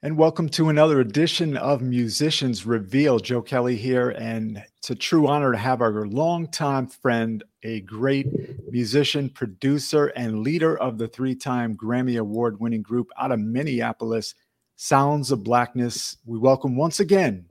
And 0.00 0.16
welcome 0.16 0.48
to 0.50 0.68
another 0.68 1.00
edition 1.00 1.56
of 1.56 1.82
Musicians 1.82 2.64
Reveal. 2.64 3.18
Joe 3.18 3.42
Kelly 3.42 3.74
here, 3.74 4.10
and 4.10 4.62
it's 4.76 4.90
a 4.90 4.94
true 4.94 5.26
honor 5.26 5.50
to 5.50 5.58
have 5.58 5.82
our 5.82 6.06
longtime 6.06 6.86
friend, 6.86 7.42
a 7.64 7.80
great 7.80 8.28
musician, 8.70 9.28
producer, 9.28 10.06
and 10.14 10.44
leader 10.44 10.78
of 10.78 10.98
the 10.98 11.08
three 11.08 11.34
time 11.34 11.76
Grammy 11.76 12.16
Award 12.16 12.60
winning 12.60 12.80
group 12.80 13.08
out 13.18 13.32
of 13.32 13.40
Minneapolis, 13.40 14.36
Sounds 14.76 15.32
of 15.32 15.42
Blackness. 15.42 16.16
We 16.24 16.38
welcome 16.38 16.76
once 16.76 17.00
again 17.00 17.46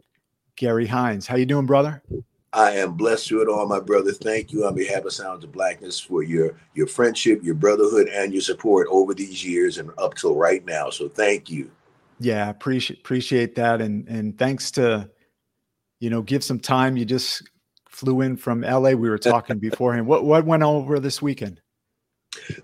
Gary 0.55 0.88
Hines. 0.88 1.27
How 1.27 1.36
you 1.36 1.45
doing, 1.45 1.66
brother? 1.66 2.02
I 2.54 2.71
am 2.71 2.93
blessed 2.93 3.27
through 3.27 3.41
it 3.41 3.50
all, 3.50 3.68
my 3.68 3.82
brother. 3.82 4.14
Thank 4.14 4.54
you 4.54 4.66
on 4.66 4.73
behalf 4.73 5.04
of 5.04 5.11
Sounds 5.11 5.43
of 5.43 5.52
Blackness 5.52 6.00
for 6.00 6.23
your 6.23 6.57
your 6.75 6.88
friendship, 6.88 7.43
your 7.43 7.55
brotherhood, 7.55 8.07
and 8.07 8.32
your 8.32 8.41
support 8.41 8.88
over 8.89 9.14
these 9.14 9.43
years 9.43 9.79
and 9.79 9.91
up 9.98 10.16
till 10.16 10.38
right 10.38 10.66
now. 10.66 10.89
So 10.89 11.09
thank 11.09 11.50
you. 11.50 11.71
Yeah, 12.20 12.49
appreciate 12.49 13.00
appreciate 13.00 13.55
that, 13.55 13.82
and 13.82 14.07
and 14.07 14.37
thanks 14.37 14.71
to, 14.71 15.10
you 16.00 16.10
know, 16.10 16.21
give 16.21 16.43
some 16.43 16.59
time. 16.59 16.97
You 16.97 17.05
just 17.05 17.43
flew 17.89 18.21
in 18.21 18.37
from 18.37 18.61
LA. 18.61 18.92
We 18.92 19.09
were 19.09 19.18
talking 19.18 19.59
beforehand. 19.59 20.07
What 20.07 20.25
what 20.25 20.45
went 20.45 20.64
over 20.64 21.00
this 21.00 21.21
weekend? 21.21 21.61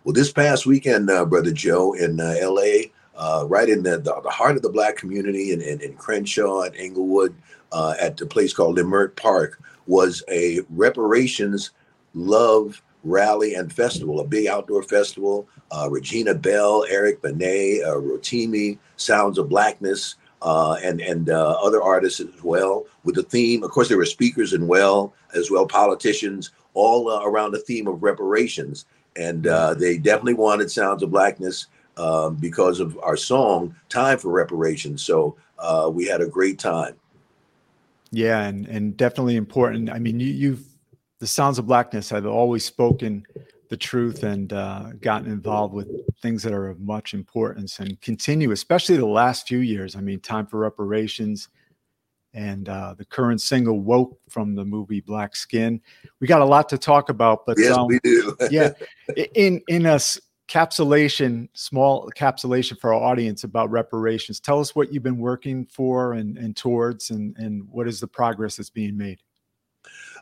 Well, 0.03 0.13
this 0.13 0.31
past 0.31 0.65
weekend, 0.65 1.09
uh, 1.09 1.25
brother 1.25 1.51
Joe, 1.51 1.93
in 1.93 2.19
uh, 2.19 2.35
LA, 2.41 2.89
uh, 3.15 3.45
right 3.47 3.69
in 3.69 3.83
the, 3.83 3.97
the, 3.97 4.19
the 4.21 4.29
heart 4.29 4.55
of 4.55 4.61
the 4.61 4.69
black 4.69 4.95
community 4.97 5.51
in, 5.51 5.61
in, 5.61 5.81
in 5.81 5.95
Crenshaw 5.95 6.61
and 6.61 6.75
Inglewood, 6.75 7.35
uh, 7.71 7.95
at 7.99 8.17
the 8.17 8.25
place 8.25 8.53
called 8.53 8.77
Leimert 8.77 9.15
Park, 9.15 9.59
was 9.87 10.23
a 10.29 10.59
reparations 10.69 11.71
love 12.13 12.81
rally 13.03 13.55
and 13.55 13.73
festival, 13.73 14.19
a 14.19 14.25
big 14.25 14.47
outdoor 14.47 14.83
festival. 14.83 15.47
Uh, 15.73 15.89
Regina 15.89 16.35
Belle, 16.35 16.85
Eric 16.87 17.23
Benet, 17.23 17.81
uh, 17.81 17.95
Rotimi, 17.95 18.77
Sounds 18.97 19.39
of 19.39 19.49
Blackness, 19.49 20.15
uh, 20.43 20.77
and 20.83 21.01
and 21.01 21.31
uh, 21.31 21.57
other 21.61 21.81
artists 21.81 22.19
as 22.19 22.43
well. 22.43 22.85
With 23.03 23.15
the 23.15 23.23
theme, 23.23 23.63
of 23.63 23.71
course, 23.71 23.87
there 23.89 23.97
were 23.97 24.05
speakers 24.05 24.53
and 24.53 24.67
well 24.67 25.15
as 25.33 25.49
well 25.49 25.65
politicians, 25.65 26.51
all 26.75 27.09
uh, 27.09 27.23
around 27.23 27.53
the 27.53 27.59
theme 27.59 27.87
of 27.87 28.03
reparations. 28.03 28.85
And 29.15 29.47
uh, 29.47 29.73
they 29.73 29.97
definitely 29.97 30.35
wanted 30.35 30.69
Sounds 30.69 31.01
of 31.01 31.09
Blackness 31.09 31.67
um, 31.97 32.35
because 32.35 32.79
of 32.79 32.99
our 33.01 33.17
song 33.17 33.75
"Time 33.89 34.19
for 34.19 34.29
Reparations." 34.29 35.01
So 35.01 35.35
we 35.91 36.05
had 36.05 36.21
a 36.21 36.27
great 36.27 36.59
time. 36.59 36.93
Yeah, 38.11 38.43
and 38.43 38.67
and 38.67 38.95
definitely 38.95 39.37
important. 39.37 39.89
I 39.89 39.97
mean, 39.97 40.19
you, 40.19 40.27
you've 40.27 40.65
the 41.17 41.27
Sounds 41.27 41.57
of 41.57 41.65
Blackness 41.65 42.11
have 42.11 42.27
always 42.27 42.63
spoken 42.63 43.25
the 43.69 43.77
truth 43.77 44.23
and 44.23 44.53
uh, 44.53 44.91
gotten 45.01 45.31
involved 45.31 45.73
with 45.73 45.87
things 46.21 46.43
that 46.43 46.53
are 46.53 46.69
of 46.69 46.79
much 46.79 47.13
importance 47.13 47.79
and 47.79 47.99
continue, 48.01 48.51
especially 48.51 48.97
the 48.97 49.05
last 49.05 49.47
few 49.47 49.59
years. 49.59 49.95
I 49.95 50.01
mean, 50.01 50.19
Time 50.19 50.45
for 50.45 50.59
Reparations 50.59 51.49
and 52.33 52.67
uh, 52.67 52.95
the 52.97 53.05
current 53.05 53.41
single 53.41 53.79
"Woke" 53.79 54.17
from 54.29 54.55
the 54.55 54.65
movie 54.65 55.01
Black 55.01 55.35
Skin. 55.35 55.79
We 56.19 56.27
got 56.27 56.41
a 56.41 56.45
lot 56.45 56.67
to 56.69 56.77
talk 56.77 57.09
about, 57.09 57.45
but 57.45 57.57
yes, 57.59 57.77
um, 57.77 57.87
we 57.87 57.99
do. 58.03 58.35
yeah, 58.51 58.71
in 59.35 59.61
in 59.67 59.85
a 59.85 59.99
capsulation, 60.49 61.47
small 61.53 62.09
capsulation 62.17 62.79
for 62.79 62.93
our 62.93 63.01
audience 63.01 63.43
about 63.43 63.69
reparations. 63.69 64.39
Tell 64.39 64.59
us 64.59 64.75
what 64.75 64.91
you've 64.91 65.03
been 65.03 65.19
working 65.19 65.65
for 65.65 66.13
and, 66.13 66.37
and 66.37 66.55
towards, 66.55 67.11
and 67.11 67.37
and 67.37 67.67
what 67.69 67.87
is 67.87 67.99
the 67.99 68.07
progress 68.07 68.57
that's 68.57 68.69
being 68.69 68.97
made. 68.97 69.19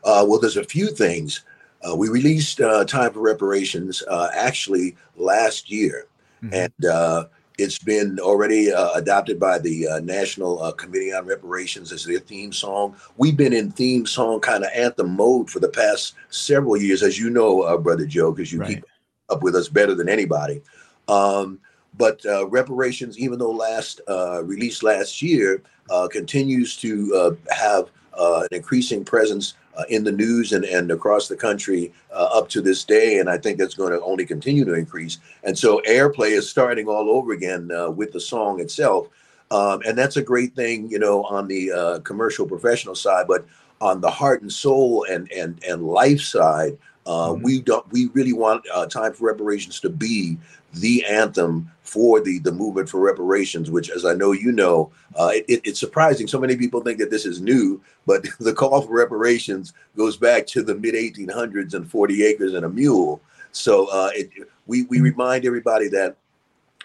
Uh, 0.04 0.24
well, 0.26 0.38
there's 0.38 0.56
a 0.56 0.64
few 0.64 0.88
things. 0.88 1.44
Uh, 1.88 1.96
we 1.96 2.08
released 2.08 2.60
uh, 2.60 2.84
Time 2.84 3.12
for 3.12 3.20
Reparations 3.20 4.02
uh, 4.08 4.28
actually 4.34 4.96
last 5.16 5.70
year, 5.70 6.06
mm-hmm. 6.42 6.54
and 6.54 6.84
uh, 6.86 7.24
it's 7.58 7.78
been 7.78 8.20
already 8.20 8.72
uh, 8.72 8.92
adopted 8.92 9.40
by 9.40 9.58
the 9.58 9.88
National 10.02 10.72
Committee 10.72 11.12
on 11.12 11.26
Reparations 11.26 11.92
as 11.92 12.04
their 12.04 12.20
theme 12.20 12.52
song. 12.52 12.96
We've 13.16 13.36
been 13.36 13.52
in 13.52 13.70
theme 13.70 14.06
song 14.06 14.40
kind 14.40 14.64
of 14.64 14.70
anthem 14.74 15.10
mode 15.10 15.50
for 15.50 15.60
the 15.60 15.68
past 15.68 16.14
several 16.30 16.76
years, 16.76 17.02
as 17.02 17.18
you 17.18 17.30
know, 17.30 17.76
Brother 17.78 18.06
Joe, 18.06 18.32
because 18.32 18.52
you 18.52 18.60
right. 18.60 18.76
keep 18.76 18.84
up 19.28 19.42
with 19.42 19.54
us 19.56 19.68
better 19.68 19.94
than 19.94 20.08
anybody. 20.08 20.62
Um, 21.08 21.58
but 21.98 22.22
reparations, 22.48 23.18
even 23.18 23.38
though 23.38 23.50
last 23.50 24.00
released 24.42 24.82
last 24.82 25.20
year, 25.20 25.62
continues 26.10 26.76
to 26.76 27.36
have 27.50 27.90
an 28.18 28.48
increasing 28.50 29.04
presence 29.04 29.54
uh, 29.76 29.84
in 29.88 30.04
the 30.04 30.12
news 30.12 30.52
and, 30.52 30.64
and 30.64 30.90
across 30.90 31.28
the 31.28 31.36
country 31.36 31.92
uh, 32.12 32.28
up 32.32 32.48
to 32.50 32.60
this 32.60 32.84
day. 32.84 33.18
And 33.18 33.28
I 33.28 33.38
think 33.38 33.58
that's 33.58 33.74
going 33.74 33.92
to 33.92 34.00
only 34.02 34.26
continue 34.26 34.64
to 34.64 34.74
increase. 34.74 35.18
And 35.44 35.58
so 35.58 35.80
airplay 35.88 36.30
is 36.30 36.48
starting 36.48 36.88
all 36.88 37.10
over 37.10 37.32
again 37.32 37.70
uh, 37.70 37.90
with 37.90 38.12
the 38.12 38.20
song 38.20 38.60
itself. 38.60 39.08
Um, 39.50 39.82
and 39.86 39.96
that's 39.98 40.16
a 40.16 40.22
great 40.22 40.54
thing, 40.56 40.90
you 40.90 40.98
know, 40.98 41.24
on 41.24 41.46
the 41.46 41.72
uh, 41.72 41.98
commercial 42.00 42.46
professional 42.46 42.94
side, 42.94 43.26
but 43.28 43.46
on 43.82 44.00
the 44.00 44.10
heart 44.10 44.40
and 44.40 44.50
soul 44.50 45.04
and 45.10 45.30
and 45.32 45.62
and 45.68 45.82
life 45.82 46.20
side, 46.20 46.78
uh, 47.04 47.28
mm-hmm. 47.28 47.42
we 47.42 47.60
don't 47.60 47.90
we 47.92 48.06
really 48.14 48.32
want 48.32 48.64
uh, 48.72 48.86
time 48.86 49.12
for 49.12 49.26
reparations 49.26 49.80
to 49.80 49.90
be 49.90 50.38
the 50.74 51.04
anthem 51.04 51.70
for 51.82 52.20
the 52.20 52.38
the 52.38 52.52
movement 52.52 52.88
for 52.88 53.00
reparations, 53.00 53.70
which, 53.70 53.90
as 53.90 54.04
I 54.04 54.14
know 54.14 54.32
you 54.32 54.52
know, 54.52 54.90
uh, 55.16 55.30
it, 55.32 55.60
it's 55.64 55.80
surprising. 55.80 56.26
So 56.26 56.40
many 56.40 56.56
people 56.56 56.80
think 56.80 56.98
that 56.98 57.10
this 57.10 57.26
is 57.26 57.40
new, 57.40 57.82
but 58.06 58.24
the 58.40 58.54
call 58.54 58.80
for 58.82 58.94
reparations 58.94 59.74
goes 59.96 60.16
back 60.16 60.46
to 60.48 60.62
the 60.62 60.74
mid 60.74 60.94
1800s 60.94 61.74
and 61.74 61.90
40 61.90 62.24
acres 62.24 62.54
and 62.54 62.64
a 62.64 62.68
mule. 62.68 63.20
So 63.52 63.86
uh, 63.92 64.10
it, 64.14 64.30
we 64.66 64.84
we 64.84 65.00
remind 65.00 65.44
everybody 65.44 65.88
that 65.88 66.16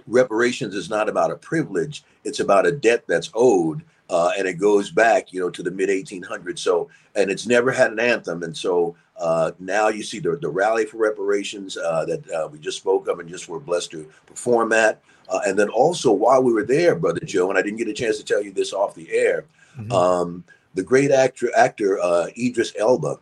reparations 0.07 0.75
is 0.75 0.89
not 0.89 1.07
about 1.07 1.31
a 1.31 1.37
privilege; 1.37 2.03
it's 2.25 2.41
about 2.41 2.67
a 2.67 2.71
debt 2.71 3.03
that's 3.07 3.31
owed. 3.33 3.83
Uh, 4.09 4.31
and 4.37 4.47
it 4.47 4.53
goes 4.53 4.89
back, 4.89 5.33
you 5.33 5.39
know, 5.41 5.49
to 5.49 5.61
the 5.61 5.71
mid 5.71 5.89
1800s. 5.89 6.59
So, 6.59 6.89
and 7.15 7.29
it's 7.29 7.45
never 7.45 7.71
had 7.71 7.91
an 7.91 7.99
anthem, 7.99 8.41
and 8.43 8.55
so 8.55 8.95
uh, 9.19 9.51
now 9.59 9.87
you 9.87 10.03
see 10.03 10.19
the, 10.19 10.37
the 10.37 10.49
rally 10.49 10.85
for 10.85 10.97
reparations 10.97 11.77
uh, 11.77 12.05
that 12.05 12.31
uh, 12.31 12.47
we 12.47 12.59
just 12.59 12.77
spoke 12.77 13.07
of 13.07 13.19
and 13.19 13.29
just 13.29 13.49
were 13.49 13.59
blessed 13.59 13.91
to 13.91 14.09
perform 14.25 14.71
at. 14.73 15.01
Uh, 15.29 15.39
and 15.45 15.57
then 15.57 15.69
also 15.69 16.11
while 16.11 16.41
we 16.41 16.53
were 16.53 16.63
there, 16.63 16.95
Brother 16.95 17.19
Joe, 17.21 17.49
and 17.49 17.57
I 17.57 17.61
didn't 17.61 17.77
get 17.77 17.87
a 17.87 17.93
chance 17.93 18.17
to 18.17 18.23
tell 18.23 18.41
you 18.41 18.51
this 18.51 18.73
off 18.73 18.95
the 18.95 19.11
air, 19.11 19.45
mm-hmm. 19.77 19.91
um, 19.91 20.43
the 20.73 20.83
great 20.83 21.11
actor 21.11 21.49
actor 21.55 21.99
uh, 21.99 22.27
Idris 22.37 22.73
Elba 22.77 23.19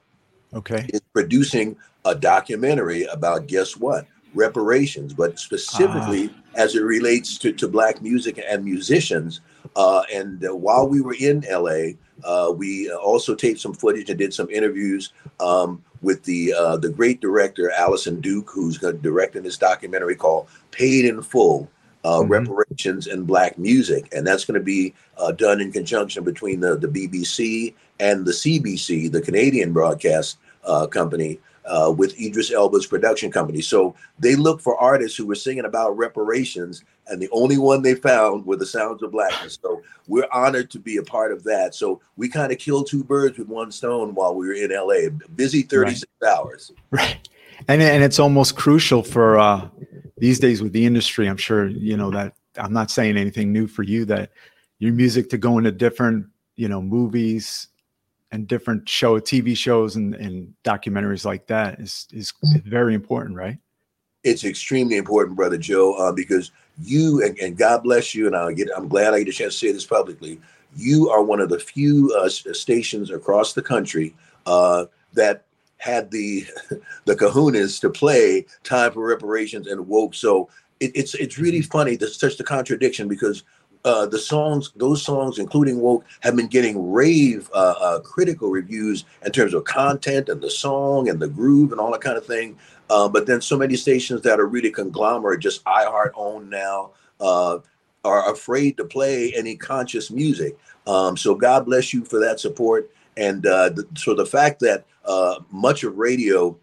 okay. 0.54 0.86
is 0.90 1.02
producing 1.14 1.78
a 2.04 2.14
documentary 2.14 3.04
about 3.06 3.48
guess 3.48 3.78
what? 3.78 4.06
Reparations, 4.34 5.14
but 5.14 5.40
specifically 5.40 6.30
ah. 6.30 6.42
as 6.56 6.76
it 6.76 6.84
relates 6.84 7.38
to, 7.40 7.54
to 7.54 7.68
black 7.68 8.02
music 8.02 8.44
and 8.48 8.64
musicians. 8.66 9.40
Uh, 9.76 10.04
and 10.14 10.46
while 10.50 10.88
we 10.88 11.02
were 11.02 11.16
in 11.20 11.44
LA, 11.50 11.94
uh, 12.24 12.52
we 12.56 12.92
also 12.92 13.36
taped 13.36 13.60
some 13.60 13.74
footage 13.74 14.10
and 14.10 14.20
did 14.20 14.34
some 14.34 14.50
interviews 14.50 15.14
um, 15.40 15.84
with 16.02 16.24
the 16.24 16.54
uh, 16.54 16.78
the 16.78 16.90
great 16.90 17.20
director 17.22 17.72
Alison 17.72 18.22
Duke, 18.22 18.50
who's 18.50 18.78
going 18.78 18.96
to 18.96 19.02
direct 19.02 19.36
in 19.36 19.44
this 19.44 19.58
documentary 19.58 20.16
called 20.16 20.48
"Paid 20.72 21.06
in 21.06 21.22
Full: 21.22 21.70
uh, 22.04 22.20
mm-hmm. 22.20 22.32
Reparations 22.32 23.08
in 23.08 23.24
Black 23.24 23.58
Music," 23.58 24.08
and 24.14 24.26
that's 24.26 24.46
going 24.46 24.60
to 24.60 24.64
be 24.64 24.94
uh, 25.18 25.32
done 25.32 25.60
in 25.62 25.72
conjunction 25.72 26.24
between 26.24 26.60
the 26.60 26.78
the 26.78 26.88
BBC 26.88 27.74
and 28.00 28.26
the 28.26 28.32
CBC, 28.32 29.12
the 29.12 29.22
Canadian 29.22 29.74
broadcast 29.74 30.38
uh, 30.66 30.88
company 30.88 31.40
uh, 31.66 31.94
with 31.96 32.20
Idris 32.20 32.52
Elba's 32.52 32.86
production 32.86 33.32
company. 33.32 33.62
So 33.62 33.96
they 34.20 34.36
looked 34.36 34.62
for 34.62 34.78
artists 34.78 35.18
who 35.18 35.26
were 35.26 35.36
singing 35.36 35.66
about 35.66 35.98
reparations, 35.98 36.84
and 37.08 37.22
the 37.22 37.30
only 37.32 37.58
one 37.58 37.82
they 37.82 37.96
found 37.96 38.46
were 38.46 38.56
the 38.56 38.66
Sounds 38.66 39.04
of 39.04 39.12
Blackness. 39.12 39.60
So 39.62 39.82
we're 40.08 40.28
honored 40.32 40.70
to 40.72 40.80
be 40.80 40.98
a 40.98 41.04
part 41.04 41.32
of 41.32 41.44
that. 41.44 41.76
So 41.76 42.02
we 42.16 42.30
kind 42.30 42.52
of 42.52 42.58
killed 42.58 42.88
two 42.88 43.04
birds 43.04 43.38
with 43.38 43.48
one 43.48 43.72
stone 43.72 44.16
while 44.16 44.36
we 44.36 44.48
were 44.48 44.54
in 44.54 44.72
LA. 44.72 45.10
Busy 45.36 45.62
36 45.62 46.06
right. 46.22 46.32
hours. 46.32 46.72
Right. 46.92 47.28
And, 47.68 47.82
and 47.82 48.04
it's 48.04 48.20
almost 48.20 48.56
crucial 48.56 49.04
for 49.04 49.40
uh, 49.40 49.68
these 50.18 50.40
days 50.40 50.62
with 50.62 50.74
the 50.74 50.86
industry. 50.86 51.28
I'm 51.28 51.38
sure, 51.38 51.68
you 51.68 51.98
know, 51.98 52.12
that 52.12 52.34
I'm 52.58 52.74
not 52.74 52.92
saying 52.92 53.18
anything 53.18 53.54
new 53.54 53.68
for 53.68 53.84
you 53.84 54.06
that 54.06 54.32
your 54.80 54.94
music 54.94 55.30
to 55.30 55.38
go 55.38 55.58
into 55.58 55.72
different, 55.72 56.28
you 56.56 56.68
know, 56.68 56.82
movies, 56.82 57.70
and 58.36 58.48
different 58.48 58.88
show 58.88 59.20
TV 59.20 59.56
shows 59.56 59.96
and, 59.96 60.14
and 60.16 60.54
documentaries 60.64 61.26
like 61.26 61.48
that 61.48 61.80
is 61.80 62.08
is 62.12 62.34
mm-hmm. 62.44 62.70
very 62.70 62.94
important, 62.94 63.36
right? 63.36 63.58
It's 64.26 64.44
extremely 64.44 64.98
important, 64.98 65.38
brother 65.38 65.58
Joe, 65.58 65.94
uh, 65.94 66.12
because 66.12 66.52
you 66.82 67.24
and, 67.24 67.38
and, 67.38 67.56
God 67.56 67.84
bless 67.84 68.16
you, 68.16 68.26
and 68.26 68.36
I 68.36 68.52
get 68.54 68.70
I'm 68.76 68.88
glad 68.88 69.14
I 69.14 69.20
get 69.20 69.30
a 69.30 69.32
chance 69.32 69.54
to 69.54 69.68
say 69.68 69.72
this 69.72 69.86
publicly. 69.86 70.42
You 70.76 71.10
are 71.12 71.24
one 71.24 71.40
of 71.40 71.50
the 71.50 71.60
few 71.60 72.14
uh, 72.20 72.28
stations 72.28 73.12
across 73.12 73.54
the 73.54 73.62
country 73.62 74.16
uh, 74.48 74.86
that 75.14 75.46
had 75.78 76.10
the 76.10 76.46
the 77.06 77.16
kahunas 77.16 77.80
to 77.82 77.90
play 77.92 78.48
"Time 78.64 78.92
for 78.92 79.08
Reparations" 79.08 79.68
and 79.68 79.88
"Woke." 79.88 80.16
So 80.16 80.50
it, 80.80 80.92
it's 80.96 81.14
it's 81.14 81.38
really 81.38 81.60
mm-hmm. 81.60 81.72
funny. 81.72 81.96
There's 81.96 82.20
such 82.20 82.38
the 82.38 82.44
contradiction 82.44 83.08
because 83.08 83.44
uh, 83.86 84.08
the 84.08 84.18
songs, 84.18 84.72
those 84.76 85.04
songs, 85.04 85.38
including 85.38 85.80
"Woke," 85.80 86.06
have 86.22 86.36
been 86.36 86.48
getting 86.48 86.92
rave 86.92 87.50
uh, 87.54 87.76
uh, 87.80 88.00
critical 88.00 88.50
reviews 88.50 89.06
in 89.24 89.32
terms 89.32 89.54
of 89.54 89.64
content 89.64 90.28
and 90.28 90.42
the 90.42 90.50
song 90.50 91.08
and 91.08 91.20
the 91.20 91.28
groove 91.28 91.72
and 91.72 91.80
all 91.80 91.92
that 91.92 92.02
kind 92.02 92.18
of 92.18 92.26
thing. 92.26 92.58
Uh, 92.90 93.08
but 93.08 93.28
then 93.28 93.42
so 93.42 93.56
many 93.56 93.76
stations 93.76 94.22
that 94.24 94.40
are 94.40 94.48
really 94.48 94.72
conglomerate, 94.72 95.40
just 95.40 95.64
iHeart 95.66 96.12
owned 96.16 96.50
now, 96.50 96.92
uh, 97.20 97.60
are 98.04 98.32
afraid 98.32 98.76
to 98.78 98.86
play 98.86 99.32
any 99.36 99.56
conscious 99.56 100.10
music. 100.10 100.58
Um, 100.88 101.16
so 101.16 101.36
God 101.36 101.66
bless 101.66 101.94
you 101.94 102.04
for 102.06 102.20
that 102.20 102.40
support. 102.40 102.92
And 103.18 103.46
uh, 103.46 103.72
so 103.96 104.14
the 104.14 104.26
fact 104.26 104.60
that 104.62 104.86
much 105.52 105.84
of 105.84 105.98
radio 105.98 106.58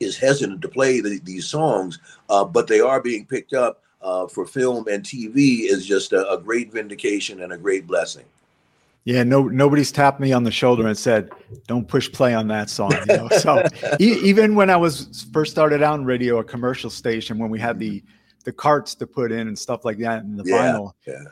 is 0.00 0.16
hesitant 0.16 0.62
to 0.62 0.68
play 0.68 1.00
the, 1.00 1.20
these 1.24 1.46
songs, 1.46 1.98
but 2.28 2.66
they 2.66 2.80
are 2.80 3.00
being 3.00 3.26
picked 3.26 3.52
up 3.52 3.83
uh, 4.04 4.28
for 4.28 4.46
film 4.46 4.86
and 4.86 5.02
TV 5.02 5.60
is 5.62 5.86
just 5.86 6.12
a, 6.12 6.30
a, 6.30 6.38
great 6.38 6.70
vindication 6.70 7.42
and 7.42 7.52
a 7.54 7.56
great 7.56 7.86
blessing. 7.86 8.24
Yeah, 9.04 9.22
no, 9.22 9.48
nobody's 9.48 9.90
tapped 9.90 10.20
me 10.20 10.32
on 10.32 10.44
the 10.44 10.50
shoulder 10.50 10.86
and 10.86 10.96
said, 10.96 11.30
"Don't 11.66 11.86
push 11.86 12.10
play 12.10 12.32
on 12.32 12.48
that 12.48 12.70
song." 12.70 12.92
You 13.06 13.16
know? 13.16 13.28
so 13.28 13.62
e- 14.00 14.20
even 14.22 14.54
when 14.54 14.70
I 14.70 14.76
was 14.76 15.26
first 15.32 15.50
started 15.50 15.82
out 15.82 15.98
in 15.98 16.06
radio, 16.06 16.38
a 16.38 16.44
commercial 16.44 16.88
station, 16.88 17.38
when 17.38 17.50
we 17.50 17.58
had 17.58 17.78
the 17.78 18.02
the 18.44 18.52
carts 18.52 18.94
to 18.96 19.06
put 19.06 19.30
in 19.32 19.48
and 19.48 19.58
stuff 19.58 19.84
like 19.84 19.98
that, 19.98 20.22
and 20.22 20.38
the 20.38 20.44
yeah, 20.46 20.72
vinyl, 20.72 20.92
yeah. 21.06 21.24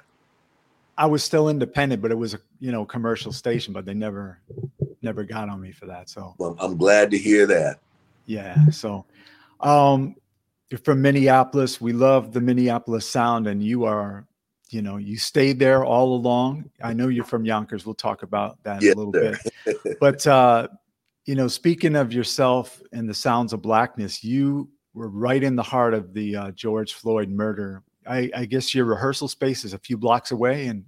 I 0.98 1.06
was 1.06 1.24
still 1.24 1.48
independent, 1.48 2.02
but 2.02 2.10
it 2.10 2.18
was 2.18 2.34
a 2.34 2.40
you 2.60 2.72
know 2.72 2.84
commercial 2.84 3.32
station, 3.32 3.72
but 3.72 3.86
they 3.86 3.94
never 3.94 4.38
never 5.00 5.24
got 5.24 5.48
on 5.48 5.58
me 5.58 5.72
for 5.72 5.86
that. 5.86 6.10
So 6.10 6.34
well, 6.36 6.56
I'm 6.58 6.76
glad 6.76 7.10
to 7.12 7.18
hear 7.18 7.46
that. 7.46 7.78
Yeah. 8.26 8.66
So, 8.70 9.06
um, 9.60 10.14
you're 10.72 10.78
from 10.78 11.02
Minneapolis. 11.02 11.80
We 11.80 11.92
love 11.92 12.32
the 12.32 12.40
Minneapolis 12.40 13.06
sound, 13.08 13.46
and 13.46 13.62
you 13.62 13.84
are 13.84 14.26
you 14.72 14.80
know 14.80 14.96
you 14.96 15.18
stayed 15.18 15.58
there 15.58 15.84
all 15.84 16.14
along 16.16 16.70
i 16.82 16.94
know 16.94 17.08
you're 17.08 17.26
from 17.26 17.44
yonkers 17.44 17.84
we'll 17.84 17.94
talk 17.94 18.22
about 18.22 18.56
that 18.62 18.80
yes, 18.80 18.94
a 18.94 18.98
little 18.98 19.12
sir. 19.12 19.38
bit 19.66 19.98
but 20.00 20.26
uh 20.26 20.66
you 21.26 21.34
know 21.34 21.46
speaking 21.46 21.94
of 21.94 22.10
yourself 22.10 22.80
and 22.92 23.06
the 23.06 23.12
sounds 23.12 23.52
of 23.52 23.60
blackness 23.60 24.24
you 24.24 24.66
were 24.94 25.10
right 25.10 25.42
in 25.42 25.56
the 25.56 25.62
heart 25.62 25.92
of 25.92 26.14
the 26.14 26.34
uh, 26.34 26.50
george 26.52 26.94
floyd 26.94 27.28
murder 27.28 27.82
I, 28.06 28.30
I 28.34 28.44
guess 28.46 28.74
your 28.74 28.86
rehearsal 28.86 29.28
space 29.28 29.64
is 29.64 29.74
a 29.74 29.78
few 29.78 29.98
blocks 29.98 30.30
away 30.30 30.68
and 30.68 30.86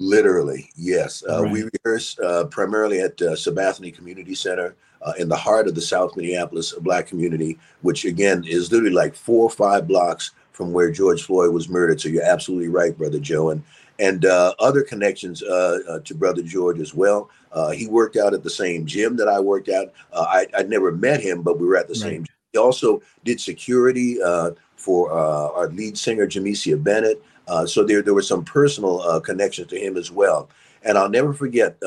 literally 0.00 0.68
yes 0.74 1.22
uh, 1.30 1.44
right. 1.44 1.52
we 1.52 1.68
rehearse 1.84 2.18
uh, 2.18 2.46
primarily 2.46 3.00
at 3.00 3.22
uh, 3.22 3.36
sabathani 3.36 3.94
community 3.94 4.34
center 4.34 4.74
uh, 5.02 5.12
in 5.18 5.28
the 5.28 5.36
heart 5.36 5.66
of 5.66 5.74
the 5.74 5.80
south 5.80 6.16
minneapolis 6.16 6.72
black 6.80 7.06
community 7.06 7.58
which 7.82 8.04
again 8.04 8.44
is 8.46 8.70
literally 8.70 8.94
like 8.94 9.14
four 9.14 9.44
or 9.44 9.50
five 9.50 9.86
blocks 9.86 10.32
from 10.60 10.74
where 10.74 10.90
George 10.90 11.22
Floyd 11.22 11.54
was 11.54 11.70
murdered. 11.70 12.02
So 12.02 12.10
you're 12.10 12.22
absolutely 12.22 12.68
right, 12.68 12.96
Brother 12.96 13.18
Joe. 13.18 13.48
And 13.48 13.62
and 13.98 14.26
uh, 14.26 14.54
other 14.58 14.82
connections 14.82 15.42
uh, 15.42 15.78
uh, 15.88 16.00
to 16.00 16.14
Brother 16.14 16.42
George 16.42 16.80
as 16.80 16.94
well. 16.94 17.30
Uh, 17.52 17.70
he 17.70 17.86
worked 17.86 18.16
out 18.16 18.34
at 18.34 18.42
the 18.42 18.50
same 18.50 18.86
gym 18.86 19.16
that 19.16 19.28
I 19.28 19.40
worked 19.40 19.68
at. 19.68 19.92
Uh, 20.12 20.24
I, 20.26 20.46
I 20.56 20.62
never 20.62 20.92
met 20.92 21.20
him, 21.20 21.42
but 21.42 21.58
we 21.58 21.66
were 21.66 21.76
at 21.76 21.86
the 21.86 21.94
right. 21.94 22.00
same. 22.00 22.24
Gym. 22.24 22.34
He 22.52 22.58
also 22.58 23.02
did 23.24 23.40
security 23.40 24.20
uh, 24.22 24.52
for 24.76 25.12
our 25.12 25.68
lead 25.68 25.96
singer, 25.98 26.26
Jamecia 26.26 26.82
Bennett. 26.82 27.22
so 27.66 27.84
there, 27.84 28.00
there 28.00 28.14
were 28.14 28.22
some 28.22 28.42
personal 28.42 29.20
connections 29.20 29.68
to 29.68 29.78
him 29.78 29.98
as 29.98 30.10
well. 30.10 30.48
And 30.82 30.96
I'll 30.96 31.10
never 31.10 31.34
forget 31.34 31.78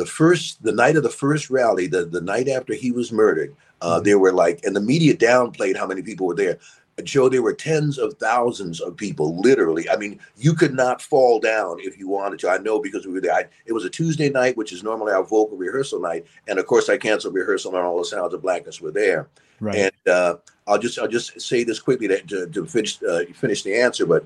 the 0.00 0.06
first, 0.06 0.62
the 0.62 0.72
night 0.72 0.96
of 0.96 1.02
the 1.02 1.10
first 1.10 1.50
rally, 1.50 1.86
the, 1.86 2.06
the 2.06 2.22
night 2.22 2.48
after 2.48 2.72
he 2.72 2.90
was 2.90 3.12
murdered. 3.12 3.54
Mm-hmm. 3.82 4.02
There 4.04 4.18
were 4.18 4.32
like, 4.32 4.64
and 4.64 4.74
the 4.74 4.80
media 4.80 5.14
downplayed 5.14 5.76
how 5.76 5.86
many 5.86 6.02
people 6.02 6.26
were 6.26 6.34
there. 6.34 6.58
Joe, 7.04 7.28
there 7.28 7.42
were 7.42 7.54
tens 7.54 7.98
of 7.98 8.14
thousands 8.14 8.80
of 8.80 8.96
people, 8.96 9.38
literally. 9.40 9.88
I 9.88 9.96
mean, 9.96 10.18
you 10.36 10.54
could 10.54 10.74
not 10.74 11.00
fall 11.00 11.38
down 11.38 11.78
if 11.80 11.98
you 11.98 12.08
wanted 12.08 12.38
to. 12.40 12.50
I 12.50 12.58
know 12.58 12.78
because 12.80 13.06
we 13.06 13.12
were 13.12 13.20
there. 13.20 13.34
I, 13.34 13.44
it 13.66 13.72
was 13.72 13.84
a 13.84 13.90
Tuesday 13.90 14.28
night, 14.28 14.56
which 14.56 14.72
is 14.72 14.82
normally 14.82 15.12
our 15.12 15.22
vocal 15.22 15.56
rehearsal 15.56 16.00
night, 16.00 16.26
and 16.48 16.58
of 16.58 16.66
course, 16.66 16.88
I 16.88 16.98
canceled 16.98 17.34
rehearsal, 17.34 17.74
and 17.74 17.84
all 17.84 17.98
the 17.98 18.04
sounds 18.04 18.34
of 18.34 18.42
blackness 18.42 18.80
were 18.80 18.90
there. 18.90 19.28
Right. 19.60 19.76
And 19.76 20.14
uh, 20.14 20.36
I'll 20.66 20.78
just 20.78 20.98
I'll 20.98 21.08
just 21.08 21.40
say 21.40 21.64
this 21.64 21.78
quickly 21.78 22.08
to, 22.08 22.20
to, 22.22 22.46
to 22.48 22.66
finish 22.66 23.02
uh, 23.02 23.24
finish 23.34 23.62
the 23.62 23.74
answer, 23.74 24.04
but 24.04 24.24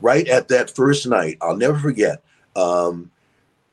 right 0.00 0.28
at 0.28 0.48
that 0.48 0.70
first 0.70 1.06
night, 1.06 1.36
I'll 1.40 1.56
never 1.56 1.78
forget. 1.78 2.22
Um, 2.54 3.10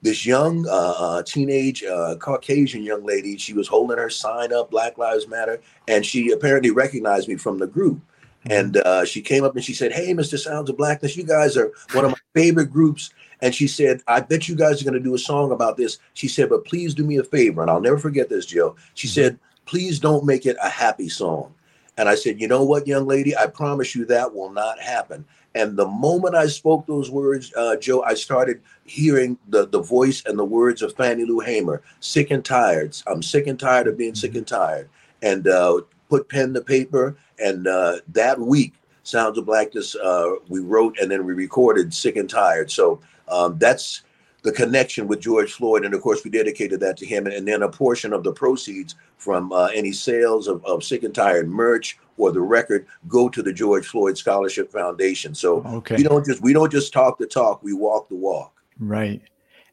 this 0.01 0.25
young 0.25 0.67
uh, 0.67 0.93
uh, 0.97 1.23
teenage 1.23 1.83
uh, 1.83 2.15
Caucasian 2.17 2.83
young 2.83 3.03
lady. 3.03 3.37
She 3.37 3.53
was 3.53 3.67
holding 3.67 3.97
her 3.97 4.09
sign 4.09 4.53
up, 4.53 4.69
Black 4.69 4.97
Lives 4.97 5.27
Matter, 5.27 5.59
and 5.87 6.05
she 6.05 6.31
apparently 6.31 6.71
recognized 6.71 7.27
me 7.27 7.35
from 7.35 7.57
the 7.57 7.67
group. 7.67 7.97
Mm-hmm. 7.97 8.51
And 8.51 8.77
uh, 8.77 9.05
she 9.05 9.21
came 9.21 9.43
up 9.43 9.55
and 9.55 9.63
she 9.63 9.73
said, 9.73 9.91
"Hey, 9.91 10.13
Mr. 10.13 10.37
Sounds 10.37 10.69
of 10.69 10.77
Blackness, 10.77 11.17
you 11.17 11.23
guys 11.23 11.57
are 11.57 11.71
one 11.93 12.05
of 12.05 12.11
my 12.11 12.17
favorite 12.33 12.71
groups." 12.71 13.11
And 13.41 13.53
she 13.53 13.67
said, 13.67 14.01
"I 14.07 14.19
bet 14.21 14.47
you 14.47 14.55
guys 14.55 14.81
are 14.81 14.85
going 14.85 14.93
to 14.93 14.99
do 14.99 15.15
a 15.15 15.19
song 15.19 15.51
about 15.51 15.77
this." 15.77 15.97
She 16.13 16.27
said, 16.27 16.49
"But 16.49 16.65
please 16.65 16.93
do 16.93 17.05
me 17.05 17.17
a 17.17 17.23
favor." 17.23 17.61
And 17.61 17.71
I'll 17.71 17.81
never 17.81 17.97
forget 17.97 18.29
this, 18.29 18.45
Joe. 18.45 18.75
She 18.93 19.07
mm-hmm. 19.07 19.13
said, 19.13 19.39
"Please 19.65 19.99
don't 19.99 20.25
make 20.25 20.45
it 20.45 20.57
a 20.61 20.69
happy 20.69 21.09
song." 21.09 21.53
And 21.97 22.07
I 22.07 22.13
said, 22.13 22.39
"You 22.39 22.47
know 22.47 22.63
what, 22.63 22.87
young 22.87 23.07
lady? 23.07 23.35
I 23.35 23.47
promise 23.47 23.95
you 23.95 24.05
that 24.05 24.33
will 24.33 24.51
not 24.51 24.79
happen." 24.79 25.25
And 25.57 25.75
the 25.75 25.87
moment 25.87 26.35
I 26.35 26.45
spoke 26.45 26.85
those 26.85 27.09
words, 27.09 27.51
uh, 27.57 27.77
Joe, 27.77 28.03
I 28.03 28.13
started 28.13 28.61
hearing 28.85 29.39
the, 29.47 29.67
the 29.67 29.81
voice 29.81 30.21
and 30.27 30.37
the 30.37 30.45
words 30.45 30.83
of 30.83 30.93
Fannie 30.93 31.25
Lou 31.25 31.39
Hamer, 31.39 31.81
sick 31.99 32.29
and 32.29 32.45
tired. 32.45 32.95
I'm 33.07 33.23
sick 33.23 33.47
and 33.47 33.59
tired 33.59 33.87
of 33.87 33.97
being 33.97 34.13
sick 34.13 34.31
mm-hmm. 34.31 34.37
and 34.37 34.47
tired. 34.47 34.89
And 35.23 35.47
uh, 35.47 35.81
put 36.09 36.29
pen 36.29 36.53
to 36.53 36.61
paper. 36.61 37.17
And 37.39 37.65
uh, 37.65 37.97
that 38.09 38.39
week, 38.39 38.75
Sounds 39.01 39.37
of 39.39 39.47
Blackness, 39.47 39.95
uh, 39.95 40.35
we 40.47 40.59
wrote 40.59 40.99
and 40.99 41.09
then 41.09 41.25
we 41.25 41.33
recorded 41.33 41.91
Sick 41.91 42.17
and 42.17 42.29
Tired. 42.29 42.69
So 42.69 42.99
um, 43.27 43.57
that's 43.57 44.03
the 44.43 44.51
connection 44.51 45.07
with 45.07 45.21
George 45.21 45.53
Floyd. 45.53 45.85
And 45.85 45.93
of 45.95 46.01
course, 46.01 46.23
we 46.23 46.29
dedicated 46.29 46.81
that 46.81 46.97
to 46.97 47.05
him. 47.05 47.25
And 47.25 47.47
then 47.47 47.63
a 47.63 47.69
portion 47.69 48.13
of 48.13 48.23
the 48.23 48.33
proceeds 48.33 48.95
from 49.17 49.51
uh, 49.51 49.69
any 49.73 49.91
sales 49.91 50.47
of, 50.47 50.63
of 50.65 50.83
Sick 50.83 51.01
and 51.01 51.15
Tired 51.15 51.49
merch 51.49 51.97
or 52.17 52.31
the 52.31 52.41
record 52.41 52.85
go 53.07 53.29
to 53.29 53.41
the 53.41 53.53
George 53.53 53.87
Floyd 53.87 54.17
Scholarship 54.17 54.71
Foundation. 54.71 55.33
So 55.33 55.63
okay. 55.63 55.95
we 55.95 56.03
don't 56.03 56.25
just 56.25 56.41
we 56.41 56.53
don't 56.53 56.71
just 56.71 56.93
talk 56.93 57.17
the 57.17 57.27
talk, 57.27 57.63
we 57.63 57.73
walk 57.73 58.09
the 58.09 58.15
walk. 58.15 58.53
Right. 58.79 59.21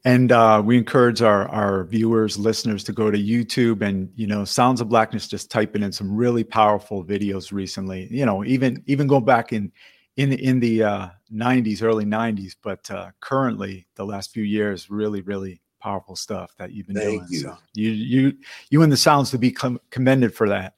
And 0.03 0.31
uh, 0.31 0.61
we 0.63 0.77
encourage 0.77 1.23
our 1.23 1.47
our 1.49 1.85
viewers, 1.85 2.37
listeners 2.37 2.83
to 2.85 2.93
go 2.93 3.09
to 3.09 3.17
YouTube 3.17 3.81
and 3.81 4.11
you 4.15 4.27
know, 4.27 4.45
Sounds 4.45 4.79
of 4.79 4.89
Blackness 4.89 5.27
just 5.27 5.49
typing 5.49 5.81
in 5.81 5.91
some 5.91 6.15
really 6.15 6.43
powerful 6.43 7.03
videos 7.03 7.51
recently. 7.51 8.07
You 8.11 8.25
know, 8.25 8.45
even 8.45 8.83
even 8.85 9.07
go 9.07 9.19
back 9.19 9.51
in 9.51 9.71
in 10.17 10.33
in 10.33 10.59
the 10.59 10.83
uh, 10.83 11.07
90s, 11.33 11.81
early 11.81 12.05
90s, 12.05 12.55
but 12.61 12.89
uh, 12.91 13.09
currently 13.19 13.87
the 13.95 14.05
last 14.05 14.31
few 14.31 14.43
years, 14.43 14.89
really, 14.89 15.21
really 15.21 15.59
powerful 15.81 16.15
stuff 16.15 16.51
that 16.57 16.71
you've 16.71 16.87
been 16.87 16.95
doing. 16.95 17.19
Thank 17.19 17.29
doing. 17.29 17.41
You. 17.41 17.49
So 17.49 17.57
you 17.73 17.89
you 17.89 18.33
you 18.69 18.83
and 18.83 18.91
the 18.91 18.97
Sounds 18.97 19.31
to 19.31 19.37
be 19.37 19.51
com- 19.51 19.79
commended 19.89 20.33
for 20.33 20.47
that. 20.49 20.73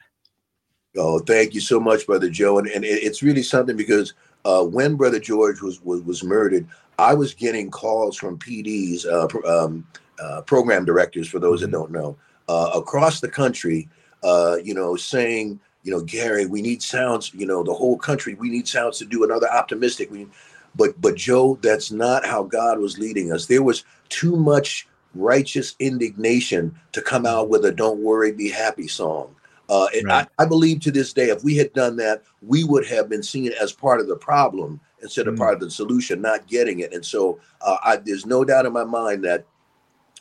Oh, 0.95 1.19
thank 1.19 1.53
you 1.53 1.61
so 1.61 1.79
much, 1.79 2.05
Brother 2.05 2.29
Joe. 2.29 2.59
And, 2.59 2.67
and 2.67 2.85
it's 2.85 3.21
really 3.21 3.43
something 3.43 3.75
because 3.75 4.13
uh, 4.45 4.63
when 4.63 4.95
Brother 4.95 5.19
George 5.19 5.61
was, 5.61 5.81
was, 5.83 6.01
was 6.01 6.23
murdered, 6.23 6.67
I 6.97 7.13
was 7.13 7.33
getting 7.33 7.69
calls 7.69 8.17
from 8.17 8.39
PDs, 8.39 9.05
uh, 9.05 9.27
um, 9.47 9.85
uh, 10.19 10.41
program 10.41 10.85
directors, 10.85 11.27
for 11.27 11.39
those 11.39 11.61
mm-hmm. 11.61 11.71
that 11.71 11.77
don't 11.77 11.91
know, 11.91 12.17
uh, 12.47 12.71
across 12.73 13.19
the 13.19 13.29
country, 13.29 13.89
uh, 14.23 14.57
you 14.63 14.73
know, 14.73 14.95
saying, 14.95 15.59
you 15.83 15.91
know, 15.91 16.01
Gary, 16.01 16.45
we 16.45 16.61
need 16.61 16.81
sounds, 16.81 17.33
you 17.33 17.45
know, 17.45 17.63
the 17.63 17.73
whole 17.73 17.97
country, 17.97 18.33
we 18.33 18.49
need 18.49 18.67
sounds 18.67 18.97
to 18.97 19.05
do 19.05 19.23
another 19.23 19.49
optimistic. 19.49 20.09
We, 20.09 20.27
but, 20.75 20.99
but 20.99 21.15
Joe, 21.15 21.59
that's 21.61 21.91
not 21.91 22.25
how 22.25 22.43
God 22.43 22.79
was 22.79 22.97
leading 22.97 23.31
us. 23.31 23.45
There 23.45 23.63
was 23.63 23.83
too 24.09 24.35
much 24.35 24.87
righteous 25.13 25.75
indignation 25.79 26.77
to 26.91 27.01
come 27.01 27.25
out 27.25 27.49
with 27.49 27.65
a 27.65 27.71
"Don't 27.71 27.99
Worry, 27.99 28.31
Be 28.31 28.49
Happy" 28.49 28.87
song. 28.87 29.35
Uh, 29.69 29.87
right. 30.05 30.27
I, 30.39 30.43
I, 30.43 30.45
believe 30.45 30.79
to 30.81 30.91
this 30.91 31.11
day, 31.11 31.29
if 31.29 31.43
we 31.43 31.57
had 31.57 31.73
done 31.73 31.97
that, 31.97 32.23
we 32.41 32.63
would 32.63 32.85
have 32.87 33.09
been 33.09 33.23
seen 33.23 33.51
as 33.61 33.73
part 33.73 33.99
of 33.99 34.07
the 34.07 34.15
problem 34.15 34.79
instead 35.01 35.27
of 35.27 35.35
mm. 35.35 35.39
part 35.39 35.55
of 35.55 35.59
the 35.59 35.69
solution, 35.69 36.21
not 36.21 36.47
getting 36.47 36.79
it. 36.79 36.93
And 36.93 37.05
so 37.05 37.39
uh, 37.61 37.77
I, 37.83 37.97
there's 37.97 38.25
no 38.25 38.45
doubt 38.45 38.65
in 38.65 38.71
my 38.71 38.85
mind 38.85 39.25
that 39.25 39.45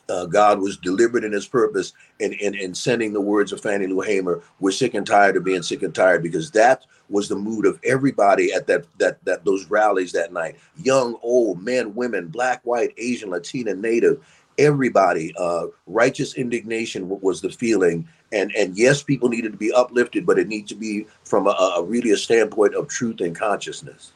uh, 0.09 0.25
God 0.25 0.59
was 0.59 0.77
deliberate 0.77 1.23
in 1.23 1.31
his 1.31 1.47
purpose 1.47 1.93
in, 2.19 2.33
in, 2.33 2.55
in, 2.55 2.73
sending 2.73 3.13
the 3.13 3.21
words 3.21 3.51
of 3.51 3.61
Fannie 3.61 3.87
Lou 3.87 4.01
Hamer, 4.01 4.41
we're 4.59 4.71
sick 4.71 4.93
and 4.93 5.05
tired 5.05 5.35
of 5.35 5.43
being 5.43 5.61
sick 5.61 5.83
and 5.83 5.93
tired, 5.93 6.23
because 6.23 6.51
that 6.51 6.85
was 7.09 7.27
the 7.27 7.35
mood 7.35 7.65
of 7.65 7.79
everybody 7.83 8.51
at 8.53 8.67
that 8.67 8.85
that 8.97 9.23
that 9.25 9.45
those 9.45 9.65
rallies 9.69 10.11
that 10.11 10.33
night. 10.33 10.57
Young, 10.77 11.17
old, 11.21 11.61
men, 11.63 11.95
women, 11.95 12.27
black, 12.27 12.61
white, 12.63 12.93
Asian, 12.97 13.29
Latina, 13.29 13.73
native, 13.73 14.25
everybody. 14.57 15.33
Uh, 15.37 15.67
righteous 15.85 16.35
indignation 16.35 17.07
was 17.21 17.41
the 17.41 17.49
feeling. 17.49 18.07
And 18.31 18.53
and 18.55 18.77
yes 18.77 19.03
people 19.03 19.29
needed 19.29 19.53
to 19.53 19.57
be 19.57 19.71
uplifted 19.71 20.25
but 20.25 20.37
it 20.37 20.47
needs 20.47 20.69
to 20.69 20.75
be 20.75 21.07
from 21.23 21.47
a, 21.47 21.51
a, 21.51 21.83
really 21.83 22.11
a 22.11 22.17
standpoint 22.17 22.75
of 22.75 22.87
truth 22.89 23.21
and 23.21 23.35
consciousness. 23.35 24.11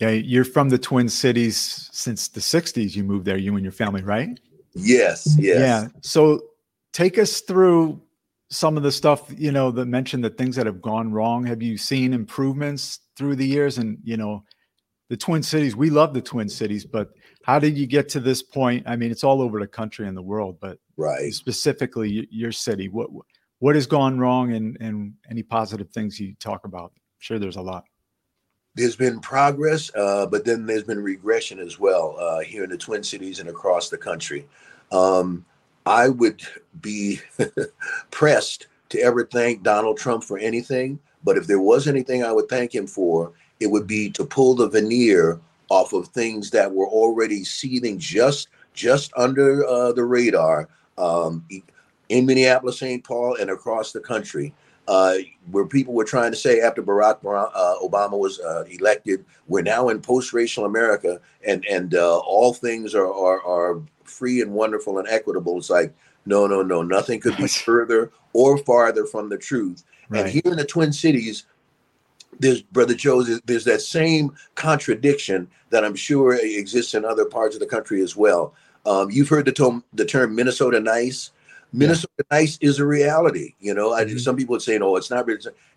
Yeah 0.00 0.10
you're 0.10 0.44
from 0.44 0.68
the 0.70 0.78
twin 0.78 1.08
cities 1.08 1.88
since 1.92 2.26
the 2.26 2.40
60s 2.40 2.96
you 2.96 3.04
moved 3.04 3.26
there 3.26 3.36
you 3.36 3.54
and 3.54 3.64
your 3.64 3.72
family 3.72 4.02
right? 4.02 4.40
Yes 4.74 5.36
yes. 5.38 5.60
Yeah 5.60 5.88
so 6.00 6.40
take 6.92 7.16
us 7.16 7.42
through 7.42 8.00
some 8.50 8.76
of 8.76 8.82
the 8.82 8.90
stuff 8.90 9.32
you 9.36 9.52
know 9.52 9.70
that 9.70 9.86
mentioned 9.86 10.24
the 10.24 10.30
things 10.30 10.56
that 10.56 10.66
have 10.66 10.82
gone 10.82 11.12
wrong. 11.12 11.46
Have 11.46 11.62
you 11.62 11.78
seen 11.78 12.12
improvements 12.12 12.98
through 13.16 13.36
the 13.36 13.46
years? 13.46 13.78
And 13.78 13.98
you 14.02 14.16
know 14.16 14.42
the 15.10 15.16
twin 15.16 15.42
cities 15.42 15.76
we 15.76 15.90
love 15.90 16.14
the 16.14 16.22
twin 16.22 16.48
cities 16.48 16.84
but 16.84 17.10
how 17.44 17.58
did 17.58 17.76
you 17.76 17.86
get 17.86 18.08
to 18.10 18.20
this 18.20 18.42
point? 18.42 18.84
I 18.86 18.96
mean 18.96 19.10
it's 19.10 19.24
all 19.24 19.40
over 19.42 19.60
the 19.60 19.66
country 19.66 20.06
and 20.06 20.16
the 20.16 20.22
world 20.22 20.58
but 20.60 20.78
right. 20.96 21.32
specifically 21.32 22.28
your 22.30 22.52
city 22.52 22.88
what 22.88 23.10
what 23.60 23.74
has 23.74 23.86
gone 23.86 24.18
wrong 24.18 24.52
and 24.52 24.76
and 24.80 25.14
any 25.30 25.42
positive 25.42 25.90
things 25.90 26.18
you 26.18 26.34
talk 26.40 26.64
about? 26.64 26.92
I'm 26.94 27.20
sure 27.20 27.38
there's 27.38 27.56
a 27.56 27.62
lot. 27.62 27.84
There's 28.74 28.96
been 28.96 29.20
progress, 29.20 29.90
uh, 29.94 30.26
but 30.26 30.44
then 30.44 30.64
there's 30.64 30.84
been 30.84 31.02
regression 31.02 31.58
as 31.58 31.78
well 31.78 32.16
uh, 32.18 32.40
here 32.40 32.62
in 32.64 32.70
the 32.70 32.76
Twin 32.76 33.02
Cities 33.02 33.40
and 33.40 33.48
across 33.48 33.88
the 33.88 33.98
country. 33.98 34.46
Um, 34.92 35.44
I 35.86 36.08
would 36.08 36.42
be 36.80 37.20
pressed 38.10 38.68
to 38.90 39.00
ever 39.00 39.26
thank 39.26 39.62
Donald 39.62 39.98
Trump 39.98 40.22
for 40.22 40.38
anything, 40.38 41.00
but 41.24 41.36
if 41.36 41.46
there 41.46 41.60
was 41.60 41.88
anything 41.88 42.22
I 42.22 42.32
would 42.32 42.48
thank 42.48 42.74
him 42.74 42.86
for, 42.86 43.32
it 43.58 43.66
would 43.66 43.86
be 43.86 44.10
to 44.10 44.24
pull 44.24 44.54
the 44.54 44.68
veneer 44.68 45.40
off 45.70 45.94
of 45.94 46.08
things 46.08 46.50
that 46.50 46.70
were 46.70 46.86
already 46.86 47.42
seething 47.44 47.98
just 47.98 48.48
just 48.74 49.12
under 49.16 49.66
uh, 49.66 49.92
the 49.92 50.04
radar 50.04 50.68
um, 50.98 51.44
in 52.08 52.26
Minneapolis, 52.26 52.78
St. 52.78 53.02
Paul, 53.02 53.36
and 53.36 53.50
across 53.50 53.92
the 53.92 54.00
country 54.00 54.52
uh, 54.90 55.18
where 55.52 55.64
people 55.64 55.94
were 55.94 56.04
trying 56.04 56.32
to 56.32 56.36
say 56.36 56.60
after 56.60 56.82
Barack 56.82 57.18
uh, 57.24 57.74
Obama 57.80 58.18
was 58.18 58.40
uh, 58.40 58.64
elected, 58.68 59.24
we're 59.46 59.62
now 59.62 59.88
in 59.88 60.00
post-racial 60.00 60.64
America, 60.64 61.20
and 61.46 61.64
and 61.66 61.94
uh, 61.94 62.18
all 62.18 62.52
things 62.52 62.94
are, 62.94 63.12
are 63.12 63.40
are 63.42 63.80
free 64.04 64.40
and 64.40 64.52
wonderful 64.52 64.98
and 64.98 65.08
equitable. 65.08 65.58
It's 65.58 65.70
like 65.70 65.94
no, 66.26 66.46
no, 66.46 66.62
no, 66.62 66.82
nothing 66.82 67.20
could 67.20 67.36
be 67.36 67.46
further 67.66 68.10
or 68.32 68.58
farther 68.58 69.06
from 69.06 69.28
the 69.28 69.38
truth. 69.38 69.84
Right. 70.08 70.22
And 70.22 70.28
here 70.28 70.42
in 70.46 70.56
the 70.56 70.64
Twin 70.64 70.92
Cities, 70.92 71.44
there's 72.40 72.62
brother 72.62 72.94
Joe. 72.94 73.22
There's 73.22 73.64
that 73.64 73.82
same 73.82 74.34
contradiction 74.56 75.46
that 75.70 75.84
I'm 75.84 75.94
sure 75.94 76.34
exists 76.34 76.94
in 76.94 77.04
other 77.04 77.26
parts 77.26 77.54
of 77.54 77.60
the 77.60 77.66
country 77.66 78.02
as 78.02 78.16
well. 78.16 78.54
Um, 78.86 79.10
you've 79.10 79.28
heard 79.28 79.44
the 79.44 79.52
term 79.52 79.84
the 79.92 80.04
term 80.04 80.34
Minnesota 80.34 80.80
nice. 80.80 81.30
Minnesota 81.72 82.12
yeah. 82.18 82.38
nice 82.38 82.58
is 82.60 82.80
a 82.80 82.86
reality. 82.86 83.54
You 83.60 83.74
know, 83.74 83.90
mm-hmm. 83.90 84.16
I, 84.16 84.16
some 84.16 84.36
people 84.36 84.54
would 84.54 84.62
say, 84.62 84.78
no, 84.78 84.96
it's 84.96 85.10
not. 85.10 85.26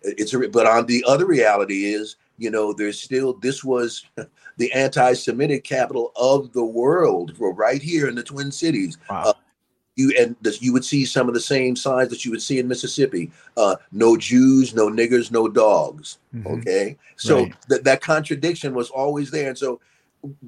It's 0.02 0.34
a, 0.34 0.48
but 0.48 0.66
on 0.66 0.86
the 0.86 1.04
other 1.06 1.26
reality 1.26 1.84
is, 1.84 2.16
you 2.36 2.50
know, 2.50 2.72
there's 2.72 3.00
still, 3.00 3.34
this 3.34 3.62
was 3.62 4.04
the 4.56 4.72
anti-Semitic 4.72 5.62
capital 5.62 6.10
of 6.16 6.52
the 6.52 6.64
world 6.64 7.36
for 7.36 7.52
right 7.52 7.80
here 7.80 8.08
in 8.08 8.16
the 8.16 8.24
Twin 8.24 8.50
Cities. 8.50 8.98
Wow. 9.08 9.22
Uh, 9.26 9.32
you 9.96 10.12
and 10.18 10.36
this, 10.40 10.60
you 10.60 10.72
would 10.72 10.84
see 10.84 11.04
some 11.04 11.28
of 11.28 11.34
the 11.34 11.40
same 11.40 11.76
signs 11.76 12.10
that 12.10 12.24
you 12.24 12.30
would 12.30 12.42
see 12.42 12.58
in 12.58 12.68
Mississippi. 12.68 13.30
Uh, 13.56 13.76
no 13.92 14.16
Jews, 14.16 14.74
no 14.74 14.88
niggers, 14.88 15.30
no 15.30 15.48
dogs. 15.48 16.18
Mm-hmm. 16.34 16.46
Okay, 16.48 16.96
so 17.16 17.44
right. 17.44 17.54
that 17.68 17.84
that 17.84 18.00
contradiction 18.00 18.74
was 18.74 18.90
always 18.90 19.30
there, 19.30 19.48
and 19.48 19.58
so 19.58 19.80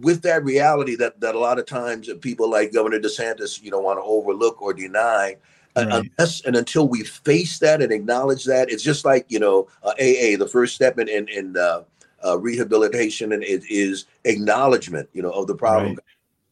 with 0.00 0.22
that 0.22 0.44
reality 0.44 0.96
that 0.96 1.20
that 1.20 1.34
a 1.34 1.38
lot 1.38 1.58
of 1.58 1.66
times 1.66 2.08
people 2.20 2.50
like 2.50 2.72
Governor 2.72 2.98
DeSantis, 2.98 3.62
you 3.62 3.70
know, 3.70 3.80
want 3.80 3.98
to 3.98 4.02
overlook 4.02 4.60
or 4.60 4.72
deny. 4.72 5.36
Right. 5.76 5.88
Unless 6.18 6.40
and 6.46 6.56
until 6.56 6.88
we 6.88 7.04
face 7.04 7.58
that 7.58 7.82
and 7.82 7.92
acknowledge 7.92 8.44
that, 8.46 8.70
it's 8.70 8.82
just 8.82 9.04
like 9.04 9.26
you 9.28 9.38
know, 9.38 9.68
uh, 9.82 9.90
AA. 10.00 10.38
The 10.38 10.48
first 10.50 10.74
step 10.74 10.98
in 10.98 11.06
in, 11.06 11.28
in 11.28 11.56
uh, 11.56 11.82
uh, 12.24 12.38
rehabilitation 12.38 13.32
and 13.32 13.42
it 13.44 13.62
is 13.68 14.06
acknowledgement, 14.24 15.08
you 15.12 15.22
know, 15.22 15.30
of 15.30 15.46
the 15.46 15.54
problem. 15.54 15.90
Right. 15.90 15.98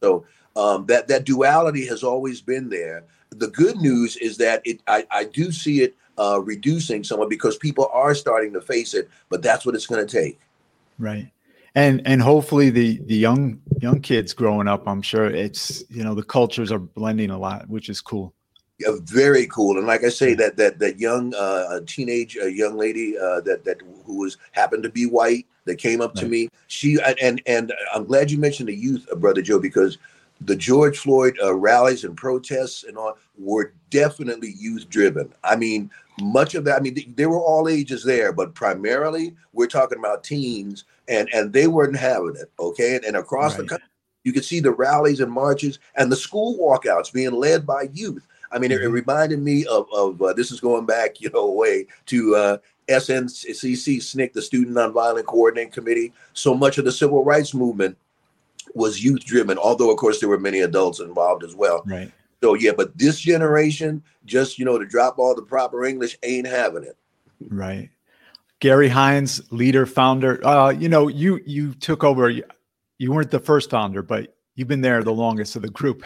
So 0.03 0.25
um, 0.55 0.85
that 0.87 1.07
that 1.07 1.25
duality 1.25 1.85
has 1.87 2.03
always 2.03 2.41
been 2.41 2.69
there. 2.69 3.03
The 3.29 3.47
good 3.47 3.77
news 3.77 4.15
is 4.17 4.37
that 4.37 4.61
it 4.65 4.81
I, 4.87 5.05
I 5.11 5.23
do 5.25 5.51
see 5.51 5.81
it 5.81 5.95
uh, 6.17 6.39
reducing 6.43 7.03
somewhat 7.03 7.29
because 7.29 7.57
people 7.57 7.89
are 7.91 8.15
starting 8.15 8.53
to 8.53 8.61
face 8.61 8.93
it, 8.93 9.09
but 9.29 9.41
that's 9.41 9.65
what 9.65 9.75
it's 9.75 9.87
going 9.87 10.05
to 10.05 10.21
take. 10.21 10.39
Right 10.97 11.31
and 11.75 12.01
and 12.05 12.21
hopefully 12.21 12.69
the 12.69 12.97
the 13.05 13.15
young 13.15 13.61
young 13.81 14.01
kids 14.01 14.33
growing 14.33 14.67
up 14.67 14.87
i'm 14.87 15.01
sure 15.01 15.25
it's 15.25 15.83
you 15.89 16.03
know 16.03 16.15
the 16.15 16.23
cultures 16.23 16.71
are 16.71 16.79
blending 16.79 17.29
a 17.29 17.37
lot 17.37 17.69
which 17.69 17.89
is 17.89 18.01
cool 18.01 18.33
yeah, 18.79 18.89
very 19.03 19.45
cool 19.47 19.77
and 19.77 19.85
like 19.85 20.03
i 20.03 20.09
say 20.09 20.33
that 20.33 20.57
that 20.57 20.79
that 20.79 20.99
young 20.99 21.33
uh 21.35 21.79
teenage 21.85 22.37
uh, 22.41 22.45
young 22.45 22.75
lady 22.75 23.17
uh 23.17 23.41
that 23.41 23.63
that 23.65 23.81
who 24.05 24.17
was 24.17 24.37
happened 24.53 24.83
to 24.83 24.89
be 24.89 25.05
white 25.05 25.45
that 25.65 25.75
came 25.75 26.01
up 26.01 26.15
right. 26.15 26.23
to 26.23 26.27
me 26.27 26.49
she 26.67 26.97
and 27.21 27.41
and 27.45 27.73
i'm 27.93 28.05
glad 28.05 28.31
you 28.31 28.37
mentioned 28.37 28.69
the 28.69 28.75
youth 28.75 29.05
uh, 29.11 29.15
brother 29.15 29.41
joe 29.41 29.59
because 29.59 29.97
the 30.41 30.55
george 30.55 30.97
floyd 30.97 31.37
uh, 31.43 31.53
rallies 31.55 32.03
and 32.03 32.17
protests 32.17 32.83
and 32.83 32.97
all 32.97 33.17
were 33.37 33.73
definitely 33.89 34.53
youth 34.57 34.89
driven 34.89 35.33
i 35.43 35.55
mean 35.55 35.89
much 36.21 36.55
of 36.55 36.63
that 36.65 36.77
i 36.77 36.81
mean 36.81 36.93
they, 36.93 37.07
they 37.15 37.25
were 37.25 37.39
all 37.39 37.69
ages 37.69 38.03
there 38.03 38.33
but 38.33 38.53
primarily 38.53 39.33
we're 39.53 39.67
talking 39.67 39.99
about 39.99 40.23
teens 40.23 40.83
and 41.07 41.29
and 41.33 41.53
they 41.53 41.67
weren't 41.67 41.97
having 41.97 42.35
it. 42.35 42.51
Okay, 42.59 42.95
and, 42.95 43.05
and 43.05 43.17
across 43.17 43.53
right. 43.53 43.63
the 43.63 43.67
country, 43.67 43.87
you 44.23 44.33
could 44.33 44.45
see 44.45 44.59
the 44.59 44.71
rallies 44.71 45.19
and 45.19 45.31
marches 45.31 45.79
and 45.95 46.11
the 46.11 46.15
school 46.15 46.57
walkouts 46.57 47.13
being 47.13 47.33
led 47.33 47.65
by 47.65 47.89
youth. 47.93 48.25
I 48.51 48.59
mean, 48.59 48.71
mm-hmm. 48.71 48.83
it, 48.83 48.85
it, 48.85 48.89
reminded 48.89 49.41
me 49.41 49.65
of 49.65 49.87
of 49.93 50.21
uh, 50.21 50.33
this 50.33 50.51
is 50.51 50.59
going 50.59 50.85
back, 50.85 51.21
you 51.21 51.29
know, 51.31 51.51
way 51.51 51.87
to 52.07 52.35
uh, 52.35 52.57
SNCC 52.87 53.51
SNCC, 53.51 54.33
the 54.33 54.41
Student 54.41 54.77
Nonviolent 54.77 55.25
Coordinating 55.25 55.71
Committee. 55.71 56.13
So 56.33 56.53
much 56.53 56.77
of 56.77 56.85
the 56.85 56.91
civil 56.91 57.23
rights 57.23 57.53
movement 57.53 57.97
was 58.75 59.03
youth 59.03 59.25
driven, 59.25 59.57
although 59.57 59.89
of 59.89 59.97
course 59.97 60.19
there 60.19 60.29
were 60.29 60.39
many 60.39 60.59
adults 60.59 60.99
involved 60.99 61.43
as 61.43 61.55
well. 61.55 61.81
Right. 61.85 62.11
So 62.43 62.53
yeah, 62.53 62.73
but 62.77 62.95
this 62.97 63.19
generation, 63.19 64.03
just 64.25 64.59
you 64.59 64.65
know, 64.65 64.77
to 64.77 64.85
drop 64.85 65.17
all 65.17 65.33
the 65.33 65.41
proper 65.41 65.85
English, 65.85 66.17
ain't 66.21 66.45
having 66.45 66.83
it. 66.83 66.97
Right. 67.49 67.89
Gary 68.59 68.87
Hines, 68.87 69.41
leader, 69.51 69.85
founder. 69.85 70.45
Uh, 70.45 70.69
you 70.69 70.89
know, 70.89 71.07
you 71.07 71.39
you 71.45 71.73
took 71.73 72.03
over. 72.03 72.29
You, 72.29 72.43
you 72.97 73.11
weren't 73.11 73.31
the 73.31 73.39
first 73.39 73.69
founder, 73.69 74.01
but 74.01 74.35
you've 74.55 74.67
been 74.67 74.81
there 74.81 75.03
the 75.03 75.13
longest 75.13 75.55
of 75.55 75.61
the 75.61 75.69
group. 75.69 76.03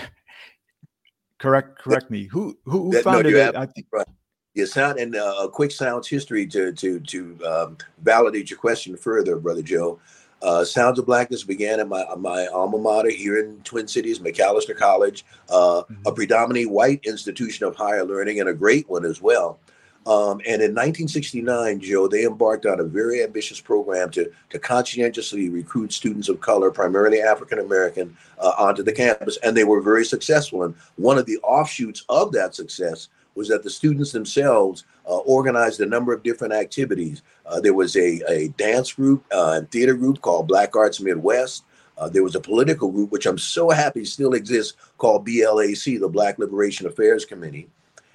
correct, 1.40 1.80
correct 1.80 2.10
me. 2.10 2.26
Who 2.26 2.58
who, 2.66 2.92
who 2.92 3.02
founded 3.02 3.34
no, 3.34 3.40
it? 3.40 3.56
I 3.56 3.66
think. 3.66 3.88
Right. 3.92 4.08
Your 4.56 4.66
sound 4.66 5.00
and 5.00 5.16
uh, 5.16 5.36
a 5.42 5.50
quick 5.50 5.72
sounds 5.72 6.08
history 6.08 6.48
to 6.48 6.74
to 6.74 7.00
to 7.00 7.46
um, 7.46 7.78
validate 8.02 8.50
your 8.50 8.60
question 8.60 8.98
further, 8.98 9.38
brother 9.38 9.62
Joe. 9.62 10.00
Uh, 10.42 10.64
Sounds 10.64 11.00
of 11.00 11.06
Blackness 11.06 11.44
began 11.44 11.80
at 11.80 11.88
my 11.88 12.06
my 12.18 12.48
alma 12.48 12.78
mater 12.78 13.10
here 13.10 13.40
in 13.40 13.60
Twin 13.64 13.88
Cities, 13.88 14.20
Macalester 14.20 14.76
College, 14.76 15.26
uh, 15.50 15.84
mm-hmm. 15.84 16.08
a 16.08 16.12
predominantly 16.12 16.66
white 16.66 17.02
institution 17.06 17.66
of 17.66 17.76
higher 17.76 18.06
learning 18.06 18.40
and 18.40 18.50
a 18.50 18.54
great 18.54 18.90
one 18.90 19.06
as 19.06 19.22
well. 19.22 19.60
Um, 20.08 20.40
and 20.48 20.62
in 20.62 20.74
1969, 20.74 21.82
Joe, 21.82 22.08
they 22.08 22.24
embarked 22.24 22.66
on 22.66 22.80
a 22.80 22.84
very 22.84 23.22
ambitious 23.22 23.60
program 23.60 24.10
to, 24.12 24.32
to 24.50 24.58
conscientiously 24.58 25.50
recruit 25.50 25.94
students 25.94 26.30
of 26.30 26.40
color, 26.40 26.72
primarily 26.72 27.22
African 27.22 27.60
American, 27.60 28.18
uh, 28.40 28.54
onto 28.58 28.82
the 28.82 28.94
campus. 28.94 29.38
And 29.44 29.56
they 29.56 29.66
were 29.66 29.82
very 29.82 30.06
successful. 30.06 30.64
And 30.64 30.74
one 30.96 31.18
of 31.18 31.26
the 31.26 31.38
offshoots 31.40 32.06
of 32.10 32.32
that 32.32 32.56
success 32.56 33.10
was 33.36 33.50
that 33.50 33.64
the 33.64 33.70
students 33.70 34.12
themselves 34.12 34.86
uh, 35.10 35.18
organized 35.20 35.82
a 35.82 35.86
number 35.86 36.14
of 36.14 36.22
different 36.22 36.54
activities. 36.54 37.24
Uh, 37.46 37.60
there 37.60 37.74
was 37.74 37.96
a, 37.96 38.22
a 38.30 38.50
dance 38.50 38.94
group 38.94 39.26
uh, 39.34 39.54
and 39.58 39.72
theater 39.72 39.96
group 39.96 40.22
called 40.22 40.48
Black 40.48 40.76
Arts 40.76 41.02
Midwest. 41.02 41.64
Uh, 41.98 42.08
there 42.08 42.24
was 42.24 42.36
a 42.36 42.40
political 42.40 42.92
group, 42.92 43.12
which 43.12 43.26
I'm 43.26 43.38
so 43.38 43.72
happy 43.72 44.06
still 44.06 44.34
exists, 44.34 44.78
called 44.98 45.26
BLAC, 45.26 46.00
the 46.00 46.08
Black 46.08 46.38
Liberation 46.38 46.86
Affairs 46.86 47.26
Committee. 47.26 47.68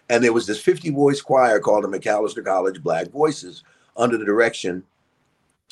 And 0.08 0.22
there 0.22 0.32
was 0.32 0.46
this 0.46 0.60
50 0.60 0.90
voice 0.90 1.20
choir 1.20 1.58
called 1.58 1.84
the 1.84 1.88
Macalester 1.88 2.44
College 2.44 2.82
Black 2.82 3.10
Voices 3.10 3.64
under 3.96 4.16
the 4.16 4.24
direction 4.24 4.84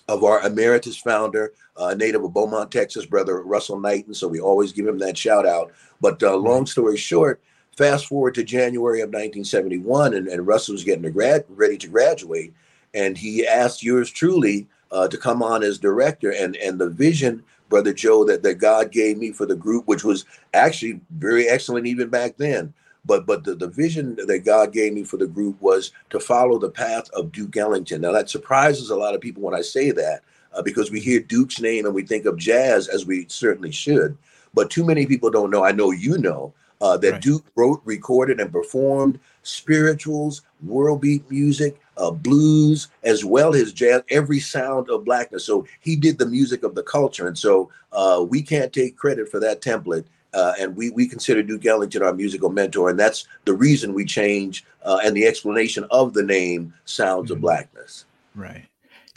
of 0.08 0.24
our 0.24 0.44
emeritus 0.44 0.96
founder, 0.96 1.52
uh, 1.76 1.94
native 1.94 2.24
of 2.24 2.34
Beaumont, 2.34 2.70
Texas, 2.70 3.06
brother 3.06 3.42
Russell 3.42 3.78
Knighton. 3.78 4.12
So 4.12 4.26
we 4.26 4.40
always 4.40 4.72
give 4.72 4.86
him 4.86 4.98
that 4.98 5.16
shout 5.16 5.46
out. 5.46 5.72
But 6.00 6.22
uh, 6.22 6.36
long 6.36 6.66
story 6.66 6.96
short, 6.96 7.40
fast 7.76 8.06
forward 8.06 8.34
to 8.34 8.44
January 8.44 9.00
of 9.00 9.08
1971, 9.08 10.14
and, 10.14 10.28
and 10.28 10.46
Russell 10.46 10.74
was 10.74 10.84
getting 10.84 11.02
to 11.02 11.10
grad, 11.10 11.44
ready 11.48 11.78
to 11.78 11.88
graduate. 11.88 12.52
And 12.94 13.16
he 13.16 13.46
asked 13.46 13.82
yours 13.82 14.10
truly 14.10 14.66
uh, 14.90 15.08
to 15.08 15.16
come 15.16 15.42
on 15.42 15.62
as 15.62 15.78
director. 15.78 16.30
And, 16.30 16.56
and 16.56 16.78
the 16.78 16.90
vision, 16.90 17.42
Brother 17.68 17.94
Joe, 17.94 18.24
that, 18.24 18.42
that 18.42 18.54
God 18.56 18.92
gave 18.92 19.16
me 19.16 19.32
for 19.32 19.46
the 19.46 19.56
group, 19.56 19.86
which 19.86 20.04
was 20.04 20.26
actually 20.52 21.00
very 21.10 21.48
excellent 21.48 21.86
even 21.86 22.08
back 22.08 22.36
then, 22.36 22.74
but 23.04 23.26
but 23.26 23.44
the, 23.44 23.54
the 23.54 23.68
vision 23.68 24.16
that 24.26 24.44
God 24.44 24.72
gave 24.72 24.92
me 24.92 25.04
for 25.04 25.16
the 25.16 25.26
group 25.26 25.60
was 25.60 25.92
to 26.10 26.20
follow 26.20 26.58
the 26.58 26.70
path 26.70 27.10
of 27.10 27.32
Duke 27.32 27.56
Ellington. 27.56 28.00
Now 28.00 28.12
that 28.12 28.30
surprises 28.30 28.90
a 28.90 28.96
lot 28.96 29.14
of 29.14 29.20
people 29.20 29.42
when 29.42 29.54
I 29.54 29.62
say 29.62 29.90
that 29.90 30.22
uh, 30.54 30.62
because 30.62 30.90
we 30.90 31.00
hear 31.00 31.20
Duke's 31.20 31.60
name 31.60 31.86
and 31.86 31.94
we 31.94 32.02
think 32.02 32.26
of 32.26 32.36
jazz 32.36 32.88
as 32.88 33.04
we 33.04 33.26
certainly 33.28 33.72
should. 33.72 34.16
But 34.54 34.70
too 34.70 34.84
many 34.84 35.06
people 35.06 35.30
don't 35.30 35.50
know. 35.50 35.64
I 35.64 35.72
know 35.72 35.90
you 35.90 36.18
know 36.18 36.52
uh, 36.82 36.96
that 36.98 37.12
right. 37.12 37.22
Duke 37.22 37.44
wrote, 37.54 37.80
recorded, 37.84 38.40
and 38.40 38.52
performed 38.52 39.18
spirituals, 39.44 40.42
world 40.62 41.00
beat 41.00 41.30
music, 41.30 41.80
uh, 41.96 42.10
blues, 42.10 42.88
as 43.04 43.24
well 43.24 43.54
as 43.54 43.72
jazz, 43.72 44.02
every 44.10 44.40
sound 44.40 44.90
of 44.90 45.04
blackness. 45.04 45.44
So 45.44 45.64
he 45.80 45.94
did 45.94 46.18
the 46.18 46.26
music 46.26 46.64
of 46.64 46.74
the 46.74 46.82
culture. 46.82 47.28
And 47.28 47.38
so 47.38 47.70
uh, 47.92 48.26
we 48.28 48.42
can't 48.42 48.72
take 48.72 48.96
credit 48.96 49.30
for 49.30 49.38
that 49.40 49.62
template. 49.62 50.04
Uh, 50.34 50.54
and 50.58 50.74
we 50.74 50.88
we 50.90 51.06
consider 51.06 51.42
Duke 51.42 51.66
Ellington 51.66 52.02
our 52.02 52.14
musical 52.14 52.48
mentor, 52.48 52.88
and 52.88 52.98
that's 52.98 53.26
the 53.44 53.52
reason 53.52 53.92
we 53.92 54.06
change 54.06 54.64
uh, 54.82 54.98
and 55.04 55.14
the 55.14 55.26
explanation 55.26 55.84
of 55.90 56.14
the 56.14 56.22
name 56.22 56.72
Sounds 56.86 57.26
mm-hmm. 57.26 57.34
of 57.34 57.40
Blackness. 57.42 58.06
Right. 58.34 58.64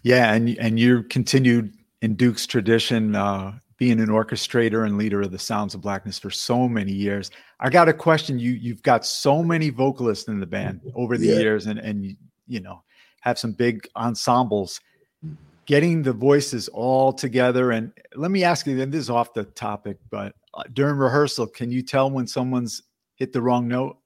Yeah, 0.04 0.34
and 0.34 0.50
and 0.60 0.78
you 0.78 1.04
continued 1.04 1.74
in 2.02 2.16
Duke's 2.16 2.46
tradition, 2.46 3.16
uh, 3.16 3.54
being 3.78 4.00
an 4.00 4.08
orchestrator 4.08 4.86
and 4.86 4.98
leader 4.98 5.22
of 5.22 5.32
the 5.32 5.40
Sounds 5.40 5.74
of 5.74 5.82
Blackness 5.82 6.18
for 6.18 6.30
so 6.30 6.68
many 6.68 6.94
years. 6.94 7.32
I 7.60 7.70
got 7.70 7.90
a 7.90 7.94
question. 7.94 8.40
You 8.40 8.52
you've 8.52 8.84
got 8.84 9.06
so 9.06 9.44
many 9.44 9.70
vocalists 9.70 10.28
in 10.28 10.40
the 10.40 10.46
band 10.46 10.82
over 10.96 11.18
the 11.18 11.28
yeah. 11.28 11.40
years, 11.40 11.66
and 11.68 11.80
and 11.80 12.16
you 12.48 12.60
know 12.60 12.84
have 13.22 13.40
some 13.40 13.54
big 13.54 13.88
ensembles. 13.96 14.80
getting 15.66 16.04
the 16.04 16.14
voices 16.14 16.68
all 16.70 17.12
together. 17.12 17.72
And 17.72 17.92
let 18.16 18.30
me 18.30 18.44
ask 18.44 18.68
you, 18.68 18.80
and 18.80 18.92
this 18.92 19.02
is 19.02 19.10
off 19.10 19.34
the 19.34 19.46
topic, 19.46 19.98
but 20.12 20.36
uh, 20.54 20.62
during 20.74 20.96
rehearsal, 20.96 21.48
can 21.48 21.72
you 21.72 21.82
tell 21.82 22.12
when 22.12 22.28
someone's 22.28 22.84
hit 23.16 23.34
the 23.34 23.42
wrong 23.42 23.68
note? 23.68 23.98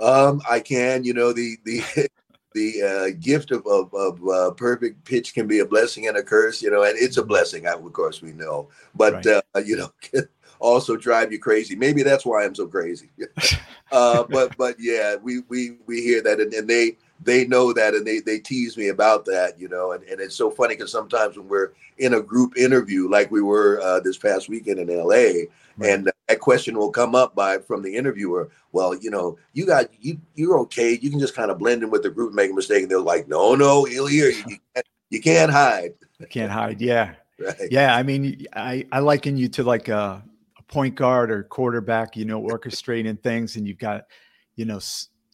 Um, 0.00 0.42
I 0.50 0.60
can. 0.60 1.04
You 1.04 1.14
know, 1.14 1.32
the 1.32 1.56
the 1.64 1.82
the 2.54 2.82
uh, 2.82 3.16
gift 3.20 3.50
of 3.50 3.66
of, 3.66 3.92
of 3.94 4.28
uh, 4.28 4.50
perfect 4.52 5.04
pitch 5.04 5.34
can 5.34 5.46
be 5.46 5.60
a 5.60 5.66
blessing 5.66 6.08
and 6.08 6.16
a 6.16 6.22
curse. 6.22 6.62
You 6.62 6.70
know, 6.70 6.82
and 6.82 6.96
it's 6.96 7.16
a 7.16 7.24
blessing, 7.24 7.66
of 7.66 7.92
course, 7.92 8.22
we 8.22 8.32
know. 8.32 8.68
But 8.94 9.24
right. 9.24 9.42
uh, 9.54 9.60
you 9.60 9.76
know, 9.76 9.92
can 10.00 10.28
also 10.60 10.96
drive 10.96 11.32
you 11.32 11.38
crazy. 11.38 11.74
Maybe 11.74 12.02
that's 12.02 12.26
why 12.26 12.44
I'm 12.44 12.54
so 12.54 12.66
crazy. 12.66 13.10
uh, 13.92 14.24
but 14.24 14.56
but 14.56 14.76
yeah, 14.78 15.16
we 15.16 15.40
we 15.48 15.76
we 15.86 16.02
hear 16.02 16.22
that, 16.22 16.40
and, 16.40 16.52
and 16.52 16.68
they 16.68 16.96
they 17.22 17.46
know 17.46 17.72
that 17.72 17.94
and 17.94 18.06
they 18.06 18.20
they 18.20 18.38
tease 18.38 18.76
me 18.76 18.88
about 18.88 19.24
that, 19.26 19.58
you 19.58 19.68
know, 19.68 19.92
and, 19.92 20.02
and 20.04 20.20
it's 20.20 20.34
so 20.34 20.50
funny 20.50 20.74
because 20.74 20.92
sometimes 20.92 21.36
when 21.36 21.48
we're 21.48 21.72
in 21.98 22.14
a 22.14 22.22
group 22.22 22.56
interview, 22.56 23.08
like 23.08 23.30
we 23.30 23.42
were 23.42 23.80
uh, 23.82 24.00
this 24.00 24.16
past 24.16 24.48
weekend 24.48 24.78
in 24.78 24.88
LA, 24.88 25.14
right. 25.14 25.48
and 25.80 26.10
that 26.30 26.40
question 26.40 26.78
will 26.78 26.90
come 26.90 27.14
up 27.14 27.34
by 27.34 27.58
from 27.58 27.82
the 27.82 27.94
interviewer. 27.94 28.50
Well, 28.72 28.94
you 28.94 29.10
know, 29.10 29.36
you 29.52 29.66
got 29.66 29.86
you 30.00 30.20
you're 30.34 30.58
okay. 30.60 30.98
You 31.00 31.10
can 31.10 31.18
just 31.18 31.34
kind 31.34 31.50
of 31.50 31.58
blend 31.58 31.82
in 31.82 31.90
with 31.90 32.02
the 32.02 32.10
group, 32.10 32.28
and 32.28 32.36
make 32.36 32.50
a 32.50 32.54
mistake, 32.54 32.82
and 32.82 32.90
they're 32.90 33.00
like, 33.00 33.28
no, 33.28 33.54
no, 33.54 33.84
he'll 33.84 34.06
hear 34.06 34.30
you. 34.30 34.44
You 34.46 34.58
can't, 34.74 34.86
you 35.10 35.20
can't 35.20 35.52
hide. 35.52 35.94
You 36.18 36.26
can't 36.26 36.52
hide. 36.52 36.80
Yeah. 36.80 37.14
Right. 37.40 37.70
Yeah. 37.70 37.96
I 37.96 38.02
mean, 38.02 38.44
I 38.54 38.86
I 38.92 38.98
liken 38.98 39.38
you 39.38 39.48
to 39.48 39.62
like 39.62 39.88
a, 39.88 40.22
a 40.58 40.62
point 40.64 40.94
guard 40.94 41.30
or 41.30 41.42
quarterback. 41.42 42.14
You 42.14 42.26
know, 42.26 42.42
orchestrating 42.42 43.18
things, 43.22 43.56
and 43.56 43.66
you've 43.66 43.78
got, 43.78 44.04
you 44.56 44.66
know 44.66 44.78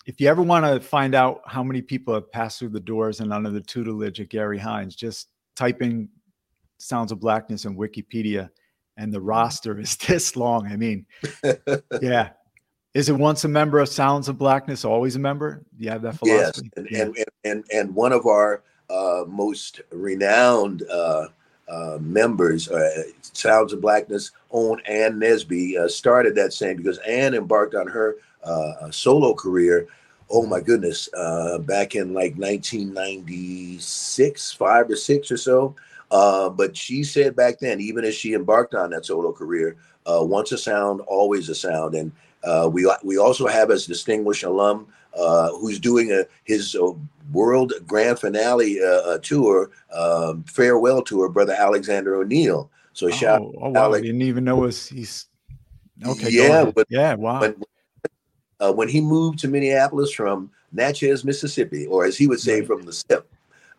if 0.06 0.20
you 0.20 0.28
ever 0.28 0.40
want 0.40 0.64
to 0.64 0.78
find 0.78 1.16
out 1.16 1.42
how 1.46 1.64
many 1.64 1.82
people 1.82 2.14
have 2.14 2.30
passed 2.30 2.60
through 2.60 2.68
the 2.68 2.78
doors 2.78 3.18
and 3.18 3.32
under 3.32 3.50
the 3.50 3.60
tutelage 3.60 4.20
of 4.20 4.28
Gary 4.28 4.56
Hines, 4.56 4.94
just 4.94 5.30
type 5.56 5.82
in 5.82 6.08
Sounds 6.78 7.10
of 7.10 7.18
Blackness 7.18 7.64
in 7.64 7.76
Wikipedia, 7.76 8.48
and 8.96 9.12
the 9.12 9.20
roster 9.20 9.78
is 9.78 9.96
this 10.08 10.36
long. 10.36 10.66
I 10.66 10.76
mean, 10.76 11.06
yeah. 12.00 12.30
Is 12.94 13.10
it 13.10 13.14
once 13.14 13.44
a 13.44 13.48
member 13.48 13.78
of 13.78 13.90
Sounds 13.90 14.26
of 14.26 14.38
Blackness, 14.38 14.82
always 14.82 15.16
a 15.16 15.18
member? 15.18 15.62
Do 15.76 15.84
you 15.84 15.90
have 15.90 16.00
that 16.00 16.16
philosophy? 16.16 16.70
Yes, 16.76 16.78
and 16.78 16.88
yeah. 16.90 17.02
and, 17.02 17.14
and, 17.44 17.64
and 17.70 17.94
one 17.94 18.12
of 18.12 18.24
our 18.24 18.62
uh, 18.88 19.24
most 19.28 19.82
renowned 19.90 20.82
uh, 20.90 21.26
uh, 21.68 21.98
members, 22.00 22.70
uh, 22.70 23.02
Sounds 23.20 23.74
of 23.74 23.82
Blackness, 23.82 24.30
own 24.50 24.80
Ann 24.86 25.20
Nesby, 25.20 25.76
uh, 25.76 25.88
started 25.88 26.34
that 26.36 26.54
same 26.54 26.78
because 26.78 26.96
Ann 26.98 27.34
embarked 27.34 27.74
on 27.74 27.86
her 27.86 28.16
uh, 28.44 28.90
solo 28.90 29.34
career. 29.34 29.86
Oh 30.30 30.46
my 30.46 30.60
goodness, 30.60 31.10
uh, 31.14 31.58
back 31.58 31.96
in 31.96 32.14
like 32.14 32.34
1996, 32.36 34.52
five 34.52 34.90
or 34.90 34.96
six 34.96 35.30
or 35.30 35.36
so. 35.36 35.76
Uh, 36.10 36.48
but 36.48 36.76
she 36.76 37.02
said 37.02 37.34
back 37.34 37.58
then, 37.58 37.80
even 37.80 38.04
as 38.04 38.14
she 38.14 38.34
embarked 38.34 38.74
on 38.74 38.90
that 38.90 39.06
solo 39.06 39.32
career, 39.32 39.76
uh, 40.06 40.22
once 40.22 40.52
a 40.52 40.58
sound, 40.58 41.00
always 41.02 41.48
a 41.48 41.54
sound. 41.54 41.94
And 41.94 42.12
uh, 42.44 42.68
we 42.72 42.90
we 43.02 43.18
also 43.18 43.46
have 43.46 43.70
as 43.70 43.86
distinguished 43.86 44.44
alum 44.44 44.86
uh, 45.16 45.50
who's 45.52 45.80
doing 45.80 46.12
a, 46.12 46.24
his 46.44 46.76
uh, 46.76 46.92
world 47.32 47.72
grand 47.86 48.18
finale 48.18 48.80
uh, 48.82 49.18
tour, 49.18 49.70
um, 49.92 50.44
farewell 50.44 51.02
tour, 51.02 51.28
brother 51.28 51.54
Alexander 51.54 52.14
O'Neal. 52.14 52.70
So 52.92 53.10
shout 53.10 53.40
oh, 53.42 53.54
oh 53.60 53.70
wow, 53.70 53.84
Alex. 53.84 54.02
I 54.02 54.06
didn't 54.06 54.22
even 54.22 54.44
know 54.44 54.56
was 54.56 54.88
he's 54.88 55.26
okay. 56.04 56.30
Yeah, 56.30 56.70
but 56.74 56.86
yeah, 56.88 57.14
wow. 57.14 57.40
When, 57.40 57.62
uh, 58.60 58.72
when 58.72 58.88
he 58.88 59.00
moved 59.00 59.38
to 59.40 59.48
Minneapolis 59.48 60.12
from 60.12 60.50
Natchez, 60.72 61.24
Mississippi, 61.24 61.86
or 61.86 62.04
as 62.04 62.16
he 62.16 62.26
would 62.26 62.40
say, 62.40 62.62
from 62.62 62.82
the 62.82 62.92
SIP. 62.92 63.28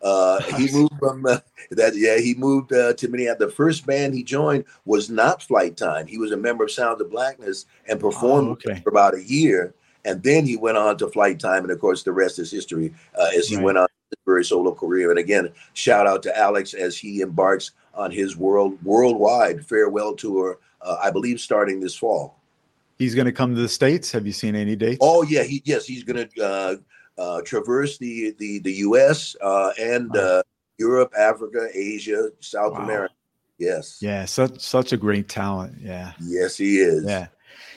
Uh, 0.02 0.40
he 0.56 0.70
moved 0.72 0.94
from 0.98 1.26
uh, 1.26 1.38
that. 1.70 1.96
Yeah, 1.96 2.18
he 2.18 2.34
moved 2.34 2.72
uh, 2.72 2.94
to 2.94 3.08
Minneapolis. 3.08 3.50
The 3.50 3.56
first 3.56 3.86
band 3.86 4.14
he 4.14 4.22
joined 4.22 4.64
was 4.84 5.10
not 5.10 5.40
Flyte 5.40 5.76
Tyme. 5.76 6.06
He 6.06 6.18
was 6.18 6.32
a 6.32 6.36
member 6.36 6.64
of 6.64 6.70
Sound 6.70 7.00
of 7.00 7.10
Blackness 7.10 7.66
and 7.88 8.00
performed 8.00 8.48
oh, 8.48 8.52
okay. 8.52 8.80
for 8.80 8.90
about 8.90 9.14
a 9.14 9.22
year, 9.22 9.74
and 10.04 10.22
then 10.22 10.46
he 10.46 10.56
went 10.56 10.76
on 10.76 10.96
to 10.98 11.08
Flyte 11.08 11.38
Tyme, 11.38 11.64
And 11.64 11.72
of 11.72 11.80
course, 11.80 12.02
the 12.02 12.12
rest 12.12 12.38
is 12.38 12.50
history. 12.50 12.94
Uh, 13.18 13.28
as 13.36 13.48
he 13.48 13.56
right. 13.56 13.64
went 13.64 13.78
on 13.78 13.88
his 14.10 14.18
very 14.24 14.44
solo 14.44 14.74
career. 14.74 15.10
And 15.10 15.18
again, 15.18 15.50
shout 15.74 16.06
out 16.06 16.22
to 16.24 16.38
Alex 16.38 16.74
as 16.74 16.96
he 16.96 17.20
embarks 17.20 17.72
on 17.94 18.10
his 18.10 18.36
world 18.36 18.78
worldwide 18.84 19.66
farewell 19.66 20.14
tour. 20.14 20.58
Uh, 20.80 20.96
I 21.02 21.10
believe 21.10 21.40
starting 21.40 21.80
this 21.80 21.96
fall 21.96 22.38
he's 22.98 23.14
going 23.14 23.26
to 23.26 23.32
come 23.32 23.54
to 23.54 23.60
the 23.60 23.68
states. 23.68 24.12
Have 24.12 24.26
you 24.26 24.32
seen 24.32 24.54
any 24.54 24.76
dates? 24.76 24.98
Oh 25.00 25.22
yeah, 25.22 25.44
he 25.44 25.62
yes, 25.64 25.86
he's 25.86 26.04
going 26.04 26.28
to 26.28 26.80
uh, 27.18 27.40
traverse 27.42 27.98
the 27.98 28.34
the 28.38 28.60
the 28.60 28.72
U.S. 28.72 29.36
Uh, 29.40 29.72
and 29.78 30.14
uh, 30.16 30.42
Europe, 30.78 31.12
Africa, 31.18 31.68
Asia, 31.74 32.30
South 32.40 32.72
wow. 32.72 32.84
America. 32.84 33.14
Yes. 33.58 33.98
Yeah, 34.00 34.24
such 34.24 34.60
such 34.60 34.92
a 34.92 34.96
great 34.96 35.28
talent. 35.28 35.78
Yeah. 35.80 36.12
Yes, 36.20 36.56
he 36.56 36.78
is. 36.78 37.04
Yeah. 37.04 37.28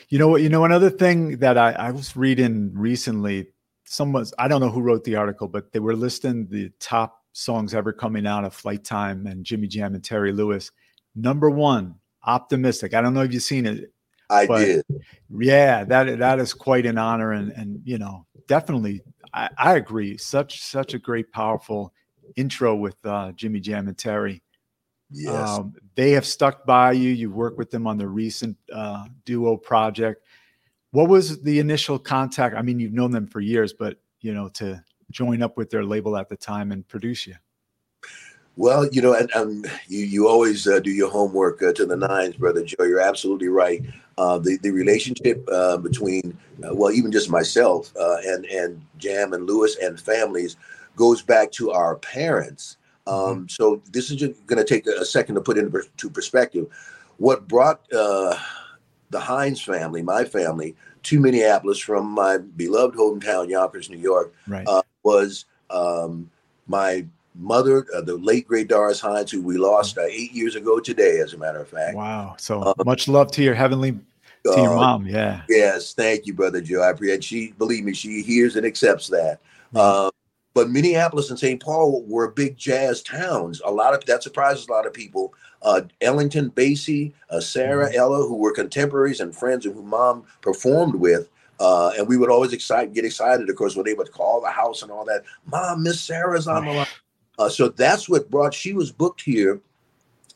You 0.10 0.20
know 0.20 0.28
what? 0.28 0.42
You 0.42 0.50
know 0.50 0.66
another 0.66 0.90
thing 0.90 1.38
that 1.38 1.58
I, 1.58 1.72
I 1.72 1.92
was 1.92 2.16
reading 2.16 2.72
recently. 2.74 3.48
Someone 3.86 4.26
I 4.38 4.48
don't 4.48 4.62
know 4.62 4.70
who 4.70 4.82
wrote 4.82 5.04
the 5.04 5.16
article, 5.16 5.48
but 5.48 5.72
they 5.72 5.80
were 5.80 5.96
listing 5.96 6.48
the 6.48 6.72
top 6.80 7.18
songs 7.34 7.74
ever 7.74 7.92
coming 7.92 8.28
out 8.28 8.44
of 8.44 8.56
Flyte 8.56 8.84
Tyme 8.84 9.26
and 9.26 9.44
Jimmy 9.44 9.68
Jam 9.68 9.96
and 9.96 10.04
Terry 10.04 10.32
Lewis. 10.32 10.72
Number 11.16 11.50
one, 11.50 11.96
Optimistic. 12.24 12.94
I 12.94 13.02
don't 13.02 13.16
know 13.16 13.24
if 13.24 13.34
you've 13.34 13.42
seen 13.42 13.66
it. 13.66 13.92
I 14.30 14.46
did. 14.46 14.86
Yeah, 15.30 15.84
that 15.86 16.20
that 16.20 16.40
is 16.40 16.54
quite 16.54 16.86
an 16.86 16.98
honor, 16.98 17.32
and 17.32 17.52
and 17.52 17.82
you 17.84 17.98
know, 17.98 18.26
definitely, 18.48 19.02
I, 19.34 19.50
I 19.58 19.76
agree. 19.76 20.18
Such 20.18 20.62
such 20.62 20.94
a 20.94 21.00
great, 21.00 21.32
powerful 21.32 21.94
intro 22.36 22.76
with 22.76 23.04
uh, 23.06 23.32
Jimmy 23.34 23.60
Jam 23.60 23.88
and 23.88 23.98
Terry. 23.98 24.42
Yes, 25.10 25.50
um, 25.50 25.74
they 25.96 26.12
have 26.12 26.26
stuck 26.26 26.66
by 26.66 26.94
you. 26.94 27.10
You've 27.12 27.36
worked 27.36 27.58
with 27.58 27.70
them 27.70 27.88
on 27.88 27.98
the 27.98 28.08
recent 28.08 28.58
uh, 28.74 29.06
duo 29.26 29.58
project. 29.58 30.26
What 30.92 31.10
was 31.10 31.42
the 31.42 31.60
initial 31.60 32.00
contact? 32.00 32.56
I 32.56 32.62
mean, 32.62 32.80
you've 32.80 32.94
known 32.94 33.12
them 33.12 33.28
for 33.28 33.40
years, 33.40 33.74
but 33.74 33.98
you 34.22 34.34
know, 34.34 34.50
to 34.50 34.84
join 35.10 35.42
up 35.42 35.58
with 35.58 35.70
their 35.70 35.84
label 35.84 36.18
at 36.18 36.30
the 36.30 36.38
time 36.38 36.72
and 36.72 36.88
produce 36.88 37.28
you. 37.28 37.36
Well, 38.58 38.88
you 38.88 39.02
know, 39.02 39.14
and, 39.14 39.32
um, 39.34 39.66
you 39.88 40.06
you 40.06 40.28
always 40.28 40.68
uh, 40.68 40.80
do 40.80 40.92
your 40.92 41.10
homework 41.10 41.64
uh, 41.64 41.74
to 41.74 41.86
the 41.86 41.96
nines, 41.96 42.36
brother 42.36 42.64
Joe. 42.64 42.84
You're 42.84 43.00
absolutely 43.00 43.48
right. 43.48 43.82
Uh, 44.18 44.38
the 44.38 44.58
the 44.58 44.72
relationship 44.72 45.48
uh, 45.52 45.78
between, 45.78 46.38
uh, 46.64 46.76
well, 46.76 46.92
even 46.92 47.12
just 47.12 47.30
myself 47.30 47.94
uh, 47.98 48.18
and 48.26 48.46
and 48.46 48.82
Jam 48.98 49.34
and 49.34 49.48
Lewis 49.48 49.78
and 49.82 50.00
families 50.00 50.58
goes 50.96 51.22
back 51.22 51.52
to 51.54 51.72
our 51.72 51.96
parents. 51.96 52.78
Um, 53.08 53.16
mm-hmm. 53.16 53.46
So 53.48 53.82
this 53.92 54.12
is 54.12 54.18
just 54.18 54.46
going 54.46 54.58
to 54.58 54.66
take 54.66 54.86
a 54.86 55.06
second 55.06 55.36
to 55.36 55.42
put 55.42 55.58
into 55.58 56.10
perspective. 56.10 56.68
What 57.18 57.48
brought 57.48 57.88
the 57.90 58.38
Hines 59.20 59.62
family, 59.62 60.02
my 60.02 60.26
family, 60.26 60.76
to 61.04 61.20
Minneapolis 61.20 61.80
from 61.80 62.06
my 62.08 62.38
beloved 62.38 62.96
hometown, 62.96 63.50
Yonkers, 63.50 63.90
New 63.90 63.98
York, 63.98 64.34
right. 64.48 64.68
was 65.04 65.46
um, 65.70 66.30
my 66.68 67.06
mother, 67.36 67.86
uh, 67.96 68.02
the 68.02 68.18
late 68.18 68.48
great 68.48 68.68
Doris 68.68 69.00
Hines, 69.00 69.32
who 69.32 69.42
we 69.42 69.58
lost 69.58 69.98
uh, 69.98 70.02
eight 70.04 70.32
years 70.32 70.56
ago 70.56 70.80
today, 70.80 71.20
as 71.20 71.34
a 71.34 71.38
matter 71.38 71.60
of 71.60 71.68
fact. 71.68 71.96
Wow. 71.96 72.36
So 72.38 72.64
um, 72.64 72.74
much 72.86 73.08
love 73.08 73.32
to 73.32 73.44
your 73.44 73.56
heavenly, 73.56 73.98
to 74.46 74.52
uh, 74.52 74.62
your 74.62 74.76
mom. 74.76 75.08
Yeah. 75.08 75.42
Yes. 75.50 75.94
Thank 75.94 76.26
you, 76.26 76.34
brother 76.34 76.62
Joe. 76.62 76.82
I 76.82 76.90
appreciate 76.90 77.24
she, 77.24 77.52
believe 77.58 77.84
me, 77.84 77.94
she 77.94 78.22
hears 78.22 78.56
and 78.56 78.66
accepts 78.66 79.08
that. 79.08 79.40
Mm-hmm. 79.74 80.10
but 80.54 80.70
Minneapolis 80.70 81.30
and 81.30 81.40
St. 81.40 81.62
Paul 81.62 82.04
were 82.06 82.30
big 82.30 82.58
jazz 82.58 83.02
towns. 83.02 83.62
A 83.64 83.72
lot 83.72 83.94
of 83.94 84.04
that 84.06 84.22
surprises 84.22 84.68
a 84.68 84.72
lot 84.72 84.86
of 84.86 84.94
people. 84.94 85.34
Uh, 85.62 85.84
Ellington 86.02 86.50
Basie, 86.52 87.14
uh, 87.30 87.40
Sarah, 87.40 87.88
mm-hmm. 87.88 87.98
Ella, 87.98 88.28
who 88.28 88.36
were 88.36 88.52
contemporaries 88.52 89.22
and 89.22 89.34
friends 89.34 89.66
and 89.66 89.74
who 89.76 89.84
mom 89.84 90.26
performed 90.42 90.96
with. 90.96 91.30
Uh, 91.62 91.92
and 91.96 92.08
we 92.08 92.18
would 92.18 92.32
always 92.32 92.54
excite, 92.54 92.92
get 92.92 93.06
excited, 93.06 93.48
of 93.48 93.56
course, 93.56 93.76
when 93.76 93.86
they 93.86 93.94
would 93.94 94.12
call 94.12 94.42
the 94.42 94.50
house 94.50 94.82
and 94.82 94.92
all 94.92 95.06
that. 95.06 95.24
Mom, 95.46 95.84
Miss 95.84 96.02
Sarah's 96.02 96.48
on 96.48 96.66
the 96.66 96.72
line. 96.72 96.88
Uh, 97.42 97.50
so 97.50 97.70
that's 97.70 98.08
what 98.08 98.30
brought. 98.30 98.54
She 98.54 98.74
was 98.74 98.92
booked 98.92 99.22
here 99.22 99.60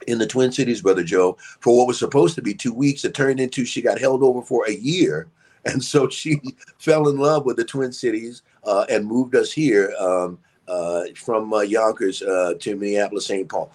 in 0.07 0.17
the 0.17 0.25
Twin 0.25 0.51
Cities, 0.51 0.81
brother 0.81 1.03
Joe, 1.03 1.37
for 1.59 1.77
what 1.77 1.87
was 1.87 1.99
supposed 1.99 2.33
to 2.35 2.41
be 2.41 2.55
two 2.55 2.73
weeks. 2.73 3.05
It 3.05 3.13
turned 3.13 3.39
into 3.39 3.63
she 3.63 3.83
got 3.83 3.99
held 3.99 4.23
over 4.23 4.41
for 4.41 4.65
a 4.67 4.73
year, 4.73 5.27
and 5.65 5.83
so 5.83 6.09
she 6.09 6.41
fell 6.79 7.07
in 7.07 7.17
love 7.17 7.45
with 7.45 7.57
the 7.57 7.63
Twin 7.63 7.91
Cities 7.91 8.41
uh, 8.63 8.85
and 8.89 9.05
moved 9.05 9.35
us 9.35 9.51
here 9.51 9.93
um, 9.99 10.39
uh, 10.67 11.03
from 11.15 11.53
uh, 11.53 11.61
Yonkers 11.61 12.23
uh, 12.23 12.55
to 12.59 12.75
Minneapolis, 12.75 13.27
St. 13.27 13.47
Paul. 13.47 13.71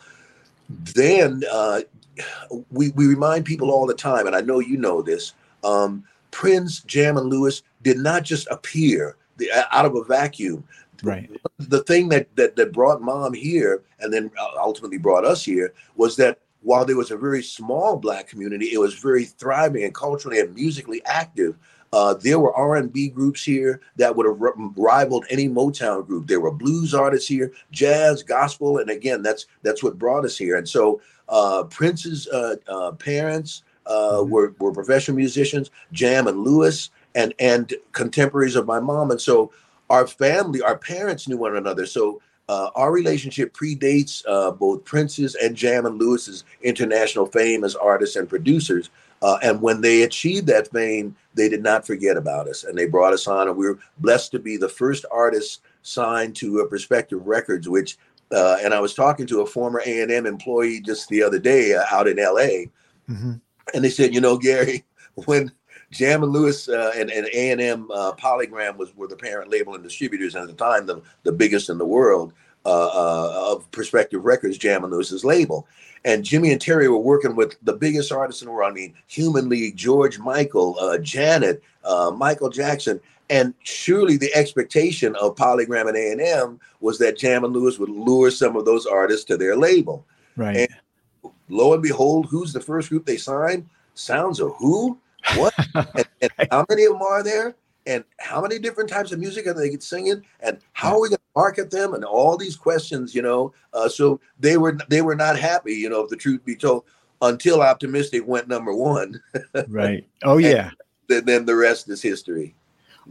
Then 0.69 1.45
uh, 1.53 1.83
we 2.73 2.91
we 2.91 3.07
remind 3.07 3.45
people 3.45 3.71
all 3.71 3.87
the 3.87 3.95
time, 3.95 4.27
and 4.27 4.35
I 4.35 4.41
know 4.41 4.59
you 4.59 4.77
know 4.77 5.03
this. 5.03 5.35
Um, 5.63 6.03
Prince, 6.33 6.81
Jam, 6.81 7.17
and 7.17 7.29
Lewis 7.29 7.63
did 7.83 7.99
not 7.99 8.25
just 8.25 8.49
appear 8.51 9.17
out 9.71 9.87
of 9.87 9.95
a 9.95 10.03
vacuum. 10.03 10.65
Right. 11.03 11.31
The 11.59 11.83
thing 11.85 12.09
that, 12.11 12.35
that 12.37 12.57
that 12.57 12.73
brought 12.73 13.03
mom 13.03 13.35
here 13.35 13.83
and 14.01 14.13
then 14.13 14.31
ultimately 14.59 14.99
brought 14.99 15.25
us 15.25 15.45
here 15.45 15.73
was 15.97 16.17
that 16.17 16.39
while 16.63 16.85
there 16.85 16.97
was 16.97 17.11
a 17.11 17.17
very 17.17 17.43
small 17.43 17.97
black 17.97 18.29
community, 18.29 18.67
it 18.73 18.79
was 18.79 18.95
very 18.95 19.25
thriving 19.25 19.85
and 19.85 19.95
culturally 19.95 20.41
and 20.41 20.55
musically 20.55 21.03
active. 21.07 21.57
Uh, 21.93 22.15
there 22.15 22.39
were 22.39 22.55
R&B 22.55 23.09
groups 23.09 23.43
here 23.43 23.81
that 23.97 24.15
would 24.15 24.27
have 24.27 24.39
rivaled 24.77 25.25
any 25.29 25.49
Motown 25.49 26.07
group. 26.07 26.27
There 26.27 26.41
were 26.41 26.53
blues 26.53 26.95
artists 26.95 27.29
here, 27.29 27.53
jazz, 27.73 28.23
gospel, 28.23 28.79
and 28.79 28.91
again, 28.91 29.23
that's 29.23 29.47
that's 29.63 29.83
what 29.83 29.99
brought 29.99 30.25
us 30.25 30.39
here. 30.39 30.57
And 30.57 30.69
so 30.69 31.01
uh, 31.29 31.65
Prince's 31.65 32.29
uh, 32.29 32.57
uh 32.69 32.93
parents 32.93 33.63
uh, 33.87 33.93
mm-hmm. 33.93 34.31
were 34.31 34.55
were 34.61 34.73
professional 34.73 35.17
musicians, 35.17 35.71
Jam 35.93 36.29
and 36.29 36.45
Lewis, 36.45 36.91
and 37.17 37.35
and 37.41 37.75
contemporaries 37.91 38.55
of 38.55 38.67
my 38.67 38.79
mom. 38.79 39.11
And 39.11 39.21
so 39.21 39.51
our 39.91 40.07
family, 40.07 40.63
our 40.63 40.79
parents 40.79 41.29
knew 41.29 41.37
one 41.37 41.57
another. 41.57 41.85
So 41.85 42.23
uh, 42.49 42.71
our 42.75 42.91
relationship 42.93 43.53
predates 43.53 44.25
uh, 44.27 44.53
both 44.53 44.85
Prince's 44.85 45.35
and 45.35 45.55
Jam 45.55 45.85
and 45.85 45.99
Lewis's 45.99 46.45
international 46.63 47.27
fame 47.27 47.65
as 47.65 47.77
artists 47.77 48.17
and 48.17 48.29
producers. 48.29 48.91
Uh, 49.23 49.39
and 49.43 49.61
when 49.61 49.81
they 49.83 50.03
achieved 50.03 50.47
that 50.47 50.69
fame, 50.73 51.15
they 51.35 51.49
did 51.49 51.63
not 51.63 51.87
forget 51.87 52.17
about 52.17 52.49
us, 52.49 52.65
and 52.65 52.77
they 52.77 52.87
brought 52.87 53.13
us 53.13 53.27
on. 53.27 53.49
And 53.49 53.57
we 53.57 53.67
were 53.67 53.79
blessed 53.99 54.33
to 54.33 54.39
be 54.39 54.57
the 54.57 54.69
first 54.69 55.05
artists 55.13 55.61
signed 55.83 56.35
to 56.37 56.61
a 56.61 56.69
Perspective 56.69 57.27
Records, 57.27 57.69
which. 57.69 57.99
Uh, 58.33 58.59
and 58.63 58.73
I 58.73 58.79
was 58.79 58.95
talking 58.95 59.27
to 59.27 59.41
a 59.41 59.47
former 59.47 59.83
A 59.85 60.03
and 60.03 60.13
M 60.13 60.25
employee 60.25 60.81
just 60.81 61.09
the 61.09 61.21
other 61.21 61.41
day 61.41 61.75
uh, 61.75 61.83
out 61.91 62.07
in 62.07 62.17
L.A. 62.17 62.71
Mm-hmm. 63.11 63.33
And 63.75 63.85
they 63.85 63.91
said, 63.91 64.15
you 64.15 64.21
know, 64.21 64.39
Gary, 64.39 64.85
when 65.27 65.51
Jam 65.93 66.23
and 66.23 66.33
Lewis 66.33 66.69
uh, 66.69 66.93
and 66.97 67.11
and 67.11 67.27
A 67.33 67.51
and 67.51 67.61
M 67.61 67.91
uh, 67.93 68.13
Polygram 68.13 68.77
was 68.77 68.95
were 68.97 69.09
the 69.09 69.17
parent 69.17 69.51
label 69.51 69.75
and 69.75 69.83
distributors, 69.83 70.35
and 70.35 70.49
at 70.49 70.57
the 70.57 70.65
time 70.65 70.87
the 70.87 71.03
the 71.25 71.33
biggest 71.33 71.69
in 71.69 71.79
the 71.79 71.87
world 71.87 72.33
uh, 72.65 72.87
uh, 72.87 73.53
of 73.53 73.71
Perspective 73.73 74.25
Records, 74.25 74.59
Jam 74.59 74.85
and 74.85 74.93
Lewis's 74.93 75.25
label. 75.25 75.67
And 76.05 76.25
Jimmy 76.25 76.51
and 76.51 76.61
Terry 76.61 76.89
were 76.89 76.99
working 76.99 77.37
with 77.37 77.57
the 77.63 77.75
biggest 77.75 78.11
artists 78.11 78.41
in 78.41 78.47
the 78.47 78.53
world. 78.53 78.71
I 78.71 78.75
mean, 78.75 78.95
Human 79.09 79.51
League, 79.51 79.77
George 79.77 80.19
Michael, 80.19 80.77
uh, 80.81 80.97
Janet, 80.99 81.63
uh, 81.85 82.11
Michael 82.11 82.49
Jackson. 82.49 83.01
And 83.29 83.55
surely 83.63 84.17
the 84.17 84.35
expectation 84.35 85.15
of 85.17 85.37
Polygram 85.37 85.89
and 85.89 85.97
A 85.97 86.13
and 86.13 86.21
M 86.21 86.61
was 86.81 86.99
that 86.99 87.19
Jam 87.19 87.45
and 87.45 87.53
Lewis 87.53 87.79
would 87.79 87.91
lure 87.91 88.31
some 88.31 88.57
of 88.57 88.65
those 88.65 88.87
artists 88.87 89.25
to 89.27 89.37
their 89.37 89.57
label. 89.57 90.05
Right. 90.37 90.69
And 91.23 91.33
lo 91.49 91.75
and 91.75 91.83
behold, 91.83 92.27
who's 92.27 92.53
the 92.53 92.61
first 92.61 92.89
group 92.89 93.05
they 93.05 93.19
signed? 93.19 93.69
Sounds 93.95 94.41
of 94.41 94.55
Who? 94.57 94.99
What? 95.37 95.55
and, 95.75 96.07
and 96.21 96.49
how 96.51 96.65
many 96.69 96.85
of 96.85 96.93
them 96.93 97.03
are 97.03 97.23
there? 97.23 97.55
And 97.87 98.05
how 98.19 98.43
many 98.43 98.59
different 98.59 98.91
types 98.91 99.11
of 99.11 99.19
music 99.19 99.47
are 99.47 99.55
they 99.55 99.77
singing? 99.79 100.23
And 100.41 100.59
how 100.75 100.95
are 100.95 101.01
we 101.01 101.09
going 101.09 101.19
to 101.19 101.25
market 101.35 101.71
them? 101.71 101.95
And 101.95 102.05
all 102.05 102.37
these 102.37 102.55
questions, 102.55 103.15
you 103.15 103.23
know. 103.23 103.53
Uh, 103.73 103.89
so 103.89 104.21
they 104.39 104.59
were 104.59 104.79
they 104.89 105.03
were 105.03 105.15
not 105.15 105.39
happy, 105.39 105.75
you 105.75 105.89
know, 105.89 106.03
if 106.03 106.11
the 106.11 106.17
truth 106.17 106.45
be 106.45 106.55
told, 106.55 106.85
until 107.23 107.63
Optimistic 107.63 108.27
went 108.27 108.49
number 108.49 108.75
one. 108.75 109.21
right. 109.69 110.07
Oh 110.25 110.37
yeah. 110.37 110.71
Then, 111.09 111.25
then 111.25 111.45
the 111.47 111.57
rest 111.57 111.89
is 111.89 112.03
history. 112.03 112.55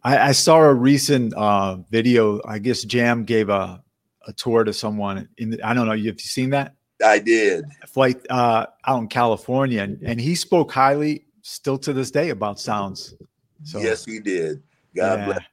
I, 0.04 0.30
I 0.30 0.32
saw 0.32 0.60
a 0.60 0.74
recent 0.74 1.34
uh, 1.34 1.78
video. 1.90 2.40
I 2.46 2.60
guess 2.60 2.84
Jam 2.84 3.26
gave 3.26 3.50
a 3.50 3.84
a 4.28 4.34
tour 4.34 4.64
to 4.64 4.74
someone 4.74 5.28
in. 5.38 5.52
The, 5.52 5.64
I 5.64 5.74
don't 5.74 5.88
know. 5.88 5.94
You 5.94 6.08
have 6.08 6.20
you 6.22 6.28
seen 6.28 6.52
that? 6.52 6.76
I 7.04 7.20
did. 7.20 7.66
Flight 7.88 8.26
uh, 8.30 8.68
out 8.86 9.00
in 9.00 9.08
California, 9.08 9.82
and, 9.82 10.02
and 10.04 10.20
he 10.20 10.36
spoke 10.36 10.72
highly 10.72 11.26
still 11.42 11.78
to 11.80 11.94
this 11.94 12.12
day 12.12 12.30
about 12.30 12.60
sounds. 12.60 13.16
So 13.64 13.80
yes, 13.80 14.06
he 14.06 14.20
did. 14.20 14.62
God 14.96 15.20
yeah. 15.20 15.26
bless. 15.26 15.44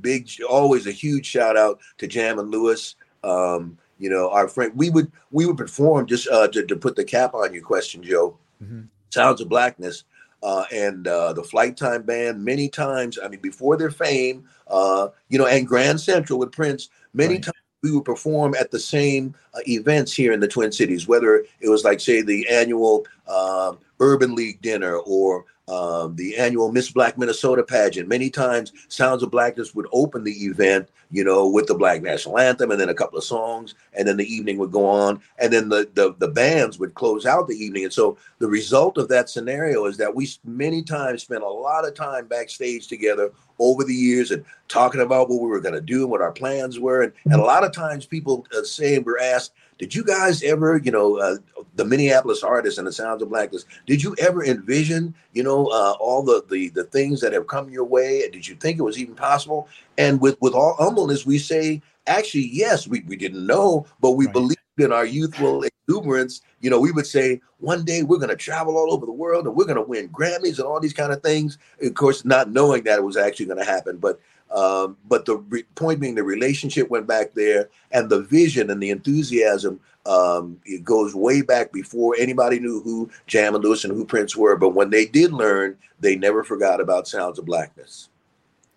Big, 0.00 0.30
always 0.48 0.86
a 0.86 0.92
huge 0.92 1.26
shout 1.26 1.56
out 1.56 1.80
to 1.98 2.06
Jam 2.06 2.38
and 2.38 2.50
Lewis. 2.50 2.94
Um, 3.24 3.76
you 3.98 4.08
know, 4.08 4.30
our 4.30 4.48
friend, 4.48 4.72
we 4.74 4.88
would 4.88 5.10
we 5.30 5.46
would 5.46 5.56
perform 5.56 6.06
just 6.06 6.28
uh, 6.28 6.48
to, 6.48 6.64
to 6.64 6.76
put 6.76 6.96
the 6.96 7.04
cap 7.04 7.34
on 7.34 7.52
your 7.52 7.62
question, 7.62 8.02
Joe. 8.02 8.38
Mm-hmm. 8.62 8.82
Sounds 9.10 9.40
of 9.40 9.48
Blackness 9.48 10.04
uh, 10.42 10.64
and 10.72 11.06
uh, 11.06 11.32
the 11.32 11.42
Flyte 11.42 11.76
Tyme 11.76 12.02
Band 12.02 12.44
many 12.44 12.68
times. 12.68 13.18
I 13.22 13.28
mean, 13.28 13.40
before 13.40 13.76
their 13.76 13.90
fame, 13.90 14.48
uh, 14.68 15.08
you 15.28 15.38
know, 15.38 15.46
and 15.46 15.66
Grand 15.66 16.00
Central 16.00 16.38
with 16.38 16.52
Prince, 16.52 16.88
many 17.12 17.34
right. 17.34 17.44
times 17.44 17.56
we 17.82 17.92
would 17.92 18.04
perform 18.04 18.54
at 18.58 18.70
the 18.70 18.78
same 18.78 19.34
uh, 19.54 19.60
events 19.66 20.12
here 20.12 20.32
in 20.32 20.40
the 20.40 20.48
Twin 20.48 20.72
Cities, 20.72 21.08
whether 21.08 21.44
it 21.60 21.68
was 21.68 21.84
like, 21.84 22.00
say, 22.00 22.22
the 22.22 22.48
annual 22.48 23.06
uh, 23.26 23.72
Urban 24.00 24.34
League 24.34 24.60
dinner 24.62 24.96
or 24.96 25.44
um, 25.68 26.16
the 26.16 26.36
annual 26.36 26.72
Miss 26.72 26.90
Black 26.90 27.16
Minnesota 27.16 27.62
pageant. 27.62 28.08
Many 28.08 28.28
times, 28.28 28.72
Sounds 28.88 29.22
of 29.22 29.30
Blackness 29.30 29.72
would 29.72 29.86
open 29.92 30.24
the 30.24 30.32
event, 30.32 30.88
you 31.12 31.22
know, 31.22 31.48
with 31.48 31.68
the 31.68 31.74
Black 31.74 32.02
National 32.02 32.40
Anthem 32.40 32.72
and 32.72 32.80
then 32.80 32.88
a 32.88 32.94
couple 32.94 33.18
of 33.18 33.24
songs, 33.24 33.76
and 33.92 34.08
then 34.08 34.16
the 34.16 34.26
evening 34.26 34.58
would 34.58 34.72
go 34.72 34.84
on, 34.84 35.20
and 35.38 35.52
then 35.52 35.68
the 35.68 35.88
the, 35.94 36.14
the 36.18 36.26
bands 36.26 36.80
would 36.80 36.94
close 36.94 37.24
out 37.24 37.46
the 37.46 37.54
evening. 37.54 37.84
And 37.84 37.92
so 37.92 38.18
the 38.40 38.48
result 38.48 38.98
of 38.98 39.08
that 39.08 39.30
scenario 39.30 39.84
is 39.84 39.96
that 39.98 40.12
we 40.12 40.28
many 40.44 40.82
times 40.82 41.22
spent 41.22 41.44
a 41.44 41.48
lot 41.48 41.86
of 41.86 41.94
time 41.94 42.26
backstage 42.26 42.88
together 42.88 43.30
over 43.60 43.84
the 43.84 43.94
years 43.94 44.32
and 44.32 44.44
talking 44.66 45.02
about 45.02 45.28
what 45.28 45.40
we 45.40 45.48
were 45.48 45.60
going 45.60 45.74
to 45.74 45.80
do 45.80 46.02
and 46.02 46.10
what 46.10 46.22
our 46.22 46.32
plans 46.32 46.80
were. 46.80 47.02
And, 47.02 47.12
and 47.26 47.34
a 47.34 47.44
lot 47.44 47.62
of 47.62 47.72
times 47.72 48.06
people 48.06 48.46
uh, 48.56 48.64
say, 48.64 48.98
we're 48.98 49.20
asked, 49.20 49.52
did 49.80 49.94
you 49.94 50.04
guys 50.04 50.42
ever, 50.42 50.76
you 50.76 50.92
know, 50.92 51.18
uh, 51.18 51.36
the 51.74 51.86
Minneapolis 51.86 52.42
artists 52.42 52.76
and 52.76 52.86
the 52.86 52.92
Sounds 52.92 53.22
of 53.22 53.30
Blackness, 53.30 53.64
did 53.86 54.02
you 54.02 54.14
ever 54.18 54.44
envision, 54.44 55.14
you 55.32 55.42
know, 55.42 55.68
uh, 55.68 55.94
all 55.98 56.22
the, 56.22 56.44
the 56.50 56.68
the 56.68 56.84
things 56.84 57.18
that 57.22 57.32
have 57.32 57.46
come 57.46 57.70
your 57.70 57.86
way? 57.86 58.28
Did 58.28 58.46
you 58.46 58.56
think 58.56 58.78
it 58.78 58.82
was 58.82 58.98
even 58.98 59.14
possible? 59.14 59.68
And 59.96 60.20
with 60.20 60.36
with 60.42 60.52
all 60.52 60.76
humbleness, 60.78 61.24
we 61.24 61.38
say, 61.38 61.80
actually, 62.06 62.50
yes, 62.52 62.86
we, 62.86 63.00
we 63.06 63.16
didn't 63.16 63.46
know, 63.46 63.86
but 64.02 64.10
we 64.12 64.26
right. 64.26 64.34
believed 64.34 64.60
in 64.76 64.92
our 64.92 65.06
youthful 65.06 65.64
exuberance. 65.64 66.42
You 66.60 66.68
know, 66.68 66.78
we 66.78 66.92
would 66.92 67.06
say 67.06 67.40
one 67.56 67.82
day 67.82 68.02
we're 68.02 68.18
going 68.18 68.28
to 68.28 68.36
travel 68.36 68.76
all 68.76 68.92
over 68.92 69.06
the 69.06 69.12
world 69.12 69.46
and 69.46 69.56
we're 69.56 69.64
going 69.64 69.76
to 69.76 69.82
win 69.82 70.10
Grammys 70.10 70.58
and 70.58 70.66
all 70.66 70.78
these 70.78 70.92
kind 70.92 71.10
of 71.10 71.22
things. 71.22 71.56
Of 71.82 71.94
course, 71.94 72.26
not 72.26 72.50
knowing 72.50 72.84
that 72.84 72.98
it 72.98 73.04
was 73.04 73.16
actually 73.16 73.46
going 73.46 73.58
to 73.58 73.64
happen, 73.64 73.96
but 73.96 74.20
um, 74.50 74.96
but 75.08 75.24
the 75.24 75.36
re- 75.36 75.64
point 75.74 76.00
being, 76.00 76.14
the 76.14 76.22
relationship 76.22 76.90
went 76.90 77.06
back 77.06 77.34
there, 77.34 77.68
and 77.92 78.10
the 78.10 78.22
vision 78.22 78.70
and 78.70 78.82
the 78.82 78.90
enthusiasm 78.90 79.80
um, 80.06 80.58
it 80.64 80.84
goes 80.84 81.14
way 81.14 81.42
back 81.42 81.72
before 81.72 82.16
anybody 82.18 82.58
knew 82.58 82.80
who 82.80 83.10
Jam 83.26 83.54
and 83.54 83.62
Lewis 83.62 83.84
and 83.84 83.92
who 83.92 84.04
Prince 84.04 84.34
were. 84.34 84.56
But 84.56 84.70
when 84.70 84.90
they 84.90 85.06
did 85.06 85.32
learn, 85.32 85.76
they 86.00 86.16
never 86.16 86.42
forgot 86.42 86.80
about 86.80 87.06
Sounds 87.06 87.38
of 87.38 87.44
Blackness. 87.44 88.08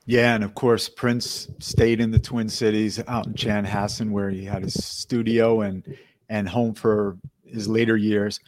Yeah, 0.06 0.36
and 0.36 0.44
of 0.44 0.54
course 0.54 0.90
Prince 0.90 1.48
stayed 1.60 2.02
in 2.02 2.12
the 2.12 2.20
Twin 2.20 2.50
Cities, 2.50 3.02
out 3.08 3.26
in 3.26 3.34
Chanhassen, 3.34 4.12
where 4.12 4.30
he 4.30 4.44
had 4.44 4.64
his 4.64 4.74
studio 4.74 5.62
and 5.62 5.98
and 6.28 6.48
home 6.48 6.74
for 6.74 7.18
his 7.46 7.70
later 7.70 7.96
years. 7.96 8.40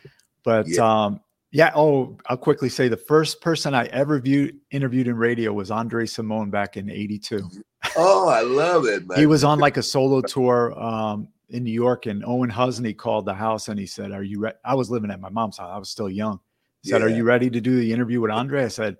But 0.44 0.68
yeah. 0.68 1.06
um, 1.06 1.22
yeah. 1.56 1.72
Oh, 1.74 2.18
I'll 2.28 2.36
quickly 2.36 2.68
say 2.68 2.90
the 2.90 2.98
first 2.98 3.40
person 3.40 3.74
I 3.74 3.86
ever 3.86 4.20
viewed 4.20 4.58
interviewed 4.72 5.08
in 5.08 5.16
radio 5.16 5.54
was 5.54 5.72
Andre 5.72 6.06
Cymone 6.06 6.52
back 6.52 6.76
in 6.76 6.90
'82. 6.90 7.50
Oh, 7.96 8.28
I 8.28 8.42
love 8.42 8.84
it, 8.86 9.08
man. 9.08 9.18
he 9.18 9.26
was 9.26 9.46
on 9.46 9.58
like 9.60 9.78
a 9.78 9.82
solo 9.82 10.20
tour 10.20 10.78
um, 10.78 11.30
in 11.48 11.64
New 11.64 11.72
York, 11.72 12.08
and 12.08 12.26
Owen 12.26 12.50
Husney 12.50 12.94
called 12.94 13.26
the 13.26 13.34
house 13.34 13.70
and 13.70 13.80
he 13.80 13.86
said, 13.86 14.12
"Are 14.12 14.22
you 14.22 14.42
ready?" 14.42 14.58
I 14.66 14.76
was 14.76 14.92
living 14.92 15.12
at 15.12 15.22
my 15.22 15.30
mom's 15.30 15.58
house. 15.58 15.72
I 15.74 15.78
was 15.78 15.90
still 15.90 16.10
young. 16.10 16.42
He 16.84 16.90
said, 16.90 17.00
yeah. 17.00 17.06
"Are 17.06 17.10
you 17.10 17.24
ready 17.24 17.50
to 17.50 17.62
do 17.62 17.80
the 17.80 17.94
interview 17.94 18.20
with 18.20 18.32
Andre?" 18.32 18.66
I 18.66 18.68
said, 18.68 18.98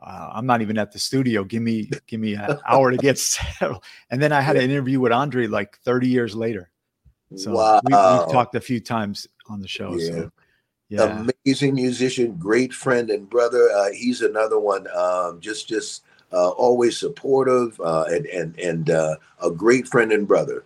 uh, 0.00 0.30
"I'm 0.34 0.46
not 0.46 0.62
even 0.62 0.78
at 0.78 0.92
the 0.92 1.00
studio. 1.00 1.42
Give 1.42 1.62
me 1.62 1.90
give 2.06 2.20
me 2.20 2.34
an 2.34 2.60
hour 2.68 2.92
to 2.92 2.96
get 2.96 3.18
settled." 3.18 3.82
And 4.08 4.22
then 4.22 4.30
I 4.30 4.40
had 4.40 4.54
an 4.54 4.70
interview 4.70 5.00
with 5.00 5.10
Andre 5.10 5.48
like 5.48 5.78
30 5.84 6.06
years 6.06 6.36
later. 6.36 6.70
So 7.34 7.52
wow. 7.52 7.80
we, 7.84 7.92
have 7.92 8.30
talked 8.30 8.54
a 8.54 8.60
few 8.60 8.78
times 8.78 9.26
on 9.48 9.60
the 9.60 9.68
show. 9.68 9.96
Yeah. 9.96 10.06
So 10.06 10.32
yeah. 10.88 11.24
amazing 11.44 11.74
musician, 11.74 12.36
great 12.36 12.72
friend 12.72 13.10
and 13.10 13.28
brother. 13.28 13.68
Uh, 13.70 13.90
he's 13.92 14.22
another 14.22 14.58
one. 14.58 14.86
Um, 14.96 15.40
just 15.40 15.68
just 15.68 16.04
uh, 16.32 16.50
always 16.50 16.98
supportive 16.98 17.80
uh, 17.80 18.04
and 18.08 18.26
and 18.26 18.58
and 18.58 18.90
uh, 18.90 19.16
a 19.42 19.50
great 19.50 19.86
friend 19.86 20.12
and 20.12 20.26
brother. 20.26 20.64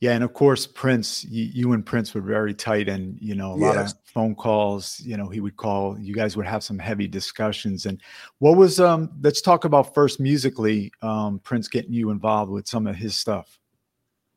Yeah, 0.00 0.12
and 0.12 0.22
of 0.22 0.34
course 0.34 0.66
Prince. 0.66 1.24
You, 1.24 1.44
you, 1.44 1.72
and 1.72 1.84
Prince 1.84 2.12
were 2.14 2.20
very 2.20 2.52
tight, 2.52 2.88
and 2.88 3.16
you 3.20 3.34
know 3.34 3.54
a 3.54 3.56
lot 3.56 3.76
yes. 3.76 3.92
of 3.92 3.98
phone 4.04 4.34
calls. 4.34 5.00
You 5.00 5.16
know 5.16 5.28
he 5.28 5.40
would 5.40 5.56
call. 5.56 5.98
You 5.98 6.14
guys 6.14 6.36
would 6.36 6.46
have 6.46 6.62
some 6.62 6.78
heavy 6.78 7.08
discussions. 7.08 7.86
And 7.86 8.00
what 8.38 8.56
was 8.56 8.78
um? 8.78 9.10
Let's 9.22 9.40
talk 9.40 9.64
about 9.64 9.94
first 9.94 10.20
musically. 10.20 10.92
Um, 11.00 11.38
Prince 11.38 11.68
getting 11.68 11.94
you 11.94 12.10
involved 12.10 12.50
with 12.50 12.68
some 12.68 12.86
of 12.86 12.96
his 12.96 13.16
stuff. 13.16 13.58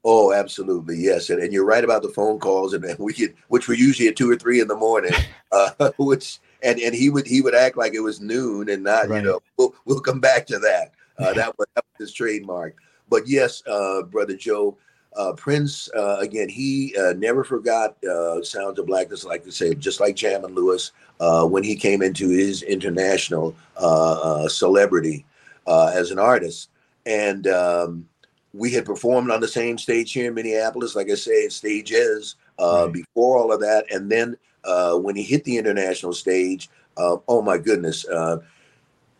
Oh, 0.05 0.31
absolutely, 0.31 0.97
yes, 0.97 1.29
and, 1.29 1.41
and 1.41 1.51
you're 1.51 1.65
right 1.65 1.83
about 1.83 2.03
the 2.03 2.09
phone 2.09 2.39
calls, 2.39 2.73
and, 2.73 2.85
and 2.85 2.97
we 2.99 3.13
could, 3.13 3.35
which 3.49 3.67
were 3.67 3.73
usually 3.73 4.07
at 4.07 4.15
two 4.15 4.31
or 4.31 4.37
three 4.37 4.61
in 4.61 4.67
the 4.67 4.75
morning, 4.75 5.11
uh, 5.51 5.91
which 5.97 6.39
and 6.63 6.79
and 6.79 6.95
he 6.95 7.09
would 7.09 7.27
he 7.27 7.41
would 7.41 7.55
act 7.55 7.77
like 7.77 7.93
it 7.93 7.99
was 7.99 8.21
noon 8.21 8.69
and 8.69 8.83
not, 8.83 9.09
right. 9.09 9.17
you 9.17 9.29
know, 9.29 9.39
we'll, 9.57 9.73
we'll 9.85 9.99
come 9.99 10.19
back 10.19 10.45
to 10.47 10.59
that. 10.59 10.91
Uh, 11.19 11.33
that, 11.33 11.53
was, 11.57 11.67
that 11.75 11.83
was 11.83 12.07
his 12.07 12.13
trademark. 12.13 12.77
But 13.09 13.27
yes, 13.27 13.61
uh, 13.67 14.03
brother 14.03 14.37
Joe, 14.37 14.77
uh, 15.17 15.33
Prince 15.33 15.89
uh, 15.93 16.15
again, 16.21 16.47
he 16.47 16.95
uh, 16.95 17.11
never 17.11 17.43
forgot 17.43 18.01
uh, 18.05 18.41
Sounds 18.41 18.79
of 18.79 18.85
Blackness, 18.85 19.25
like 19.25 19.43
to 19.43 19.51
say, 19.51 19.75
just 19.75 19.99
like 19.99 20.15
Jam 20.15 20.45
and 20.45 20.55
Lewis, 20.55 20.93
uh, 21.19 21.45
when 21.45 21.61
he 21.61 21.75
came 21.75 22.01
into 22.01 22.29
his 22.29 22.63
international 22.63 23.53
uh, 23.75 24.47
celebrity 24.47 25.25
as 25.67 26.11
an 26.11 26.19
artist, 26.19 26.69
and. 27.05 27.47
Um, 27.47 28.07
we 28.53 28.71
had 28.71 28.85
performed 28.85 29.31
on 29.31 29.41
the 29.41 29.47
same 29.47 29.77
stage 29.77 30.11
here 30.11 30.27
in 30.27 30.33
Minneapolis, 30.33 30.95
like 30.95 31.09
I 31.09 31.15
say, 31.15 31.49
stages 31.49 32.35
uh, 32.57 32.85
right. 32.85 32.93
before 32.93 33.37
all 33.37 33.51
of 33.51 33.59
that. 33.61 33.85
And 33.91 34.11
then 34.11 34.37
uh, 34.63 34.97
when 34.97 35.15
he 35.15 35.23
hit 35.23 35.43
the 35.43 35.57
international 35.57 36.13
stage, 36.13 36.69
uh, 36.97 37.17
oh 37.27 37.41
my 37.41 37.57
goodness, 37.57 38.07
uh, 38.07 38.39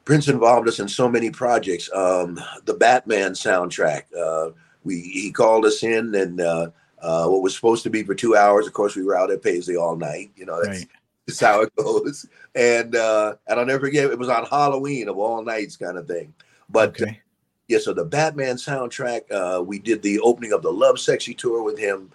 Prince 0.06 0.28
involved 0.28 0.68
us 0.68 0.80
in 0.80 0.88
so 0.88 1.08
many 1.08 1.30
projects. 1.30 1.90
Um, 1.94 2.40
the 2.66 2.74
Batman 2.74 3.34
soundtrack. 3.34 4.04
Uh, 4.18 4.52
we 4.84 5.02
he 5.02 5.32
called 5.32 5.66
us 5.66 5.84
in, 5.84 6.16
and 6.16 6.42
uh, 6.42 6.70
uh, 7.02 7.28
what 7.28 7.44
was 7.44 7.56
supposed 7.56 7.84
to 7.84 7.90
be 7.90 8.04
for 8.04 8.16
two 8.16 8.36
hours. 8.36 8.66
Of 8.66 8.74
course, 8.74 8.96
we 8.96 9.04
were 9.04 9.16
out 9.16 9.32
at 9.32 9.44
Paisley 9.44 9.76
all 9.76 9.96
night. 9.96 10.32
You 10.36 10.46
know, 10.46 10.64
that's, 10.64 10.80
right. 10.80 10.88
that's 11.28 11.40
how 11.40 11.62
it 11.62 11.76
goes. 11.76 12.26
And 12.56 12.96
uh, 12.96 13.36
and 13.48 13.60
I'll 13.60 13.66
never 13.66 13.86
forget. 13.86 14.10
It 14.10 14.18
was 14.18 14.30
on 14.30 14.46
Halloween 14.46 15.10
of 15.10 15.18
all 15.20 15.44
nights, 15.44 15.78
kind 15.78 15.98
of 15.98 16.08
thing. 16.08 16.34
But 16.70 17.02
okay. 17.02 17.22
Yeah, 17.70 17.78
so 17.78 17.94
the 17.94 18.04
Batman 18.04 18.56
soundtrack. 18.56 19.32
Uh, 19.32 19.62
we 19.62 19.78
did 19.78 20.02
the 20.02 20.20
opening 20.22 20.52
of 20.52 20.64
the 20.64 20.72
Love 20.72 21.00
Sexy 21.00 21.36
tour 21.36 21.64
with 21.64 21.78
him. 21.78 22.12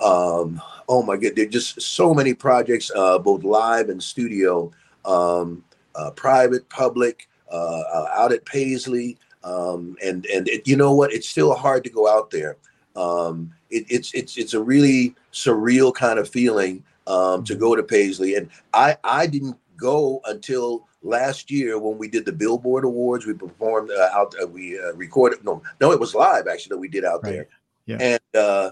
Um, 0.00 0.60
oh 0.88 1.02
my 1.02 1.16
god, 1.16 1.32
there 1.34 1.46
just 1.46 1.80
so 1.80 2.14
many 2.14 2.34
projects, 2.34 2.90
uh, 2.94 3.18
both 3.18 3.42
live 3.42 3.88
and 3.88 4.00
studio, 4.00 4.70
um, 5.06 5.64
uh, 5.94 6.10
private, 6.10 6.68
public, 6.68 7.26
uh, 7.50 7.80
uh, 7.80 8.08
out 8.14 8.32
at 8.32 8.44
Paisley, 8.44 9.16
um, 9.42 9.96
and 10.04 10.26
and 10.26 10.46
it, 10.46 10.68
you 10.68 10.76
know 10.76 10.92
what? 10.92 11.12
It's 11.12 11.28
still 11.28 11.54
hard 11.54 11.84
to 11.84 11.90
go 11.90 12.06
out 12.06 12.30
there. 12.30 12.58
Um, 12.94 13.52
it, 13.70 13.86
it's 13.88 14.12
it's 14.12 14.36
it's 14.36 14.52
a 14.52 14.62
really 14.62 15.16
surreal 15.32 15.92
kind 15.92 16.18
of 16.18 16.28
feeling 16.28 16.84
um, 17.06 17.44
to 17.44 17.54
mm-hmm. 17.54 17.60
go 17.60 17.74
to 17.74 17.82
Paisley, 17.82 18.34
and 18.34 18.50
I 18.74 18.98
I 19.02 19.26
didn't 19.26 19.56
go 19.78 20.20
until 20.26 20.86
last 21.02 21.50
year 21.50 21.78
when 21.78 21.96
we 21.96 22.08
did 22.08 22.26
the 22.26 22.32
Billboard 22.32 22.84
Awards. 22.84 23.24
We 23.24 23.32
performed 23.32 23.90
uh, 23.90 24.10
out. 24.12 24.34
Uh, 24.42 24.46
we 24.46 24.78
uh, 24.78 24.92
recorded. 24.94 25.42
No, 25.44 25.62
no, 25.80 25.92
it 25.92 26.00
was 26.00 26.14
live 26.14 26.46
actually 26.46 26.74
that 26.74 26.78
we 26.78 26.88
did 26.88 27.04
out 27.04 27.22
right. 27.22 27.32
there. 27.32 27.48
Yeah. 27.86 27.96
And 28.00 28.36
uh, 28.36 28.70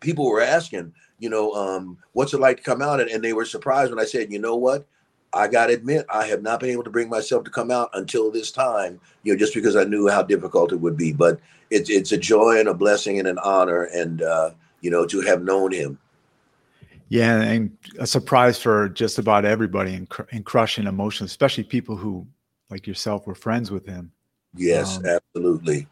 people 0.00 0.26
were 0.26 0.40
asking, 0.40 0.94
you 1.18 1.28
know, 1.28 1.52
um, 1.52 1.98
what's 2.12 2.32
it 2.32 2.40
like 2.40 2.58
to 2.58 2.62
come 2.62 2.80
out? 2.80 3.00
And, 3.00 3.10
and 3.10 3.22
they 3.22 3.34
were 3.34 3.44
surprised 3.44 3.90
when 3.90 4.00
I 4.00 4.06
said, 4.06 4.32
you 4.32 4.38
know 4.38 4.56
what? 4.56 4.86
I 5.34 5.48
got 5.48 5.66
to 5.66 5.74
admit, 5.74 6.06
I 6.08 6.26
have 6.26 6.42
not 6.42 6.60
been 6.60 6.70
able 6.70 6.84
to 6.84 6.90
bring 6.90 7.10
myself 7.10 7.42
to 7.44 7.50
come 7.50 7.70
out 7.70 7.90
until 7.94 8.30
this 8.30 8.52
time, 8.52 9.00
you 9.24 9.32
know, 9.32 9.38
just 9.38 9.52
because 9.52 9.74
I 9.74 9.82
knew 9.82 10.08
how 10.08 10.22
difficult 10.22 10.72
it 10.72 10.80
would 10.80 10.96
be. 10.96 11.12
But 11.12 11.40
it's 11.70 11.90
it's 11.90 12.12
a 12.12 12.16
joy 12.16 12.60
and 12.60 12.68
a 12.68 12.74
blessing 12.74 13.18
and 13.18 13.26
an 13.26 13.38
honor, 13.38 13.84
and 13.84 14.22
uh, 14.22 14.50
you 14.80 14.90
know, 14.90 15.04
to 15.06 15.20
have 15.22 15.42
known 15.42 15.72
him. 15.72 15.98
Yeah, 17.14 17.42
and 17.42 17.78
a 18.00 18.08
surprise 18.08 18.58
for 18.58 18.88
just 18.88 19.20
about 19.20 19.44
everybody, 19.44 19.94
and, 19.94 20.08
cr- 20.08 20.24
and 20.32 20.44
crushing 20.44 20.88
emotions, 20.88 21.30
especially 21.30 21.62
people 21.62 21.94
who, 21.94 22.26
like 22.70 22.88
yourself, 22.88 23.24
were 23.24 23.36
friends 23.36 23.70
with 23.70 23.86
him. 23.86 24.10
Yes, 24.56 24.98
um, 24.98 25.06
absolutely. 25.06 25.86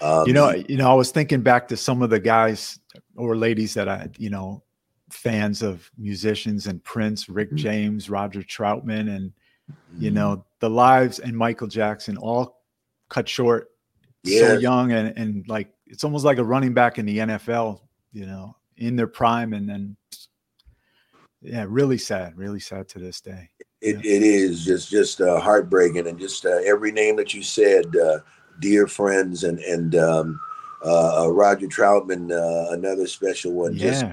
Um, 0.00 0.26
you 0.26 0.32
know, 0.32 0.50
you 0.50 0.76
know, 0.76 0.90
I 0.90 0.94
was 0.94 1.12
thinking 1.12 1.42
back 1.42 1.68
to 1.68 1.76
some 1.76 2.02
of 2.02 2.10
the 2.10 2.18
guys 2.18 2.80
or 3.14 3.36
ladies 3.36 3.72
that 3.74 3.88
I, 3.88 4.08
you 4.18 4.30
know, 4.30 4.64
fans 5.10 5.62
of 5.62 5.88
musicians 5.96 6.66
and 6.66 6.82
Prince, 6.82 7.28
Rick 7.28 7.50
mm-hmm. 7.50 7.58
James, 7.58 8.10
Roger 8.10 8.42
Troutman, 8.42 9.14
and 9.14 9.32
you 9.96 10.10
know, 10.10 10.44
the 10.58 10.68
lives 10.68 11.20
and 11.20 11.38
Michael 11.38 11.68
Jackson 11.68 12.16
all 12.16 12.62
cut 13.10 13.28
short 13.28 13.70
yeah. 14.24 14.40
so 14.40 14.58
young 14.58 14.90
and 14.90 15.16
and 15.16 15.46
like 15.46 15.68
it's 15.86 16.02
almost 16.02 16.24
like 16.24 16.38
a 16.38 16.44
running 16.44 16.74
back 16.74 16.98
in 16.98 17.06
the 17.06 17.18
NFL, 17.18 17.80
you 18.12 18.26
know, 18.26 18.56
in 18.76 18.96
their 18.96 19.06
prime 19.06 19.52
and 19.52 19.68
then 19.68 19.96
yeah, 21.44 21.66
really 21.68 21.98
sad, 21.98 22.36
really 22.36 22.60
sad 22.60 22.88
to 22.88 22.98
this 22.98 23.20
day. 23.20 23.50
It, 23.80 24.04
yeah. 24.04 24.16
it 24.16 24.22
is 24.22 24.64
just 24.64 24.90
just 24.90 25.20
uh, 25.20 25.38
heartbreaking 25.38 26.06
and 26.06 26.18
just 26.18 26.46
uh, 26.46 26.60
every 26.64 26.90
name 26.90 27.16
that 27.16 27.34
you 27.34 27.42
said, 27.42 27.94
uh, 27.96 28.20
dear 28.60 28.86
friends 28.86 29.44
and 29.44 29.58
and 29.60 29.94
um, 29.94 30.40
uh, 30.84 31.24
uh, 31.24 31.28
Roger 31.28 31.66
Troutman, 31.66 32.32
uh, 32.32 32.72
another 32.72 33.06
special 33.06 33.52
one. 33.52 33.74
Yeah. 33.74 33.90
Just 33.90 34.06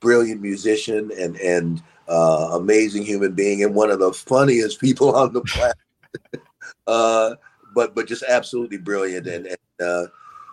brilliant 0.00 0.40
musician 0.40 1.10
and 1.18 1.36
and 1.36 1.82
uh, 2.08 2.50
amazing 2.52 3.04
human 3.04 3.32
being 3.32 3.62
and 3.62 3.74
one 3.74 3.90
of 3.90 3.98
the 4.00 4.12
funniest 4.12 4.80
people 4.80 5.14
on 5.14 5.32
the 5.32 5.42
planet. 5.42 5.76
uh, 6.86 7.34
but 7.74 7.94
but 7.94 8.08
just 8.08 8.24
absolutely 8.26 8.78
brilliant 8.78 9.26
and, 9.26 9.46
and 9.46 9.86
uh, 9.86 10.06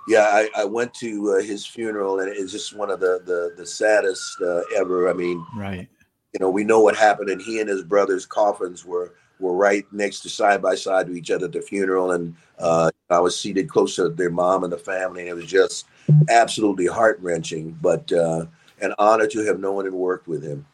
yeah, 0.07 0.27
I, 0.31 0.49
I 0.55 0.65
went 0.65 0.93
to 0.95 1.37
uh, 1.37 1.43
his 1.43 1.65
funeral 1.65 2.19
and 2.19 2.29
it's 2.29 2.51
just 2.51 2.75
one 2.75 2.91
of 2.91 2.99
the 2.99 3.21
the, 3.25 3.53
the 3.57 3.65
saddest 3.65 4.39
uh, 4.41 4.61
ever. 4.75 5.09
I 5.09 5.13
mean, 5.13 5.43
right. 5.55 5.87
You 6.35 6.45
know, 6.45 6.49
we 6.49 6.65
know 6.65 6.81
what 6.81 6.97
happened, 6.97 7.29
and 7.29 7.41
he 7.41 7.61
and 7.61 7.69
his 7.69 7.81
brother's 7.81 8.25
coffins 8.25 8.83
were 8.83 9.13
were 9.39 9.53
right 9.53 9.85
next 9.93 10.19
to 10.21 10.29
side 10.29 10.61
by 10.61 10.75
side 10.75 11.07
to 11.07 11.13
each 11.13 11.31
other 11.31 11.45
at 11.45 11.53
the 11.53 11.61
funeral, 11.61 12.11
and 12.11 12.35
uh, 12.59 12.91
I 13.09 13.19
was 13.21 13.39
seated 13.39 13.69
close 13.69 13.95
to 13.95 14.09
their 14.09 14.29
mom 14.29 14.65
and 14.65 14.73
the 14.73 14.77
family, 14.77 15.21
and 15.21 15.29
it 15.29 15.33
was 15.33 15.45
just 15.45 15.85
absolutely 16.29 16.87
heart 16.87 17.19
wrenching, 17.21 17.71
but 17.81 18.11
uh, 18.11 18.47
an 18.81 18.93
honor 18.99 19.27
to 19.27 19.45
have 19.45 19.61
known 19.61 19.85
and 19.85 19.95
worked 19.95 20.27
with 20.27 20.43
him. 20.43 20.65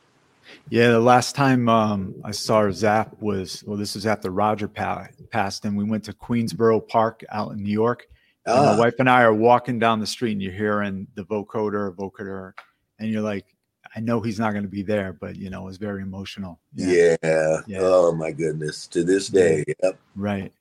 Yeah, 0.69 0.89
the 0.89 0.99
last 0.99 1.35
time 1.35 1.69
um, 1.69 2.15
I 2.23 2.31
saw 2.31 2.69
Zapp 2.71 3.21
was 3.21 3.63
well, 3.63 3.77
this 3.77 3.93
was 3.93 4.07
after 4.07 4.31
Roger 4.31 4.67
pa- 4.67 5.09
passed, 5.29 5.65
and 5.65 5.77
we 5.77 5.83
went 5.83 6.05
to 6.05 6.13
Queensboro 6.13 6.87
Park 6.87 7.23
out 7.29 7.51
in 7.51 7.61
New 7.61 7.71
York. 7.71 8.07
My 8.47 8.53
ah. 8.53 8.79
wife 8.79 8.95
and 8.97 9.07
I 9.07 9.21
are 9.21 9.33
walking 9.33 9.77
down 9.77 9.99
the 9.99 10.07
street, 10.07 10.31
and 10.31 10.41
you're 10.41 10.51
hearing 10.51 11.05
the 11.13 11.23
vocoder, 11.23 11.95
vocoder, 11.95 12.53
and 12.97 13.11
you're 13.11 13.21
like, 13.21 13.45
I 13.95 13.99
know 13.99 14.21
he's 14.21 14.39
not 14.39 14.51
going 14.51 14.63
to 14.63 14.69
be 14.69 14.83
there, 14.83 15.13
but 15.13 15.35
you 15.35 15.49
know, 15.49 15.63
it 15.63 15.65
was 15.65 15.77
very 15.77 16.01
emotional. 16.01 16.59
Yeah. 16.75 17.15
yeah. 17.23 17.57
yeah. 17.67 17.79
Oh 17.81 18.13
my 18.13 18.31
goodness. 18.31 18.87
To 18.87 19.03
this 19.03 19.27
day. 19.27 19.63
Yep. 19.83 19.99
Right. 20.15 20.53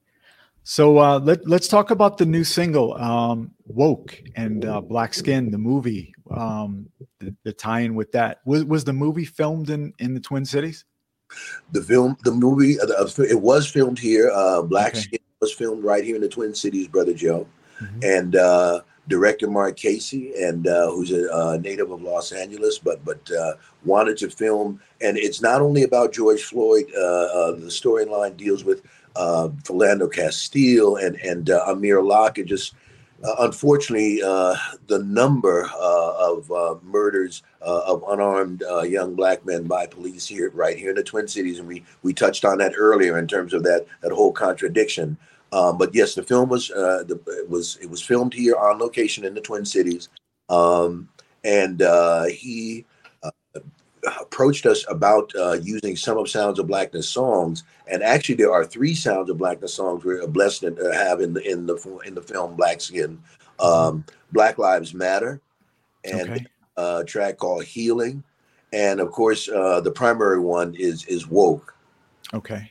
So 0.63 0.99
uh, 0.99 1.19
let, 1.19 1.49
let's 1.49 1.69
talk 1.69 1.91
about 1.91 2.19
the 2.19 2.27
new 2.27 2.45
single, 2.45 2.95
um, 2.95 3.51
Woke 3.67 4.21
and 4.37 4.65
uh, 4.65 4.81
Black 4.81 5.15
Skin, 5.15 5.51
the 5.51 5.59
movie, 5.59 6.15
um, 6.31 6.89
the, 7.19 7.35
the 7.45 7.53
tie-in 7.53 7.95
with 7.95 8.13
that. 8.13 8.41
Was, 8.45 8.65
was 8.65 8.85
the 8.85 8.93
movie 8.93 9.25
filmed 9.25 9.71
in, 9.71 9.95
in 9.99 10.13
the 10.13 10.21
Twin 10.21 10.45
Cities? 10.45 10.85
The 11.73 11.83
film, 11.83 12.17
the 12.25 12.33
movie, 12.33 12.79
uh, 12.79 12.87
it 13.19 13.41
was 13.41 13.69
filmed 13.69 13.99
here. 13.99 14.31
Uh, 14.35 14.63
Black 14.63 14.93
okay. 14.93 15.01
Skin 15.01 15.21
was 15.41 15.53
filmed 15.53 15.83
right 15.83 16.05
here 16.05 16.17
in 16.17 16.23
the 16.23 16.29
Twin 16.29 16.55
Cities, 16.55 16.89
Brother 16.89 17.15
Joe. 17.15 17.47
Mm-hmm. 17.81 18.01
And 18.03 18.37
uh, 18.37 18.83
director 19.11 19.51
Mark 19.51 19.77
Casey, 19.77 20.33
and 20.43 20.67
uh, 20.67 20.91
who's 20.91 21.13
a 21.13 21.31
uh, 21.35 21.59
native 21.59 21.91
of 21.91 22.01
Los 22.01 22.33
Angeles, 22.33 22.79
but 22.79 23.05
but 23.05 23.31
uh, 23.31 23.55
wanted 23.85 24.17
to 24.19 24.31
film. 24.31 24.81
And 25.03 25.19
it's 25.19 25.43
not 25.43 25.61
only 25.61 25.83
about 25.83 26.15
George 26.15 26.43
Floyd. 26.45 26.87
Uh, 26.97 27.01
uh, 27.01 27.51
the 27.53 27.67
storyline 27.67 28.37
deals 28.37 28.65
with 28.65 28.83
uh, 29.17 29.49
Philando 29.65 30.11
Castile 30.11 30.97
and 30.97 31.17
and 31.17 31.51
Amir 31.51 32.03
Locke, 32.03 32.39
and 32.39 32.49
just 32.49 32.75
unfortunately, 33.39 34.21
the 34.21 35.03
number 35.05 35.69
of 35.79 36.83
murders 36.83 37.43
of 37.61 38.03
unarmed 38.09 38.63
young 38.87 39.15
black 39.15 39.45
men 39.45 39.65
by 39.65 39.87
police 39.87 40.27
here, 40.27 40.51
right 40.55 40.79
here 40.79 40.91
in 40.91 40.97
the 40.97 41.03
Twin 41.03 41.29
Cities, 41.29 41.59
and 41.59 41.69
we 41.69 41.85
we 42.03 42.15
touched 42.15 42.47
on 42.47 42.59
that 42.59 42.73
earlier 42.77 43.19
in 43.19 43.27
terms 43.27 43.53
of 43.53 43.63
that 43.65 43.87
that 44.01 44.13
whole 44.13 44.33
contradiction. 44.33 45.19
Um, 45.53 45.79
but 45.79 45.95
yes, 45.95 46.15
the 46.15 46.23
film 46.23 46.49
was 46.49 46.71
uh, 46.71 47.05
the, 47.07 47.21
it 47.27 47.49
was 47.49 47.77
it 47.83 47.91
was 47.91 48.03
filmed 48.03 48.35
here 48.35 48.57
on 48.57 48.79
location 48.79 49.25
in 49.25 49.35
the 49.35 49.41
Twin 49.41 49.65
Cities, 49.65 50.09
um, 50.49 51.09
and 51.45 51.83
uh, 51.83 52.27
he 52.27 52.85
uh, 53.23 53.31
approached 54.21 54.65
us 54.67 54.85
about 54.89 55.33
uh, 55.35 55.55
using 55.61 55.97
some 55.97 56.19
of 56.19 56.31
Sounds 56.31 56.59
of 56.59 56.69
Blackness 56.69 57.09
songs. 57.09 57.65
And 57.89 58.03
actually, 58.03 58.37
there 58.37 58.53
are 58.53 58.65
three 58.65 58.95
Sounds 58.95 59.29
of 59.29 59.39
Blackness 59.39 59.75
songs 59.75 60.05
we're 60.05 60.27
blessed 60.29 60.61
to 60.61 60.91
have 60.95 61.21
in 61.21 61.35
the 61.35 61.43
in 61.49 61.67
the 61.67 61.77
in 62.07 62.15
the 62.15 62.23
film 62.23 62.55
Black 62.55 62.81
Skin, 62.81 63.21
um, 63.59 64.05
Black 64.31 64.57
Lives 64.57 64.95
Matter, 64.95 65.41
and 66.05 66.31
okay. 66.31 66.47
a 66.77 67.05
track 67.05 67.39
called 67.39 67.65
Healing, 67.65 68.23
and 68.73 69.01
of 69.01 69.11
course, 69.11 69.49
uh, 69.49 69.81
the 69.81 69.91
primary 69.91 70.39
one 70.39 70.77
is 70.77 71.05
is 71.07 71.27
Woke. 71.27 71.75
Okay, 72.33 72.71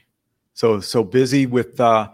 so 0.54 0.80
so 0.80 1.04
busy 1.04 1.46
with 1.46 1.78
uh, 1.82 2.10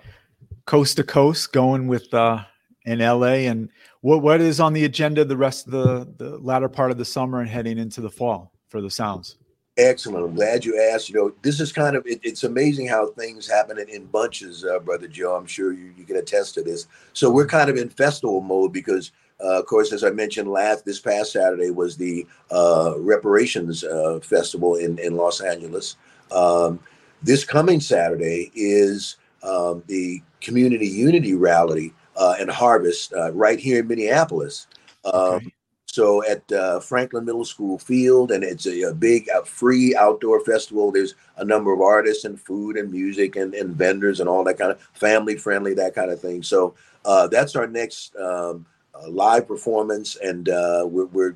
coast 0.65 0.97
to 0.97 1.03
coast 1.03 1.53
going 1.53 1.87
with 1.87 2.13
uh, 2.13 2.43
in 2.85 2.99
LA. 2.99 3.47
And 3.47 3.69
what 4.01 4.21
what 4.21 4.41
is 4.41 4.59
on 4.59 4.73
the 4.73 4.85
agenda 4.85 5.25
the 5.25 5.37
rest 5.37 5.67
of 5.67 5.71
the 5.71 6.07
the 6.17 6.37
latter 6.39 6.69
part 6.69 6.91
of 6.91 6.97
the 6.97 7.05
summer 7.05 7.41
and 7.41 7.49
heading 7.49 7.77
into 7.77 8.01
the 8.01 8.09
fall 8.09 8.51
for 8.67 8.81
the 8.81 8.89
Sounds? 8.89 9.37
Excellent. 9.77 10.25
I'm 10.25 10.35
glad 10.35 10.63
you 10.63 10.81
asked. 10.93 11.09
You 11.09 11.15
know, 11.15 11.33
this 11.41 11.59
is 11.59 11.73
kind 11.73 11.97
of 11.97 12.05
it, 12.07 12.21
it's 12.23 12.45
amazing 12.45 12.87
how 12.87 13.07
things 13.11 13.45
happen 13.45 13.77
in, 13.77 13.89
in 13.89 14.05
bunches, 14.05 14.63
uh, 14.63 14.79
brother 14.79 15.07
Joe. 15.07 15.35
I'm 15.35 15.45
sure 15.45 15.73
you, 15.73 15.93
you 15.97 16.05
can 16.05 16.15
attest 16.15 16.53
to 16.53 16.63
this. 16.63 16.87
So 17.11 17.29
we're 17.29 17.47
kind 17.47 17.69
of 17.69 17.75
in 17.75 17.89
festival 17.89 18.39
mode 18.39 18.71
because, 18.71 19.11
uh, 19.43 19.59
of 19.59 19.65
course, 19.65 19.91
as 19.91 20.05
I 20.05 20.11
mentioned 20.11 20.49
last 20.49 20.85
this 20.85 21.01
past 21.01 21.33
Saturday 21.33 21.71
was 21.71 21.97
the 21.97 22.25
uh, 22.51 22.93
reparations 22.97 23.83
uh, 23.83 24.21
festival 24.23 24.75
in 24.75 24.97
in 24.99 25.17
Los 25.17 25.41
Angeles. 25.41 25.97
Um, 26.31 26.79
this 27.21 27.43
coming 27.43 27.81
Saturday 27.81 28.51
is 28.55 29.17
um, 29.43 29.83
the 29.87 30.21
community 30.45 30.87
unity 30.87 31.33
rally 31.33 31.93
uh, 32.15 32.35
and 32.39 32.49
harvest 32.49 33.11
uh, 33.13 33.31
right 33.33 33.59
here 33.59 33.79
in 33.79 33.87
Minneapolis. 33.87 34.67
Um, 35.03 35.13
okay. 35.13 35.53
So 35.87 36.23
at 36.25 36.49
uh, 36.51 36.81
Franklin 36.81 37.25
Middle 37.25 37.45
School 37.45 37.79
Field, 37.79 38.31
and 38.31 38.43
it's 38.43 38.65
a, 38.65 38.81
a 38.89 38.93
big, 38.93 39.27
a 39.29 39.45
free 39.45 39.95
outdoor 39.95 40.41
festival. 40.41 40.91
There's 40.91 41.15
a 41.37 41.45
number 41.45 41.73
of 41.73 41.79
artists 41.81 42.25
and 42.25 42.39
food 42.39 42.75
and 42.75 42.91
music 42.91 43.37
and, 43.37 43.53
and 43.53 43.75
vendors 43.75 44.19
and 44.19 44.27
all 44.27 44.43
that 44.43 44.57
kind 44.57 44.71
of 44.71 44.81
family 44.93 45.37
friendly, 45.37 45.73
that 45.75 45.95
kind 45.95 46.11
of 46.11 46.19
thing. 46.19 46.43
So 46.43 46.75
uh, 47.05 47.27
that's 47.27 47.55
our 47.55 47.67
next 47.67 48.15
um, 48.17 48.65
uh, 48.93 49.09
live 49.09 49.47
performance, 49.47 50.17
and 50.17 50.49
uh, 50.49 50.85
we're, 50.85 51.05
we're 51.05 51.35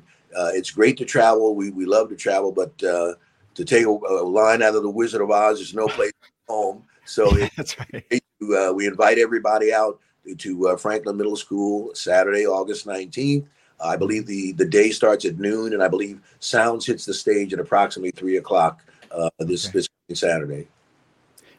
it's 0.54 0.70
great 0.70 0.96
to 0.98 1.04
travel. 1.04 1.54
We 1.54 1.70
we 1.70 1.86
love 1.86 2.08
to 2.10 2.16
travel, 2.16 2.52
but 2.52 2.76
to 2.78 3.16
take 3.64 3.84
a, 3.84 3.90
a, 3.90 4.24
line 4.24 4.62
out 4.62 4.74
of 4.74 4.82
the 4.82 4.90
Wizard 4.90 5.22
of 5.22 5.30
Oz, 5.30 5.58
there's 5.58 5.74
no 5.74 5.88
place 5.88 6.12
home. 6.48 6.82
So 7.10 7.36
Yeah, 7.36 7.48
right. 7.92 8.22
uh, 8.56 8.72
we 8.72 8.86
invite 8.86 9.18
everybody 9.18 9.72
out 9.72 9.98
to 10.38 10.68
uh, 10.68 10.76
Franklin 10.76 11.16
Middle 11.16 11.36
School 11.36 11.92
Saturday, 11.94 12.46
August 12.46 12.86
19th. 12.86 13.46
I 13.82 13.96
believe 13.96 14.26
the, 14.26 14.52
the 14.52 14.64
day 14.66 14.90
starts 14.90 15.24
at 15.24 15.38
noon, 15.38 15.72
and 15.72 15.82
I 15.82 15.88
believe 15.88 16.20
Sounds 16.38 16.86
hits 16.86 17.06
the 17.06 17.14
stage 17.14 17.52
at 17.52 17.58
approximately 17.58 18.10
three 18.10 18.36
o'clock 18.36 18.84
uh, 19.10 19.30
this 19.40 19.66
Okay. 19.68 19.80
this 20.06 20.20
Saturday. 20.20 20.68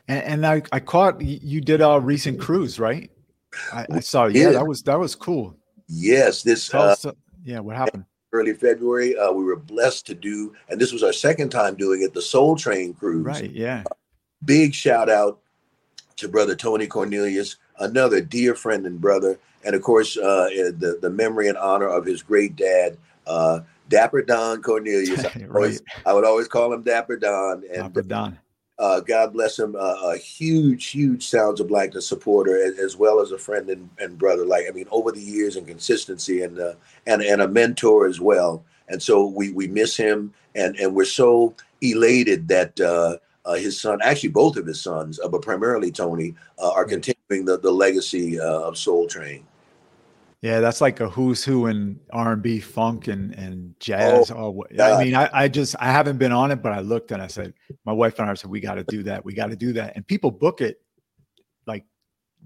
And, 0.07 0.23
and 0.23 0.45
I, 0.47 0.61
I 0.71 0.79
caught 0.79 1.21
you 1.21 1.61
did 1.61 1.81
a 1.81 1.99
recent 1.99 2.39
cruise, 2.39 2.79
right? 2.79 3.09
I, 3.73 3.85
I 3.91 3.99
saw. 3.99 4.25
Yeah, 4.25 4.43
Yeah. 4.45 4.51
that 4.53 4.67
was 4.67 4.83
that 4.83 4.99
was 4.99 5.15
cool. 5.15 5.55
Yes, 5.87 6.43
this 6.43 6.73
uh, 6.73 6.79
us, 6.79 7.05
uh, 7.05 7.11
yeah, 7.43 7.59
what 7.59 7.75
happened? 7.75 8.05
early 8.33 8.53
February, 8.53 9.17
uh, 9.17 9.29
we 9.31 9.43
were 9.43 9.57
blessed 9.57 10.05
to 10.07 10.13
do, 10.15 10.53
and 10.69 10.79
this 10.79 10.93
was 10.93 11.03
our 11.03 11.11
second 11.11 11.49
time 11.49 11.75
doing 11.75 12.01
it, 12.01 12.13
the 12.13 12.21
Soul 12.21 12.55
Train 12.55 12.93
cruise. 12.93 13.25
Right. 13.25 13.51
Yeah. 13.51 13.83
Big 14.43 14.73
shout 14.73 15.09
out 15.09 15.39
to 16.17 16.27
brother 16.27 16.55
Tony 16.55 16.87
Cornelius, 16.87 17.57
another 17.79 18.21
dear 18.21 18.55
friend 18.55 18.85
and 18.85 18.99
brother, 18.99 19.39
and 19.63 19.75
of 19.75 19.81
course 19.81 20.17
uh, 20.17 20.47
the 20.77 20.99
the 21.01 21.09
memory 21.09 21.47
and 21.47 21.57
honor 21.57 21.87
of 21.87 22.05
his 22.05 22.23
great 22.23 22.55
dad, 22.55 22.97
uh, 23.27 23.59
Dapper 23.89 24.21
Don 24.21 24.61
Cornelius. 24.61 25.25
I, 25.35 25.45
always, 25.53 25.81
I 26.05 26.13
would 26.13 26.25
always 26.25 26.47
call 26.47 26.73
him 26.73 26.83
Dapper 26.83 27.17
Don, 27.17 27.63
and 27.71 27.81
Papa 27.81 28.01
Don. 28.03 28.39
uh, 28.79 28.99
God 29.01 29.33
bless 29.33 29.59
him, 29.59 29.75
uh, 29.75 30.11
a 30.11 30.17
huge, 30.17 30.87
huge 30.87 31.27
Sounds 31.27 31.59
of 31.59 31.67
Blackness 31.67 32.07
supporter, 32.07 32.57
as, 32.63 32.79
as 32.79 32.95
well 32.95 33.19
as 33.19 33.31
a 33.31 33.37
friend 33.37 33.69
and, 33.69 33.89
and 33.99 34.17
brother. 34.17 34.45
Like 34.45 34.65
I 34.67 34.71
mean, 34.71 34.87
over 34.91 35.11
the 35.11 35.21
years 35.21 35.55
and 35.55 35.67
consistency, 35.67 36.41
and 36.41 36.59
uh, 36.59 36.73
and 37.05 37.21
and 37.21 37.41
a 37.41 37.47
mentor 37.47 38.07
as 38.07 38.19
well. 38.19 38.63
And 38.87 39.01
so 39.01 39.25
we 39.25 39.51
we 39.51 39.67
miss 39.67 39.95
him, 39.95 40.33
and 40.55 40.75
and 40.77 40.95
we're 40.95 41.05
so 41.05 41.53
elated 41.81 42.47
that 42.47 42.79
uh, 43.45 43.53
his 43.53 43.79
son, 43.79 43.99
actually 44.03 44.29
both 44.29 44.57
of 44.57 44.65
his 44.65 44.79
sons, 44.79 45.19
uh, 45.19 45.27
but 45.27 45.41
primarily 45.41 45.91
Tony, 45.91 46.35
uh, 46.59 46.71
are 46.71 46.85
continuing 46.85 47.45
the 47.45 47.59
the 47.59 47.71
legacy 47.71 48.39
uh, 48.39 48.61
of 48.61 48.77
Soul 48.77 49.07
Train. 49.07 49.45
Yeah, 50.41 50.59
that's 50.59 50.81
like 50.81 50.99
a 50.99 51.09
who's 51.09 51.43
who 51.43 51.67
in 51.67 51.99
R 52.11 52.33
and 52.33 52.41
B, 52.41 52.59
funk, 52.59 53.07
and 53.07 53.33
and 53.35 53.75
jazz. 53.79 54.31
Oh, 54.31 54.49
wha- 54.49 54.65
I 54.79 55.03
mean, 55.03 55.13
I, 55.13 55.29
I 55.31 55.47
just 55.47 55.75
I 55.79 55.91
haven't 55.91 56.17
been 56.17 56.31
on 56.31 56.49
it, 56.49 56.63
but 56.63 56.71
I 56.71 56.79
looked 56.79 57.11
and 57.11 57.21
I 57.21 57.27
said, 57.27 57.53
my 57.85 57.91
wife 57.91 58.17
and 58.17 58.29
I 58.29 58.33
said, 58.33 58.49
we 58.49 58.59
got 58.59 58.75
to 58.75 58.83
do 58.83 59.03
that. 59.03 59.23
We 59.23 59.33
got 59.33 59.51
to 59.51 59.55
do 59.55 59.73
that. 59.73 59.95
And 59.95 60.05
people 60.05 60.31
book 60.31 60.61
it 60.61 60.81
like 61.67 61.85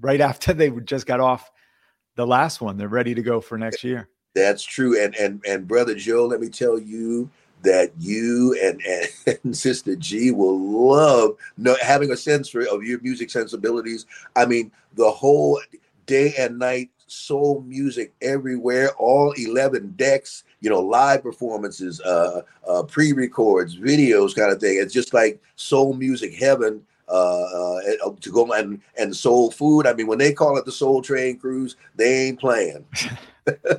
right 0.02 0.20
after 0.20 0.54
they 0.54 0.70
just 0.72 1.06
got 1.06 1.22
off 1.22 1.50
the 2.16 2.28
last 2.28 2.60
one. 2.60 2.78
They're 2.78 2.90
ready 2.90 3.16
to 3.16 3.22
go 3.22 3.40
for 3.40 3.58
next 3.58 3.84
year. 3.84 4.10
That's 4.34 4.64
true. 4.64 5.02
And 5.02 5.16
and 5.16 5.42
and 5.48 5.66
brother 5.66 5.96
Joe, 5.96 6.26
let 6.26 6.42
me 6.42 6.50
tell 6.50 6.78
you 6.78 7.30
that 7.66 7.92
you 8.00 8.58
and, 8.64 8.82
and, 9.44 9.58
sister 9.58 9.96
G 9.96 10.32
will 10.32 10.60
love 10.60 11.36
no, 11.58 11.76
having 11.82 12.12
a 12.12 12.18
sense 12.18 12.54
of 12.56 12.84
your 12.84 13.00
music 13.02 13.30
sensibilities. 13.30 14.06
I 14.36 14.46
mean, 14.46 14.72
the 14.96 15.12
whole 15.12 15.60
day 16.06 16.34
and 16.38 16.58
night 16.60 16.90
soul 17.08 17.64
music 17.68 18.14
everywhere, 18.22 18.92
all 18.98 19.34
11 19.38 19.94
decks, 19.96 20.44
you 20.62 20.70
know, 20.70 20.80
live 20.80 21.22
performances, 21.24 22.02
uh, 22.02 22.42
uh, 22.68 22.84
pre-records, 22.84 23.78
videos 23.78 24.36
kind 24.36 24.52
of 24.52 24.60
thing. 24.60 24.78
It's 24.80 24.94
just 24.94 25.14
like 25.14 25.42
soul 25.56 25.94
music 25.94 26.34
heaven 26.34 26.82
uh, 27.08 27.44
uh, 27.44 27.82
to 28.22 28.32
go 28.32 28.52
and, 28.54 28.82
and 28.98 29.16
soul 29.16 29.52
food. 29.52 29.86
I 29.86 29.94
mean, 29.94 30.08
when 30.08 30.18
they 30.18 30.34
call 30.34 30.58
it 30.58 30.66
the 30.66 30.72
soul 30.72 31.02
train 31.02 31.38
cruise, 31.38 31.76
they 31.96 32.28
ain't 32.28 32.40
playing. 32.40 32.86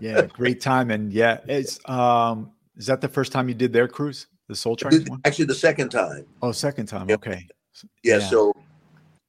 Yeah, 0.00 0.26
great 0.26 0.60
time. 0.60 0.92
And 0.92 1.12
yeah, 1.12 1.40
it's 1.48 1.80
um, 1.88 2.52
is 2.76 2.86
that 2.86 3.00
the 3.00 3.08
first 3.08 3.32
time 3.32 3.48
you 3.48 3.54
did 3.54 3.72
their 3.72 3.88
cruise, 3.88 4.26
the 4.48 4.54
Soul 4.54 4.76
Train 4.76 5.04
one? 5.06 5.20
Actually, 5.24 5.46
the 5.46 5.54
second 5.54 5.88
time. 5.90 6.26
Oh, 6.42 6.52
second 6.52 6.86
time. 6.86 7.08
Yep. 7.08 7.18
Okay. 7.20 7.46
Yeah, 8.02 8.18
Yeah. 8.18 8.28
So, 8.28 8.52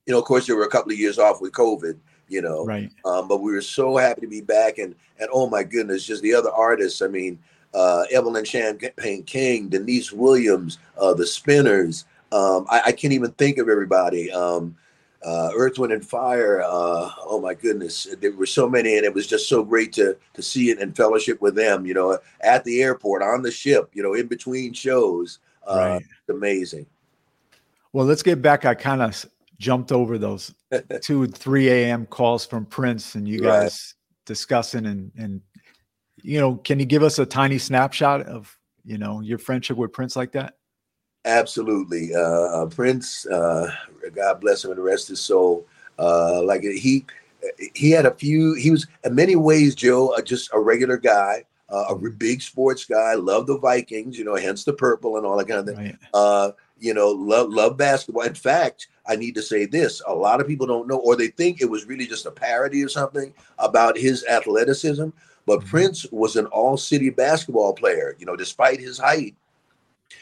you 0.05 0.13
know, 0.13 0.19
of 0.19 0.25
course, 0.25 0.47
there 0.47 0.55
were 0.55 0.65
a 0.65 0.69
couple 0.69 0.91
of 0.91 0.97
years 0.99 1.19
off 1.19 1.41
with 1.41 1.51
COVID. 1.53 1.97
You 2.29 2.41
know, 2.41 2.65
Right. 2.65 2.91
um, 3.05 3.29
but 3.29 3.38
we 3.38 3.53
were 3.53 3.62
so 3.62 3.95
happy 3.95 4.19
to 4.19 4.27
be 4.27 4.41
back, 4.41 4.79
and 4.79 4.93
and 5.17 5.29
oh 5.31 5.49
my 5.49 5.63
goodness, 5.63 6.03
just 6.05 6.21
the 6.21 6.33
other 6.33 6.51
artists. 6.51 7.01
I 7.01 7.07
mean, 7.07 7.39
uh, 7.73 8.03
Evelyn 8.12 8.43
Champagne 8.43 9.23
King, 9.23 9.69
Deniece 9.69 10.12
Williams, 10.12 10.77
uh, 10.97 11.13
the 11.13 11.25
Spinners. 11.25 12.03
Um, 12.33 12.65
I, 12.69 12.81
I 12.88 12.91
can't 12.91 13.13
even 13.13 13.31
think 13.31 13.57
of 13.60 13.69
everybody. 13.69 14.29
Um, 14.29 14.75
uh, 15.23 15.51
Earth, 15.56 15.77
Wind, 15.80 15.93
and 15.93 16.06
Fire. 16.06 16.62
Uh, 16.62 17.12
oh 17.25 17.39
my 17.41 17.53
goodness, 17.53 18.08
there 18.19 18.32
were 18.34 18.45
so 18.45 18.69
many, 18.69 18.97
and 18.97 19.06
it 19.06 19.13
was 19.13 19.27
just 19.27 19.49
so 19.49 19.63
great 19.63 19.93
to 19.93 20.17
to 20.34 20.41
see 20.41 20.69
it 20.69 20.80
and 20.80 20.95
fellowship 20.95 21.41
with 21.41 21.56
them. 21.56 21.86
You 21.86 21.93
know, 21.93 22.17
at 22.41 22.63
the 22.63 22.82
airport, 22.82 23.21
on 23.21 23.41
the 23.41 23.51
ship. 23.51 23.89
You 23.93 24.03
know, 24.03 24.13
in 24.13 24.27
between 24.27 24.73
shows. 24.73 25.39
Uh, 25.65 25.75
Right. 25.77 26.06
Amazing. 26.30 26.86
Well, 27.93 28.06
let's 28.06 28.23
get 28.23 28.41
back. 28.41 28.65
I 28.65 28.73
kind 28.75 29.01
of 29.01 29.25
jumped 29.60 29.91
over 29.91 30.17
those 30.17 30.53
two 31.01 31.23
and 31.23 31.36
three 31.36 31.69
a.m. 31.69 32.06
calls 32.06 32.45
from 32.45 32.65
Prince, 32.65 33.15
and 33.15 33.27
you 33.27 33.41
Right. 33.41 33.62
guys 33.62 33.95
discussing 34.25 34.86
and 34.86 35.12
and 35.17 35.41
you 36.21 36.39
know, 36.39 36.56
can 36.56 36.80
you 36.80 36.86
give 36.86 37.03
us 37.03 37.19
a 37.19 37.25
tiny 37.25 37.58
snapshot 37.58 38.21
of 38.27 38.58
you 38.86 38.97
know 38.97 39.21
your 39.21 39.38
friendship 39.38 39.77
with 39.77 39.93
Prince 39.93 40.15
like 40.15 40.32
that? 40.34 40.56
Absolutely. 41.25 42.15
Uh, 42.15 42.19
uh, 42.19 42.65
Prince, 42.67 43.25
uh, 43.27 43.71
God 44.17 44.41
bless 44.41 44.65
him 44.65 44.71
and 44.71 44.84
rest 44.84 45.08
his 45.08 45.21
soul. 45.21 45.65
Uh, 45.99 46.41
like 46.43 46.62
he, 46.62 47.06
he 47.73 47.91
had 47.91 48.06
a 48.06 48.13
few. 48.13 48.56
He 48.56 48.71
was 48.71 48.88
in 49.03 49.15
many 49.15 49.36
ways, 49.36 49.75
Joe, 49.75 50.10
uh, 50.10 50.21
just 50.21 50.49
a 50.53 50.60
regular 50.60 50.97
guy, 50.97 51.45
uh, 51.69 51.86
a 51.89 51.95
big 51.95 52.41
sports 52.41 52.86
guy. 52.86 53.13
Loved 53.13 53.47
the 53.47 53.58
Vikings, 53.58 54.17
you 54.17 54.25
know, 54.25 54.36
hence 54.36 54.63
the 54.63 54.73
purple 54.73 55.17
and 55.17 55.25
all 55.25 55.38
that 55.38 55.47
kind 55.47 55.60
of 55.62 55.65
thing. 55.67 55.77
Right. 55.77 55.97
Uh, 56.13 56.51
you 56.80 56.93
know, 56.93 57.10
love 57.10 57.49
love 57.49 57.77
basketball. 57.77 58.23
In 58.23 58.36
fact, 58.36 58.88
I 59.08 59.15
need 59.15 59.36
to 59.36 59.41
say 59.41 59.65
this: 59.65 60.01
a 60.08 60.13
lot 60.13 60.41
of 60.41 60.47
people 60.47 60.67
don't 60.67 60.88
know, 60.88 60.97
or 60.97 61.15
they 61.15 61.30
think 61.30 61.62
it 61.62 61.69
was 61.69 61.86
really 61.86 62.06
just 62.06 62.25
a 62.25 62.32
parody 62.32 62.84
or 62.84 62.89
something 62.89 63.34
about 63.58 63.97
his 63.97 64.25
athleticism. 64.25 65.10
But 65.45 65.62
Mhm. 65.62 65.67
Prince 65.67 66.06
was 66.12 66.36
an 66.36 66.45
all-city 66.47 67.10
basketball 67.10 67.73
player. 67.73 68.15
You 68.19 68.25
know, 68.25 68.36
despite 68.36 68.80
his 68.80 68.97
height 68.99 69.36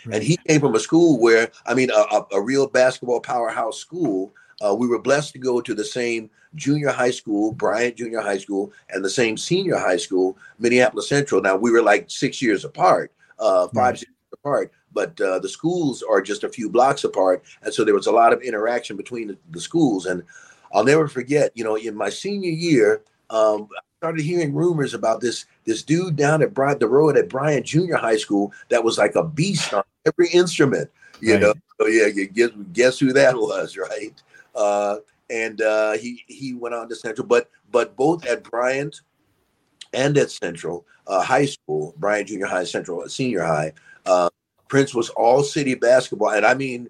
right. 0.05 0.15
and 0.15 0.23
he 0.23 0.37
came 0.47 0.59
from 0.59 0.75
a 0.75 0.79
school 0.79 1.19
where 1.19 1.51
i 1.65 1.73
mean 1.73 1.89
a, 1.91 2.15
a, 2.15 2.25
a 2.33 2.41
real 2.41 2.67
basketball 2.67 3.19
powerhouse 3.19 3.77
school 3.77 4.33
uh, 4.65 4.73
we 4.73 4.87
were 4.87 4.99
blessed 5.01 5.33
to 5.33 5.39
go 5.39 5.59
to 5.59 5.73
the 5.73 5.83
same 5.83 6.29
junior 6.55 6.89
high 6.89 7.11
school 7.11 7.51
bryant 7.51 7.95
junior 7.97 8.21
high 8.21 8.37
school 8.37 8.71
and 8.89 9.03
the 9.03 9.09
same 9.09 9.37
senior 9.37 9.77
high 9.77 9.97
school 9.97 10.37
minneapolis 10.59 11.09
central 11.09 11.41
now 11.41 11.55
we 11.55 11.71
were 11.71 11.81
like 11.81 12.09
six 12.09 12.41
years 12.41 12.63
apart 12.65 13.11
uh, 13.39 13.67
five 13.69 13.93
Right. 13.93 14.01
years 14.01 14.15
apart 14.33 14.71
but 14.93 15.19
uh, 15.19 15.39
the 15.39 15.49
schools 15.49 16.01
are 16.09 16.21
just 16.21 16.45
a 16.45 16.49
few 16.49 16.69
blocks 16.69 17.03
apart 17.03 17.43
and 17.63 17.73
so 17.73 17.83
there 17.83 17.93
was 17.93 18.07
a 18.07 18.11
lot 18.11 18.31
of 18.31 18.41
interaction 18.41 18.95
between 18.95 19.27
the, 19.27 19.37
the 19.51 19.59
schools 19.59 20.05
and 20.05 20.23
i'll 20.73 20.83
never 20.85 21.07
forget 21.07 21.51
you 21.53 21.63
know 21.63 21.75
in 21.75 21.95
my 21.95 22.09
senior 22.09 22.49
year 22.51 23.03
um, 23.29 23.67
I 23.75 23.81
started 23.97 24.23
hearing 24.23 24.53
rumors 24.53 24.93
about 24.93 25.19
this 25.19 25.45
this 25.65 25.83
dude 25.83 26.15
down 26.15 26.41
at 26.41 26.53
Bryant, 26.53 26.79
the 26.79 26.87
road 26.87 27.17
at 27.17 27.29
Bryant 27.29 27.65
Junior 27.65 27.95
High 27.95 28.17
School 28.17 28.53
that 28.69 28.83
was 28.83 28.97
like 28.97 29.15
a 29.15 29.23
beast 29.23 29.73
on 29.73 29.83
every 30.05 30.29
instrument. 30.29 30.89
You 31.21 31.33
Right. 31.33 31.41
know, 31.41 31.53
so 31.79 31.87
yeah, 31.87 32.07
you 32.07 32.27
guess 32.27 32.49
guess 32.73 32.99
who 32.99 33.13
that 33.13 33.35
was, 33.37 33.77
right? 33.77 34.13
Uh, 34.53 34.97
and 35.29 35.61
uh, 35.61 35.93
he 35.93 36.23
he 36.27 36.53
went 36.53 36.75
on 36.75 36.87
to 36.89 36.95
Central, 36.95 37.27
but 37.27 37.49
but 37.71 37.95
both 37.95 38.25
at 38.25 38.43
Bryant 38.43 39.01
and 39.93 40.17
at 40.17 40.31
Central 40.31 40.85
uh, 41.07 41.21
High 41.23 41.45
School, 41.45 41.93
Bryant 41.97 42.27
Junior 42.27 42.47
High, 42.47 42.63
Central 42.65 43.07
Senior 43.09 43.43
High, 43.43 43.73
uh, 44.05 44.29
Prince 44.67 44.93
was 44.93 45.09
all 45.09 45.43
city 45.43 45.75
basketball, 45.75 46.31
and 46.31 46.45
I 46.45 46.53
mean. 46.53 46.89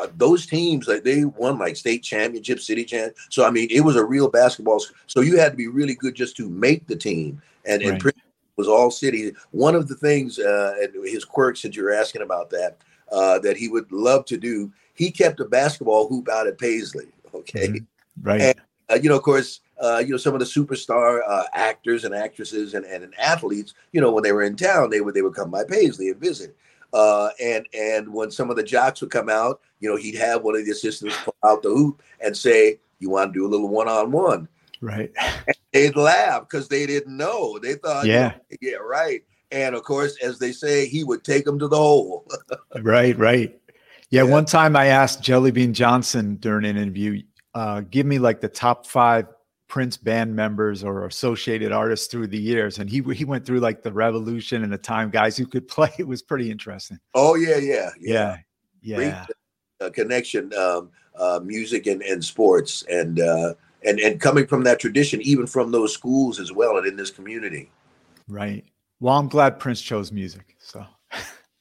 Uh, 0.00 0.06
those 0.16 0.46
teams 0.46 0.88
like 0.88 1.02
they 1.02 1.24
won 1.24 1.58
like 1.58 1.76
state 1.76 2.02
championship 2.02 2.58
city 2.58 2.84
champ 2.84 3.14
so 3.28 3.44
i 3.44 3.50
mean 3.50 3.68
it 3.70 3.80
was 3.80 3.96
a 3.96 4.04
real 4.04 4.30
basketball 4.30 4.80
so 5.06 5.20
you 5.20 5.36
had 5.36 5.50
to 5.52 5.56
be 5.56 5.68
really 5.68 5.94
good 5.94 6.14
just 6.14 6.36
to 6.36 6.48
make 6.48 6.86
the 6.86 6.96
team 6.96 7.40
and, 7.66 7.82
and 7.82 8.02
Right. 8.04 8.14
Was 8.56 8.68
all 8.68 8.90
city 8.90 9.32
one 9.50 9.74
of 9.74 9.88
the 9.88 9.94
things 9.94 10.38
uh 10.38 10.74
and 10.80 11.06
his 11.06 11.24
quirks 11.24 11.62
that 11.62 11.74
you're 11.76 11.92
asking 11.92 12.22
about 12.22 12.50
that 12.50 12.78
uh 13.12 13.38
that 13.40 13.56
he 13.56 13.68
would 13.68 13.90
love 13.90 14.24
to 14.26 14.36
do 14.36 14.72
he 14.94 15.10
kept 15.10 15.40
a 15.40 15.44
basketball 15.44 16.08
hoop 16.08 16.28
out 16.28 16.46
at 16.46 16.58
paisley 16.58 17.06
okay 17.34 17.68
Mhm. 17.68 17.86
Right. 18.22 18.40
And- 18.40 18.60
uh, 18.90 18.98
you 19.00 19.08
know, 19.08 19.16
of 19.16 19.22
course, 19.22 19.60
uh, 19.80 20.02
you 20.04 20.10
know 20.10 20.16
some 20.16 20.34
of 20.34 20.40
the 20.40 20.46
superstar 20.46 21.20
uh, 21.26 21.44
actors 21.54 22.04
and 22.04 22.14
actresses 22.14 22.74
and, 22.74 22.84
and, 22.84 23.14
athletes. 23.18 23.72
You 23.92 24.00
know, 24.00 24.10
when 24.10 24.24
they 24.24 24.32
were 24.32 24.42
in 24.42 24.56
town, 24.56 24.90
they 24.90 25.00
would 25.00 25.14
they 25.14 25.22
would 25.22 25.34
come 25.34 25.50
by 25.50 25.64
Paisley 25.64 26.08
and 26.08 26.20
visit. 26.20 26.56
Uh, 26.92 27.30
and 27.40 27.66
and 27.74 28.12
when 28.12 28.30
some 28.30 28.50
of 28.50 28.56
the 28.56 28.62
jocks 28.62 29.00
would 29.00 29.10
come 29.10 29.28
out, 29.28 29.60
you 29.80 29.88
know, 29.88 29.96
he'd 29.96 30.16
have 30.16 30.42
one 30.42 30.56
of 30.56 30.64
the 30.64 30.70
assistants 30.72 31.16
pull 31.24 31.36
out 31.44 31.62
the 31.62 31.68
hoop 31.68 32.02
and 32.20 32.36
say, 32.36 32.78
"You 32.98 33.10
want 33.10 33.32
to 33.32 33.38
do 33.38 33.46
a 33.46 33.48
little 33.48 33.68
one 33.68 33.88
on 33.88 34.10
one?" 34.10 34.48
right. 34.80 35.12
They'd 35.72 35.94
laugh 35.94 36.48
because 36.48 36.68
they 36.68 36.86
didn't 36.86 37.16
know. 37.16 37.58
They 37.58 37.74
thought, 37.74 38.06
Yeah. 38.06 38.34
yeah, 38.60 38.76
right. 38.76 39.22
And 39.52 39.74
of 39.74 39.82
course, 39.84 40.16
as 40.22 40.38
they 40.38 40.52
say, 40.52 40.86
he 40.86 41.04
would 41.04 41.22
take 41.22 41.44
them 41.44 41.58
to 41.58 41.68
the 41.68 41.76
hole. 41.76 42.26
Right, 42.82 43.16
right. 43.18 43.56
Yeah, 44.10 44.24
Yeah. 44.24 44.30
one 44.30 44.44
time 44.46 44.74
I 44.74 44.86
asked 44.86 45.22
Jelly 45.22 45.50
Bean 45.50 45.74
Johnson 45.74 46.36
during 46.36 46.64
an 46.64 46.76
interview, 46.76 47.22
uh, 47.54 47.82
give 47.90 48.06
me 48.06 48.18
like 48.18 48.40
the 48.40 48.48
top 48.48 48.86
five 48.86 49.26
Prince 49.70 49.96
band 49.96 50.34
members 50.34 50.82
or 50.82 51.06
associated 51.06 51.70
artists 51.70 52.08
through 52.08 52.26
the 52.26 52.38
years, 52.38 52.80
and 52.80 52.90
he 52.90 53.00
he 53.14 53.24
went 53.24 53.46
through 53.46 53.60
like 53.60 53.82
the 53.82 53.92
Revolution 53.92 54.64
and 54.64 54.72
the 54.72 54.76
time 54.76 55.10
guys 55.10 55.36
who 55.36 55.46
could 55.46 55.66
play. 55.76 55.90
It 55.96 56.06
was 56.06 56.20
pretty 56.20 56.50
interesting. 56.50 56.98
oh 57.14 57.36
yeah, 57.36 57.56
yeah, 57.56 57.90
Yeah, 57.98 58.36
yeah, 58.82 58.96
Great. 58.96 59.14
uh, 59.80 59.90
connection, 59.90 60.52
um, 60.54 60.90
uh, 61.14 61.40
music 61.42 61.86
and, 61.86 62.02
and 62.02 62.22
sports, 62.22 62.84
and 62.90 63.20
uh, 63.20 63.54
and 63.86 64.00
and 64.00 64.20
coming 64.20 64.46
from 64.46 64.64
that 64.64 64.80
tradition, 64.80 65.22
even 65.22 65.46
from 65.46 65.70
those 65.70 65.94
schools 65.94 66.40
as 66.40 66.52
well, 66.52 66.76
and 66.76 66.86
in 66.86 66.96
this 66.96 67.10
community. 67.10 67.70
Right. 68.28 68.64
Well, 68.98 69.16
I'm 69.16 69.28
glad 69.28 69.58
Prince 69.58 69.80
chose 69.80 70.12
music. 70.12 70.56
So. 70.58 70.84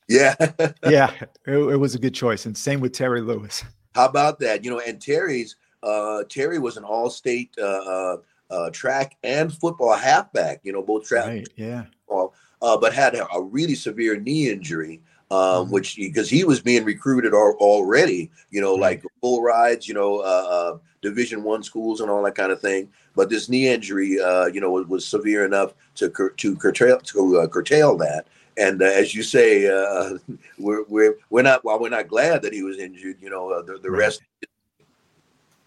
Yeah. 0.07 0.35
yeah, 0.89 1.11
it, 1.45 1.57
it, 1.57 1.77
was 1.77 1.95
a 1.95 1.99
good 1.99 2.13
choice, 2.15 2.45
and 2.45 2.57
same 2.57 2.79
with 2.79 2.91
Terry 2.91 3.21
Lewis. 3.21 3.63
How 3.93 4.05
about 4.05 4.39
that? 4.39 4.65
You 4.65 4.71
know, 4.71 4.79
and 4.79 4.99
Terry's 4.99 5.55
uh, 5.83 6.23
Terry 6.29 6.59
was 6.59 6.77
an 6.77 6.83
all-state 6.83 7.53
uh, 7.59 7.63
uh, 7.63 8.17
uh 8.49 8.69
track 8.71 9.17
and 9.23 9.53
football 9.53 9.95
halfback. 9.95 10.61
You 10.63 10.73
know, 10.73 10.81
both 10.81 11.05
track. 11.05 11.27
Right. 11.27 11.47
Yeah. 11.55 11.85
Football, 12.07 12.33
uh, 12.61 12.77
but 12.77 12.93
had 12.93 13.15
a, 13.15 13.27
a, 13.31 13.41
really 13.41 13.75
severe 13.75 14.19
knee 14.19 14.49
injury, 14.49 15.01
um, 15.31 15.39
mm-hmm. 15.39 15.71
which 15.71 15.95
because 15.95 16.29
he 16.29 16.43
was 16.43 16.59
being 16.59 16.83
recruited 16.83 17.33
al- 17.33 17.57
already. 17.59 18.31
You 18.49 18.61
know, 18.61 18.73
right. 18.73 19.01
like 19.01 19.03
full 19.21 19.41
rides. 19.41 19.87
You 19.87 19.93
know, 19.93 20.19
uh, 20.19 20.77
Division 21.01 21.43
One 21.43 21.63
schools 21.63 22.01
and 22.01 22.09
all 22.09 22.23
that 22.23 22.35
kind 22.35 22.51
of 22.51 22.59
thing. 22.59 22.89
But 23.15 23.29
this 23.29 23.49
knee 23.49 23.67
injury, 23.67 24.09
you 24.09 24.61
know, 24.61 24.71
was, 24.71 24.87
was, 24.87 25.05
severe 25.05 25.45
enough 25.45 25.73
to 25.95 26.09
cur- 26.09 26.31
to 26.31 26.55
curtail 26.55 26.99
to 26.99 27.47
curtail 27.49 27.97
that 27.97 28.27
and 28.59 28.81
uh, 28.81 28.85
as 28.85 29.15
you 29.15 29.23
say, 29.23 29.67
uh, 29.67 30.17
we're 30.59 30.83
we're 30.83 31.17
we're 31.29 31.41
not 31.41 31.63
while 31.63 31.79
we're 31.79 31.89
not 31.89 32.07
glad 32.07 32.41
that 32.41 32.53
he 32.53 32.61
was 32.61 32.77
injured. 32.77 33.17
You 33.21 33.29
know, 33.29 33.51
uh, 33.51 33.61
the 33.61 33.79
the 33.79 33.89
right. 33.89 33.99
rest. 33.99 34.21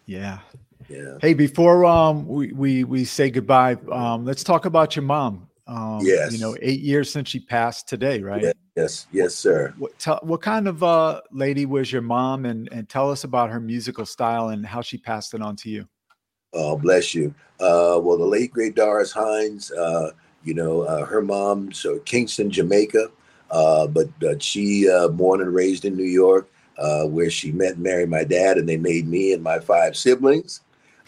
Yeah. 0.07 0.39
Yeah. 0.89 1.19
Hey, 1.21 1.35
before 1.35 1.85
um 1.85 2.27
we 2.27 2.53
we 2.53 2.85
we 2.85 3.05
say 3.05 3.31
goodbye, 3.31 3.77
um 3.91 4.25
let's 4.25 4.45
talk 4.45 4.65
about 4.65 4.97
your 4.97 5.05
mom. 5.05 5.49
Um, 5.67 6.01
yes. 6.03 6.33
You 6.33 6.39
know, 6.39 6.57
eight 6.61 6.81
years 6.81 7.11
since 7.11 7.29
she 7.29 7.41
passed 7.41 7.89
today, 7.89 8.21
right? 8.21 8.43
Yes. 8.43 8.55
Yes, 8.75 9.07
yes 9.13 9.35
sir. 9.35 9.75
What, 9.77 9.99
tell, 9.99 10.19
what 10.23 10.41
kind 10.41 10.67
of 10.67 10.83
uh 10.83 11.21
lady 11.31 11.67
was 11.67 11.93
your 11.93 12.03
mom, 12.03 12.47
and 12.47 12.69
and 12.73 12.89
tell 12.89 13.11
us 13.11 13.25
about 13.25 13.51
her 13.51 13.61
musical 13.61 14.07
style 14.07 14.49
and 14.49 14.65
how 14.65 14.81
she 14.81 14.97
passed 14.99 15.35
it 15.35 15.43
on 15.43 15.57
to 15.57 15.69
you. 15.69 15.87
Oh, 16.55 16.77
bless 16.77 17.15
you. 17.15 17.35
Uh, 17.61 18.01
well, 18.03 18.19
the 18.19 18.25
late 18.25 18.51
great 18.51 18.75
Doris 18.75 19.13
Hines. 19.13 19.71
Uh, 19.73 20.11
you 20.45 20.55
know, 20.55 20.83
uh, 20.83 21.05
her 21.05 21.23
mom, 21.23 21.73
so 21.73 21.99
Kingston, 22.01 22.51
Jamaica, 22.51 23.09
uh, 23.51 23.87
but 23.87 24.09
she 24.43 24.89
uh, 24.89 25.09
born 25.09 25.41
and 25.41 25.55
raised 25.55 25.85
in 25.85 25.97
New 25.97 26.03
York, 26.03 26.51
uh, 26.79 27.05
where 27.05 27.31
she 27.31 27.53
met 27.53 27.75
and 27.75 27.83
married 27.83 28.09
my 28.09 28.25
dad, 28.25 28.59
and 28.59 28.69
they 28.69 28.77
made 28.77 29.07
me 29.07 29.33
and 29.33 29.43
my 29.43 29.59
five 29.59 29.97
siblings. 29.97 30.61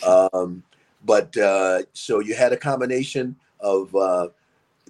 Um, 0.06 0.62
but 1.04 1.36
uh, 1.36 1.82
so 1.92 2.20
you 2.20 2.34
had 2.34 2.52
a 2.52 2.56
combination 2.56 3.36
of 3.60 3.94
uh, 3.94 4.28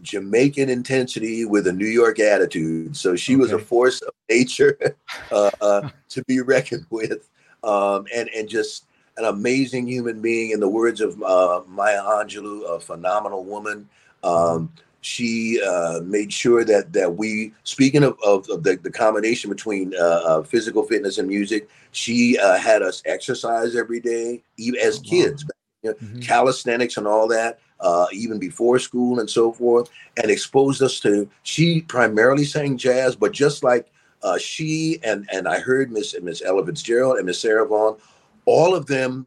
Jamaican 0.02 0.68
intensity 0.68 1.44
with 1.44 1.66
a 1.66 1.72
New 1.72 1.86
York 1.86 2.20
attitude. 2.20 2.96
So 2.96 3.16
she 3.16 3.34
okay. 3.34 3.40
was 3.40 3.52
a 3.52 3.58
force 3.58 4.00
of 4.02 4.12
nature 4.28 4.78
to 5.30 6.24
be 6.26 6.40
reckoned 6.40 6.86
with, 6.90 7.28
um, 7.62 8.06
and 8.14 8.28
and 8.30 8.48
just 8.48 8.86
an 9.16 9.24
amazing 9.24 9.86
human 9.86 10.20
being. 10.20 10.50
In 10.50 10.60
the 10.60 10.68
words 10.68 11.00
of 11.00 11.18
Maya 11.18 12.02
Angelou, 12.02 12.68
a 12.76 12.80
phenomenal 12.80 13.44
woman. 13.44 13.88
Um, 14.22 14.72
she 15.04 15.60
uh, 15.60 16.00
made 16.02 16.32
sure 16.32 16.64
that 16.64 16.94
that 16.94 17.16
we, 17.16 17.52
speaking 17.64 18.02
of, 18.02 18.16
of, 18.24 18.48
of 18.48 18.62
the, 18.62 18.76
the 18.76 18.90
combination 18.90 19.50
between 19.50 19.94
uh, 20.00 20.22
uh, 20.24 20.42
physical 20.42 20.82
fitness 20.82 21.18
and 21.18 21.28
music, 21.28 21.68
she 21.92 22.38
uh, 22.38 22.56
had 22.56 22.80
us 22.80 23.02
exercise 23.04 23.76
every 23.76 24.00
day, 24.00 24.42
even 24.56 24.80
as 24.80 24.98
oh, 24.98 25.02
kids, 25.02 25.44
you 25.82 25.90
know, 25.90 25.96
mm-hmm. 25.96 26.20
calisthenics 26.20 26.96
and 26.96 27.06
all 27.06 27.28
that, 27.28 27.58
uh, 27.80 28.06
even 28.14 28.38
before 28.38 28.78
school 28.78 29.20
and 29.20 29.28
so 29.28 29.52
forth, 29.52 29.90
and 30.16 30.30
exposed 30.30 30.80
us 30.80 30.98
to. 31.00 31.28
She 31.42 31.82
primarily 31.82 32.46
sang 32.46 32.78
jazz, 32.78 33.14
but 33.14 33.32
just 33.32 33.62
like 33.62 33.92
uh, 34.22 34.38
she 34.38 35.00
and 35.04 35.28
and 35.30 35.46
I 35.46 35.58
heard 35.58 35.92
Miss 35.92 36.14
Miss 36.22 36.40
Ella 36.40 36.64
Fitzgerald 36.64 37.18
and 37.18 37.26
Miss 37.26 37.40
Sarah 37.40 37.68
Vaughan, 37.68 38.00
all 38.46 38.74
of 38.74 38.86
them 38.86 39.26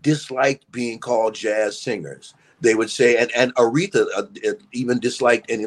disliked 0.00 0.70
being 0.70 1.00
called 1.00 1.34
jazz 1.34 1.80
singers 1.80 2.34
they 2.62 2.74
would 2.74 2.90
say, 2.90 3.16
and, 3.16 3.30
and 3.36 3.54
Aretha 3.56 4.06
uh, 4.16 4.52
even 4.72 5.00
disliked 5.00 5.50
any, 5.50 5.66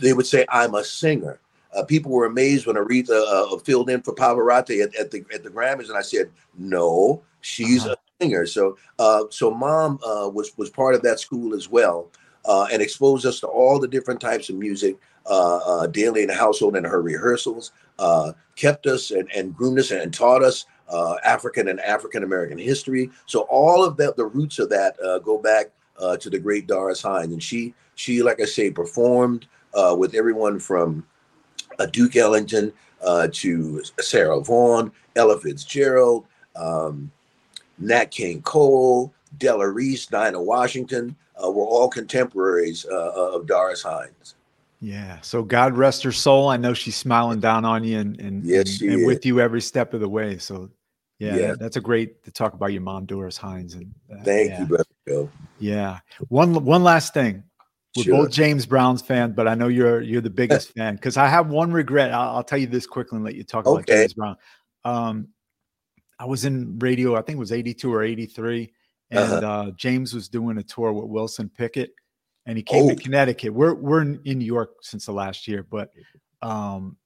they 0.00 0.12
would 0.12 0.26
say, 0.26 0.44
I'm 0.50 0.74
a 0.74 0.84
singer. 0.84 1.40
Uh, 1.74 1.82
people 1.84 2.12
were 2.12 2.26
amazed 2.26 2.66
when 2.66 2.76
Aretha 2.76 3.10
uh, 3.10 3.56
filled 3.58 3.90
in 3.90 4.02
for 4.02 4.14
Pavarotti 4.14 4.82
at, 4.82 4.94
at, 4.96 5.10
the 5.10 5.24
at 5.32 5.42
the 5.42 5.50
Grammys, 5.50 5.88
and 5.88 5.98
I 5.98 6.02
said, 6.02 6.30
"No, 6.56 7.22
she's 7.42 7.84
uh-huh. 7.84 7.94
a 7.94 8.22
singer." 8.24 8.46
So, 8.46 8.78
uh, 8.98 9.24
so 9.30 9.50
mom 9.50 9.98
uh, 10.04 10.30
was 10.30 10.56
was 10.56 10.70
part 10.70 10.94
of 10.94 11.02
that 11.02 11.20
school 11.20 11.54
as 11.54 11.68
well, 11.68 12.10
uh, 12.46 12.66
and 12.72 12.80
exposed 12.80 13.26
us 13.26 13.40
to 13.40 13.48
all 13.48 13.78
the 13.78 13.88
different 13.88 14.20
types 14.20 14.48
of 14.48 14.56
music 14.56 14.96
daily 15.92 16.22
in 16.22 16.28
the 16.28 16.34
household 16.34 16.74
and 16.74 16.86
her 16.86 17.02
rehearsals. 17.02 17.72
kept 18.56 18.86
us 18.86 19.10
and, 19.10 19.30
and 19.36 19.54
groomed 19.54 19.78
us 19.78 19.90
and 19.90 20.14
taught 20.14 20.42
us 20.42 20.64
African 21.22 21.68
and 21.68 21.80
African 21.80 22.22
American 22.22 22.56
history. 22.56 23.10
So 23.26 23.40
all 23.50 23.84
of 23.84 23.98
that, 23.98 24.16
the 24.16 24.24
roots 24.24 24.58
of 24.58 24.70
that 24.70 24.96
go 25.22 25.36
back 25.36 25.70
uh, 26.00 26.16
to 26.16 26.30
the 26.30 26.38
great 26.38 26.66
Doris 26.66 27.02
Hines, 27.02 27.32
and 27.32 27.42
she 27.42 27.74
she 27.94 28.22
like 28.22 28.40
I 28.40 28.44
say 28.44 28.70
performed 28.70 29.46
uh, 29.74 29.94
with 29.98 30.14
everyone 30.14 30.58
from 30.58 31.06
uh, 31.78 31.86
Duke 31.86 32.16
Ellington 32.16 32.72
uh, 33.02 33.28
to 33.32 33.82
Sarah 34.00 34.40
Vaughan, 34.40 34.92
Ella 35.16 35.38
Fitzgerald, 35.38 36.26
um, 36.56 37.10
Nat 37.78 38.10
King 38.10 38.42
Cole, 38.42 39.12
Della 39.38 39.68
Reese, 39.68 40.06
Dinah 40.06 40.42
Washington 40.42 41.16
uh, 41.42 41.50
were 41.50 41.64
all 41.64 41.88
contemporaries 41.88 42.86
uh, 42.86 43.34
of 43.34 43.46
Doris 43.46 43.82
Hines. 43.82 44.34
Yeah. 44.80 45.20
So 45.22 45.42
God 45.42 45.76
rest 45.76 46.02
her 46.04 46.12
soul. 46.12 46.48
I 46.48 46.56
know 46.56 46.72
she's 46.72 46.96
smiling 46.96 47.40
down 47.40 47.64
on 47.64 47.82
you 47.84 47.98
and 47.98 48.20
and, 48.20 48.44
yes, 48.44 48.80
and, 48.80 48.92
and 48.92 49.06
with 49.06 49.26
you 49.26 49.40
every 49.40 49.60
step 49.60 49.92
of 49.92 50.00
the 50.00 50.08
way. 50.08 50.38
So 50.38 50.70
yeah, 51.18 51.36
yeah. 51.36 51.46
That, 51.48 51.60
that's 51.60 51.76
a 51.76 51.80
great 51.80 52.22
to 52.24 52.30
talk 52.30 52.54
about 52.54 52.72
your 52.72 52.82
mom, 52.82 53.04
Doris 53.04 53.36
Hines. 53.36 53.74
And 53.74 53.92
uh, 54.12 54.22
thank 54.22 54.50
yeah. 54.50 54.60
you, 54.60 54.66
brother 54.66 54.84
Joe. 55.08 55.30
Yeah. 55.58 56.00
One 56.28 56.64
one 56.64 56.84
last 56.84 57.14
thing. 57.14 57.44
We're 57.96 58.04
sure. 58.04 58.24
both 58.24 58.30
James 58.30 58.66
Brown's 58.66 59.02
fans, 59.02 59.34
but 59.34 59.48
I 59.48 59.54
know 59.54 59.68
you're 59.68 60.00
you're 60.00 60.20
the 60.20 60.30
biggest 60.42 60.72
fan 60.74 60.94
because 60.94 61.16
I 61.16 61.28
have 61.28 61.48
one 61.48 61.72
regret. 61.72 62.12
I'll, 62.12 62.36
I'll, 62.36 62.44
tell 62.44 62.58
you 62.58 62.66
this 62.66 62.86
quickly 62.86 63.16
and 63.16 63.24
let 63.24 63.34
you 63.34 63.44
talk 63.44 63.66
okay. 63.66 63.74
about 63.74 63.86
James 63.86 64.14
Brown. 64.14 64.36
Um, 64.84 65.28
I 66.18 66.26
was 66.26 66.44
in 66.44 66.78
radio. 66.78 67.16
I 67.16 67.22
think 67.22 67.36
it 67.36 67.40
was 67.40 67.52
82 67.52 67.92
or 67.92 68.02
83, 68.02 68.72
and 69.10 69.18
uh-huh. 69.18 69.46
uh, 69.46 69.70
James 69.72 70.12
was 70.12 70.28
doing 70.28 70.58
a 70.58 70.62
tour 70.62 70.92
with 70.92 71.06
Wilson 71.06 71.48
Pickett, 71.48 71.90
and 72.46 72.56
he 72.56 72.62
came 72.62 72.84
oh. 72.84 72.90
to 72.90 72.96
Connecticut. 72.96 73.52
We're 73.52 73.74
we're 73.74 74.02
in, 74.02 74.20
in 74.24 74.38
New 74.38 74.44
York 74.44 74.76
since 74.82 75.06
the 75.06 75.12
last 75.12 75.48
year, 75.48 75.66
but 75.68 75.90
um, 76.42 76.96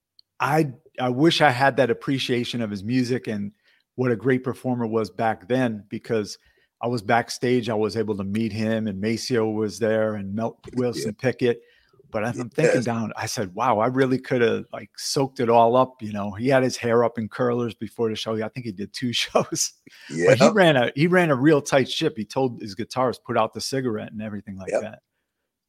I 0.41 0.73
I 0.99 1.09
wish 1.09 1.41
I 1.41 1.51
had 1.51 1.77
that 1.77 1.91
appreciation 1.91 2.61
of 2.61 2.71
his 2.71 2.83
music 2.83 3.29
and 3.29 3.53
what 3.95 4.11
a 4.11 4.17
great 4.17 4.43
performer 4.43 4.87
was 4.87 5.11
back 5.11 5.49
then 5.49 5.85
because 5.89 6.39
I 6.83 6.89
was 6.89 7.01
backstage. 7.01 7.69
I 7.69 7.75
was 7.75 7.97
able 7.97 8.17
to 8.17 8.25
meet 8.25 8.53
him, 8.53 8.89
and 8.89 9.01
Maceo 9.01 9.49
was 9.51 9.79
there, 9.79 10.17
and 10.17 10.35
Mel 10.35 10.59
Wilson 10.75 11.17
yeah. 11.19 11.23
Pickett. 11.23 11.63
But 12.11 12.25
I'm 12.25 12.51
thinking 12.51 12.77
yes. 12.77 12.85
down, 12.85 13.13
I 13.17 13.27
said, 13.27 13.55
"Wow, 13.55 13.79
I 13.79 13.87
really 13.87 14.19
could 14.19 14.43
have 14.43 14.67
like 14.73 14.91
soaked 14.99 15.41
it 15.41 15.49
all 15.49 15.77
up." 15.77 16.03
You 16.03 16.13
know, 16.13 16.33
he 16.33 16.49
had 16.49 16.63
his 16.63 16.77
hair 16.77 17.05
up 17.05 17.19
in 17.19 17.29
curlers 17.29 17.75
before 17.75 18.11
the 18.11 18.17
show. 18.17 18.35
I 18.35 18.49
think 18.49 18.67
he 18.67 18.73
did 18.73 18.93
two 18.93 19.13
shows. 19.13 19.73
Yeah. 20.11 20.27
But 20.31 20.39
he 20.39 20.49
ran 20.51 20.77
a 20.77 20.93
he 20.95 21.07
ran 21.07 21.31
a 21.31 21.37
real 21.37 21.63
tight 21.63 21.91
ship. 21.91 22.15
He 22.17 22.25
told 22.25 22.61
his 22.61 22.75
guitarist 22.75 23.25
put 23.25 23.39
out 23.39 23.55
the 23.55 23.61
cigarette 23.61 24.13
and 24.13 24.21
everything 24.21 24.59
like 24.59 24.73
yep. 24.73 24.83
that. 24.83 24.99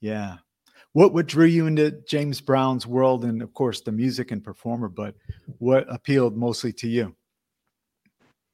Yeah. 0.01 0.38
What 0.93 1.14
what 1.14 1.28
drew 1.28 1.45
you 1.45 1.66
into 1.68 1.91
James 2.07 2.41
Brown's 2.41 2.86
world, 2.86 3.24
and 3.24 3.41
of 3.41 3.53
course 3.53 3.82
the 3.82 3.91
music 3.91 4.32
and 4.32 4.43
performer, 4.43 4.89
but 4.89 5.16
what 5.59 5.86
appealed 5.89 6.36
mostly 6.36 6.74
to 6.74 6.88
you? 6.88 7.16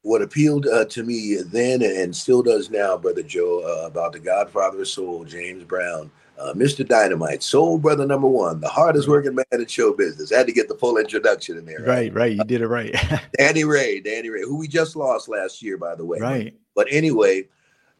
What 0.02 0.22
appealed 0.22 0.66
uh, 0.68 0.86
to 0.86 1.04
me 1.04 1.38
then 1.46 1.82
and 1.82 2.16
still 2.16 2.42
does 2.42 2.70
now, 2.70 2.98
Brother 2.98 3.24
Joe, 3.24 3.62
uh, 3.66 3.88
about 3.88 4.14
the 4.14 4.20
Godfather 4.20 4.82
of 4.82 4.88
Soul, 4.88 5.26
James 5.26 5.64
Brown, 5.64 6.10
uh, 6.40 6.54
Mr. 6.54 6.88
Dynamite, 6.88 7.44
Soul 7.44 7.78
Brother 7.78 8.06
number 8.06 8.28
one, 8.28 8.62
the 8.62 8.70
hardest 8.70 9.10
working 9.10 9.36
man 9.36 9.46
in 9.52 9.66
show 9.66 9.94
business. 9.94 10.32
I 10.32 10.38
had 10.38 10.48
to 10.48 10.54
get 10.54 10.70
the 10.70 10.76
full 10.76 10.98
introduction 10.98 11.58
in 11.58 11.66
there. 11.66 11.80
Right, 11.80 11.86
right. 11.86 12.14
right. 12.14 12.32
You 12.32 12.44
did 12.46 12.62
it 12.62 12.68
right. 12.68 12.96
Danny 13.38 13.66
Ray, 13.66 14.00
Danny 14.00 14.30
Ray, 14.30 14.44
who 14.44 14.58
we 14.58 14.68
just 14.68 14.96
lost 14.96 15.28
last 15.28 15.62
year, 15.62 15.78
by 15.78 15.96
the 15.96 16.06
way. 16.06 16.20
Right. 16.20 16.56
But 16.76 16.88
anyway, 16.90 17.46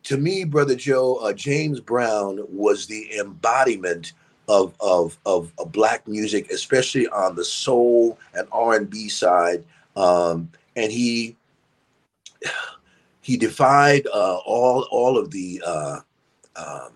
to 0.04 0.18
me, 0.18 0.46
Brother 0.46 0.76
Joe, 0.76 1.16
uh, 1.16 1.34
James 1.34 1.82
Brown 1.82 2.40
was 2.48 2.88
the 2.88 3.20
embodiment 3.20 4.14
of, 4.48 4.74
of, 4.80 5.18
of, 5.26 5.52
of 5.58 5.72
black 5.74 6.08
music, 6.08 6.50
especially 6.50 7.10
on 7.10 7.36
the 7.36 7.44
soul 7.44 8.18
and 8.34 8.48
R&B 8.54 9.10
side. 9.10 9.66
Um, 9.98 10.50
and 10.78 10.92
he 10.94 11.36
he 13.22 13.38
defied 13.38 14.08
uh, 14.08 14.38
all 14.46 14.88
all 14.92 15.18
of 15.18 15.32
the 15.32 15.62
uh, 15.66 16.00
um, 16.56 16.94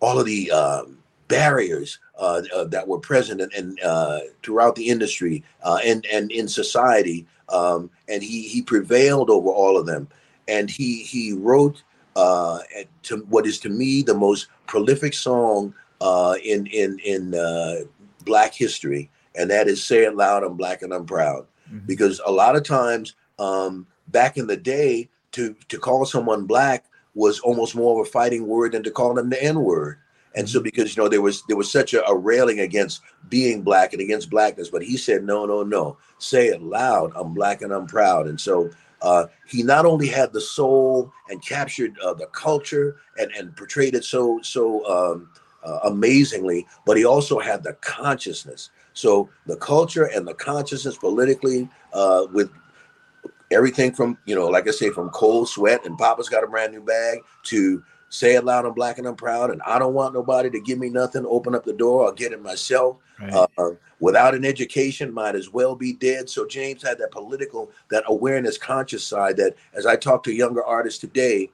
all 0.00 0.18
of 0.18 0.26
the 0.26 0.50
um, 0.50 0.98
barriers 1.28 1.98
uh, 2.18 2.42
uh, 2.54 2.64
that 2.64 2.86
were 2.86 2.98
present 2.98 3.40
and, 3.40 3.80
uh, 3.82 4.20
throughout 4.42 4.76
the 4.76 4.88
industry 4.88 5.42
uh, 5.62 5.78
and 5.84 6.06
and 6.06 6.30
in 6.30 6.48
society, 6.48 7.26
um, 7.48 7.90
and 8.08 8.22
he 8.22 8.42
he 8.42 8.62
prevailed 8.62 9.30
over 9.30 9.48
all 9.48 9.76
of 9.76 9.86
them. 9.86 10.08
And 10.48 10.70
he 10.70 11.02
he 11.02 11.32
wrote 11.32 11.82
to 12.14 13.16
what 13.28 13.46
is 13.46 13.58
to 13.60 13.68
me 13.68 14.02
the 14.02 14.14
most 14.14 14.46
prolific 14.66 15.12
song 15.12 15.74
in 16.00 16.66
in 16.66 16.98
in 17.00 17.88
Black 18.24 18.54
history, 18.54 19.10
and 19.34 19.50
that 19.50 19.68
is 19.68 19.82
say 19.82 20.04
it 20.04 20.14
loud, 20.14 20.42
I'm 20.42 20.56
black 20.56 20.82
and 20.82 20.92
I'm 20.92 21.06
proud. 21.06 21.46
Mm-hmm. 21.68 21.86
Because 21.86 22.20
a 22.26 22.30
lot 22.30 22.56
of 22.56 22.64
times, 22.64 23.14
um, 23.38 23.86
back 24.08 24.36
in 24.36 24.46
the 24.46 24.56
day, 24.56 25.08
to 25.32 25.54
to 25.68 25.78
call 25.78 26.04
someone 26.04 26.46
black 26.46 26.84
was 27.14 27.40
almost 27.40 27.74
more 27.74 28.00
of 28.00 28.06
a 28.06 28.10
fighting 28.10 28.46
word 28.46 28.72
than 28.72 28.82
to 28.82 28.90
call 28.90 29.14
them 29.14 29.30
the 29.30 29.42
N 29.42 29.60
word. 29.60 29.98
And 30.34 30.48
so, 30.48 30.58
mm-hmm. 30.58 30.64
because 30.64 30.96
you 30.96 31.02
know 31.02 31.08
there 31.08 31.22
was 31.22 31.42
there 31.48 31.56
was 31.56 31.70
such 31.70 31.94
a, 31.94 32.06
a, 32.06 32.14
railing 32.14 32.60
against 32.60 33.00
being 33.28 33.62
black 33.62 33.92
and 33.92 34.02
against 34.02 34.30
blackness, 34.30 34.68
but 34.68 34.82
he 34.82 34.96
said, 34.96 35.24
no, 35.24 35.46
no, 35.46 35.62
no, 35.62 35.96
say 36.18 36.48
it 36.48 36.62
loud. 36.62 37.12
I'm 37.16 37.32
black 37.34 37.62
and 37.62 37.72
I'm 37.72 37.86
proud. 37.86 38.26
And 38.26 38.40
so 38.40 38.70
uh, 39.02 39.26
he 39.46 39.62
not 39.62 39.86
only 39.86 40.06
had 40.06 40.32
the 40.32 40.40
soul 40.40 41.10
and 41.30 41.42
captured 41.42 41.98
uh, 42.00 42.14
the 42.14 42.26
culture 42.26 42.96
and 43.18 43.30
and 43.32 43.56
portrayed 43.56 43.94
it 43.94 44.04
so 44.04 44.40
so 44.42 44.84
um, 44.86 45.30
uh, 45.64 45.80
amazingly, 45.84 46.66
but 46.84 46.96
he 46.96 47.04
also 47.04 47.38
had 47.38 47.62
the 47.62 47.72
consciousness. 47.74 48.70
So 48.92 49.28
the 49.46 49.56
culture 49.56 50.04
and 50.04 50.26
the 50.26 50.34
consciousness 50.34 50.96
politically, 50.96 51.68
uh, 51.92 52.26
with 52.32 52.50
everything 53.50 53.92
from 53.92 54.18
you 54.24 54.34
know, 54.34 54.48
like 54.48 54.68
I 54.68 54.72
say, 54.72 54.90
from 54.90 55.10
cold 55.10 55.48
sweat 55.48 55.84
and 55.84 55.98
Papa's 55.98 56.28
got 56.28 56.44
a 56.44 56.48
brand 56.48 56.72
new 56.72 56.82
bag 56.82 57.20
to 57.44 57.82
say 58.08 58.34
it 58.34 58.44
loud 58.44 58.64
I'm 58.64 58.72
black 58.72 58.98
and 58.98 59.06
I'm 59.06 59.16
proud 59.16 59.50
and 59.50 59.60
I 59.62 59.78
don't 59.78 59.94
want 59.94 60.14
nobody 60.14 60.48
to 60.50 60.60
give 60.60 60.78
me 60.78 60.88
nothing 60.88 61.26
open 61.26 61.54
up 61.54 61.64
the 61.64 61.72
door 61.72 62.06
I'll 62.06 62.12
get 62.12 62.32
it 62.32 62.42
myself 62.42 62.98
right. 63.20 63.48
uh, 63.58 63.70
without 64.00 64.34
an 64.34 64.44
education 64.44 65.12
might 65.12 65.34
as 65.34 65.52
well 65.52 65.74
be 65.74 65.92
dead 65.92 66.30
so 66.30 66.46
James 66.46 66.82
had 66.82 66.98
that 66.98 67.10
political 67.10 67.70
that 67.90 68.04
awareness 68.06 68.58
conscious 68.58 69.04
side 69.04 69.36
that 69.38 69.56
as 69.74 69.86
I 69.86 69.96
talk 69.96 70.22
to 70.24 70.32
younger 70.32 70.62
artists 70.64 71.00
today 71.00 71.50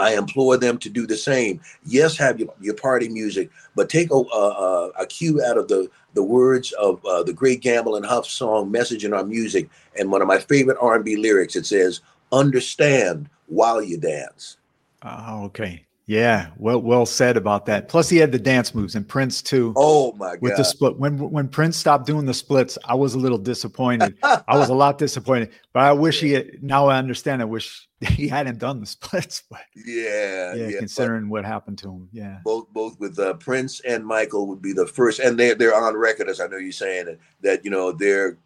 I 0.00 0.14
implore 0.14 0.56
them 0.56 0.78
to 0.78 0.88
do 0.88 1.06
the 1.06 1.16
same. 1.16 1.60
Yes, 1.84 2.16
have 2.16 2.40
your, 2.40 2.52
your 2.60 2.74
party 2.74 3.08
music, 3.08 3.50
but 3.74 3.88
take 3.88 4.10
a, 4.10 4.16
a, 4.16 4.90
a 4.98 5.06
cue 5.06 5.42
out 5.44 5.58
of 5.58 5.68
the, 5.68 5.90
the 6.14 6.22
words 6.22 6.72
of 6.72 7.04
uh, 7.04 7.22
the 7.22 7.32
great 7.32 7.60
Gamble 7.60 7.96
and 7.96 8.06
Huff 8.06 8.26
song 8.26 8.70
"Message 8.70 9.04
in 9.04 9.12
Our 9.12 9.24
Music." 9.24 9.68
And 9.98 10.10
one 10.10 10.22
of 10.22 10.28
my 10.28 10.38
favorite 10.38 10.78
R&B 10.80 11.16
lyrics, 11.16 11.56
it 11.56 11.66
says, 11.66 12.00
"Understand 12.32 13.28
while 13.46 13.82
you 13.82 13.98
dance." 13.98 14.56
Oh, 15.02 15.44
okay. 15.44 15.84
Yeah, 16.10 16.48
well, 16.56 16.82
well 16.82 17.06
said 17.06 17.36
about 17.36 17.66
that. 17.66 17.88
Plus, 17.88 18.08
he 18.08 18.16
had 18.16 18.32
the 18.32 18.38
dance 18.40 18.74
moves, 18.74 18.96
and 18.96 19.06
Prince 19.06 19.40
too. 19.40 19.72
Oh 19.76 20.12
my 20.14 20.32
god! 20.32 20.40
With 20.40 20.56
the 20.56 20.64
split, 20.64 20.98
when 20.98 21.30
when 21.30 21.46
Prince 21.46 21.76
stopped 21.76 22.04
doing 22.04 22.26
the 22.26 22.34
splits, 22.34 22.76
I 22.84 22.96
was 22.96 23.14
a 23.14 23.18
little 23.18 23.38
disappointed. 23.38 24.18
I 24.24 24.58
was 24.58 24.70
a 24.70 24.74
lot 24.74 24.98
disappointed, 24.98 25.50
but 25.72 25.84
I 25.84 25.92
wish 25.92 26.20
he. 26.20 26.32
Had, 26.32 26.64
now 26.64 26.88
I 26.88 26.98
understand. 26.98 27.42
I 27.42 27.44
wish 27.44 27.88
he 28.00 28.26
hadn't 28.26 28.58
done 28.58 28.80
the 28.80 28.86
splits. 28.98 29.44
But 29.48 29.60
yeah, 29.76 30.52
yeah, 30.52 30.66
yeah 30.66 30.78
considering 30.80 31.28
what 31.28 31.44
happened 31.44 31.78
to 31.78 31.92
him, 31.92 32.08
yeah. 32.10 32.38
Both 32.44 32.66
both 32.72 32.98
with 32.98 33.16
uh, 33.20 33.34
Prince 33.34 33.78
and 33.78 34.04
Michael 34.04 34.48
would 34.48 34.60
be 34.60 34.72
the 34.72 34.88
first, 34.88 35.20
and 35.20 35.38
they 35.38 35.54
they're 35.54 35.76
on 35.76 35.96
record 35.96 36.28
as 36.28 36.40
I 36.40 36.48
know 36.48 36.56
you're 36.56 36.72
saying 36.72 37.04
that 37.04 37.18
that 37.42 37.64
you 37.64 37.70
know 37.70 37.92
they're 37.92 38.36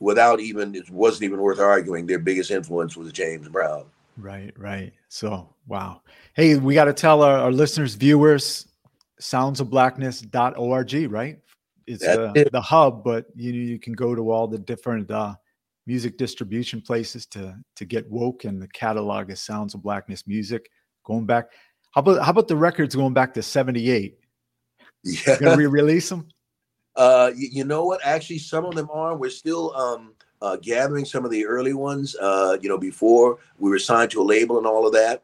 without 0.00 0.40
even 0.40 0.74
it 0.74 0.90
wasn't 0.90 1.22
even 1.22 1.40
worth 1.40 1.60
arguing. 1.60 2.06
Their 2.06 2.18
biggest 2.18 2.50
influence 2.50 2.96
was 2.96 3.12
James 3.12 3.48
Brown. 3.48 3.84
Right, 4.16 4.52
right. 4.56 4.92
So, 5.08 5.54
wow. 5.66 6.02
Hey, 6.34 6.56
we 6.56 6.74
got 6.74 6.84
to 6.84 6.94
tell 6.94 7.22
our, 7.22 7.38
our, 7.38 7.52
listeners, 7.52 7.94
viewers, 7.94 8.68
soundsofblackness.org, 9.20 11.12
right? 11.12 11.38
It's 11.86 12.02
uh, 12.02 12.32
it. 12.34 12.50
the 12.50 12.60
hub, 12.60 13.04
but 13.04 13.26
you 13.36 13.52
you 13.52 13.78
can 13.78 13.92
go 13.92 14.14
to 14.14 14.32
all 14.32 14.48
the 14.48 14.58
different 14.58 15.10
uh, 15.10 15.34
music 15.86 16.18
distribution 16.18 16.80
places 16.80 17.26
to 17.26 17.56
to 17.76 17.84
get 17.84 18.10
woke 18.10 18.44
and 18.44 18.60
the 18.60 18.66
catalog 18.68 19.30
of 19.30 19.38
Sounds 19.38 19.74
of 19.74 19.82
Blackness 19.82 20.26
music 20.26 20.68
going 21.04 21.26
back. 21.26 21.46
How 21.92 22.00
about 22.00 22.24
how 22.24 22.30
about 22.32 22.48
the 22.48 22.56
records 22.56 22.96
going 22.96 23.14
back 23.14 23.34
to 23.34 23.42
78? 23.42 24.18
Yeah. 25.04 25.38
Gonna 25.38 25.56
re-release 25.56 26.08
them? 26.08 26.26
Uh, 26.96 27.30
you, 27.36 27.48
you 27.52 27.64
know 27.64 27.84
what? 27.84 28.00
Actually, 28.02 28.38
some 28.38 28.64
of 28.64 28.74
them 28.74 28.88
are. 28.90 29.16
We're 29.16 29.30
still 29.30 29.72
um 29.76 30.15
uh, 30.42 30.56
gathering 30.56 31.04
some 31.04 31.24
of 31.24 31.30
the 31.30 31.46
early 31.46 31.72
ones, 31.72 32.16
uh, 32.16 32.56
you 32.60 32.68
know, 32.68 32.78
before 32.78 33.38
we 33.58 33.70
were 33.70 33.78
signed 33.78 34.10
to 34.10 34.20
a 34.20 34.24
label 34.24 34.58
and 34.58 34.66
all 34.66 34.86
of 34.86 34.92
that. 34.92 35.22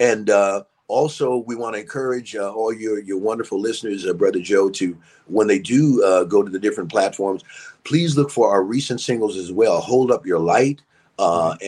And 0.00 0.30
uh, 0.30 0.64
also, 0.86 1.38
we 1.38 1.54
want 1.54 1.74
to 1.74 1.80
encourage 1.80 2.34
uh, 2.34 2.50
all 2.52 2.72
your 2.72 3.00
your 3.00 3.18
wonderful 3.18 3.60
listeners, 3.60 4.06
uh, 4.06 4.14
Brother 4.14 4.40
Joe, 4.40 4.70
to 4.70 4.96
when 5.26 5.46
they 5.46 5.58
do 5.58 6.02
uh, 6.02 6.24
go 6.24 6.42
to 6.42 6.50
the 6.50 6.58
different 6.58 6.90
platforms, 6.90 7.42
please 7.84 8.16
look 8.16 8.30
for 8.30 8.50
our 8.50 8.62
recent 8.62 9.00
singles 9.00 9.36
as 9.36 9.52
well. 9.52 9.80
Hold 9.80 10.10
up 10.10 10.26
your 10.26 10.38
light. 10.38 10.82
Mm-hmm. 11.18 11.66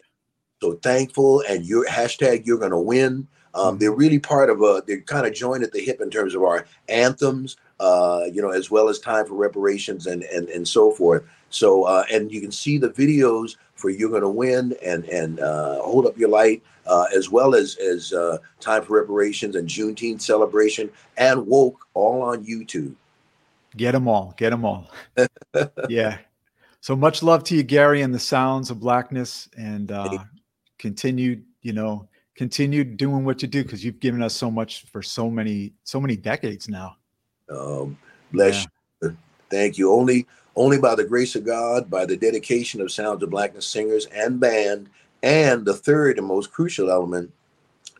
so 0.63 0.75
thankful, 0.75 1.43
and 1.49 1.67
your 1.67 1.85
hashtag 1.87 2.47
you're 2.47 2.59
going 2.59 2.71
to 2.71 2.79
win. 2.79 3.27
Um, 3.53 3.79
they're 3.79 3.93
really 3.93 4.21
part 4.21 4.49
of 4.49 4.63
a. 4.63 4.83
They're 4.87 5.01
kind 5.01 5.27
of 5.27 5.35
joined 5.35 5.65
at 5.65 5.73
the 5.73 5.81
hip 5.81 6.01
in 6.01 6.09
terms 6.09 6.35
of 6.35 6.43
our 6.43 6.67
anthems, 6.89 7.57
you 8.33 8.43
know, 8.43 8.51
as 8.51 8.71
well 8.71 8.89
as 8.89 8.99
time 8.99 9.27
for 9.27 9.35
reparations 9.35 10.07
and 10.07 10.23
and 10.25 10.49
and 10.49 10.67
so 10.67 10.91
forth. 10.91 11.25
So, 11.51 11.85
uh, 11.85 12.05
and 12.11 12.33
you 12.33 12.41
can 12.41 12.53
see 12.53 12.79
the 12.79 12.91
videos 12.91 13.57
for 13.75 13.91
"You're 13.91 14.11
Gonna 14.11 14.31
Win" 14.31 14.77
and 14.83 15.05
and 15.07 15.41
uh, 15.41 15.81
"Hold 15.83 16.07
Up 16.07 16.17
Your 16.17 16.29
Light," 16.29 16.63
uh, 16.87 17.07
as 17.15 17.31
well 17.31 17.55
as 17.55 17.77
as 17.77 18.13
uh, 18.13 18.39
"Time 18.61 18.85
for 18.85 19.01
Reparations" 19.01 19.57
and 19.57 19.69
Juneteenth 19.69 20.21
celebration 20.21 20.91
and 21.17 21.47
"Woke" 21.47 21.87
all 21.95 22.23
on 22.23 22.45
YouTube. 22.45 22.95
Get 23.77 23.93
them 23.93 24.09
all. 24.09 24.35
Get 24.37 24.51
them 24.51 24.65
all. 24.65 24.91
yeah. 25.89 26.19
So 26.81 26.97
much 26.97 27.23
love 27.23 27.45
to 27.45 27.57
you, 27.57 27.63
Gary, 27.63 28.03
and 28.03 28.15
the 28.15 28.19
sounds 28.19 28.71
of 28.71 28.81
blackness, 28.81 29.49
and 29.57 29.91
uh, 29.91 30.19
continue. 30.79 31.43
You 31.63 31.73
know, 31.73 32.09
continue 32.37 32.85
doing 32.85 33.25
what 33.25 33.43
you 33.43 33.49
do 33.49 33.63
because 33.63 33.85
you've 33.85 34.01
given 34.01 34.23
us 34.23 34.35
so 34.35 34.51
much 34.51 34.87
for 34.87 35.03
so 35.03 35.29
many 35.29 35.73
so 35.85 36.01
many 36.01 36.17
decades 36.17 36.69
now. 36.69 36.97
Um, 37.51 37.99
bless 38.33 38.67
yeah. 39.03 39.09
you. 39.09 39.17
Thank 39.51 39.79
you. 39.79 39.93
Only 39.93 40.27
only 40.57 40.79
by 40.79 40.95
the 40.95 41.05
grace 41.05 41.37
of 41.37 41.45
God, 41.45 41.89
by 41.89 42.05
the 42.05 42.17
dedication 42.17 42.81
of 42.81 42.91
Sounds 42.91 43.23
of 43.23 43.31
Blackness 43.31 43.67
singers 43.67 44.07
and 44.07 44.41
band, 44.41 44.91
and 45.23 45.65
the 45.65 45.75
third 45.75 46.19
and 46.19 46.27
most 46.27 46.53
crucial 46.53 46.91
element 46.91 47.33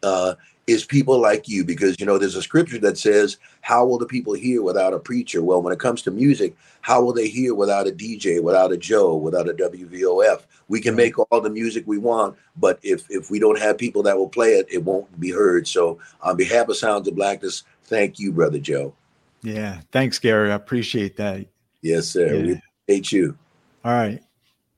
uh, 0.03 0.35
is 0.67 0.85
people 0.85 1.19
like 1.19 1.49
you. 1.49 1.65
Because, 1.65 1.97
you 1.99 2.07
know, 2.07 2.19
there's 2.19 2.35
a 2.35 2.43
scripture 2.43 2.79
that 2.79 2.99
says, 2.99 3.39
How 3.61 3.87
will 3.87 3.99
the 3.99 4.07
people 4.07 4.33
hear 4.33 4.63
without 4.63 4.95
a 4.95 4.99
preacher? 4.99 5.43
Well, 5.43 5.63
when 5.63 5.73
it 5.73 5.79
comes 5.79 6.03
to 6.03 6.11
music, 6.11 6.57
how 6.81 7.03
will 7.03 7.13
they 7.13 7.29
hear 7.29 7.55
without 7.55 7.89
a 7.89 7.93
DJ, 7.93 8.43
without 8.43 8.73
a 8.73 8.77
Joe, 8.77 9.17
without 9.17 9.49
a 9.49 9.55
WVOF? 9.55 10.43
We 10.69 10.81
can 10.81 10.95
make 10.95 11.19
all 11.19 11.41
the 11.41 11.51
music 11.51 11.85
we 11.87 11.99
want, 11.99 12.37
but 12.57 12.79
if, 12.83 13.11
if 13.11 13.31
we 13.31 13.39
don't 13.39 13.59
have 13.59 13.77
people 13.77 14.03
that 14.05 14.17
will 14.17 14.29
play 14.29 14.51
it, 14.51 14.67
it 14.71 14.85
won't 14.85 15.19
be 15.19 15.31
heard. 15.31 15.67
So, 15.67 15.99
on 16.23 16.37
behalf 16.37 16.69
of 16.69 16.77
Sounds 16.77 17.09
of 17.09 17.17
Blackness, 17.17 17.65
thank 17.85 18.19
you, 18.19 18.33
Brother 18.33 18.59
Joe. 18.59 18.95
Yeah. 19.43 19.81
Thanks, 19.93 20.19
Gary. 20.19 20.51
I 20.51 20.55
appreciate 20.55 21.17
that. 21.17 21.47
Yes, 21.83 22.09
sir. 22.09 22.35
Yeah. 22.35 22.43
We 22.43 22.61
hate 22.87 23.13
you. 23.13 23.37
All 23.85 23.93
right. 23.93 24.23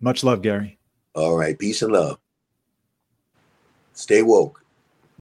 Much 0.00 0.24
love, 0.24 0.42
Gary. 0.42 0.78
All 1.14 1.36
right. 1.36 1.58
Peace 1.58 1.82
and 1.82 1.92
love. 1.92 2.18
Stay 3.94 4.22
woke. 4.22 4.61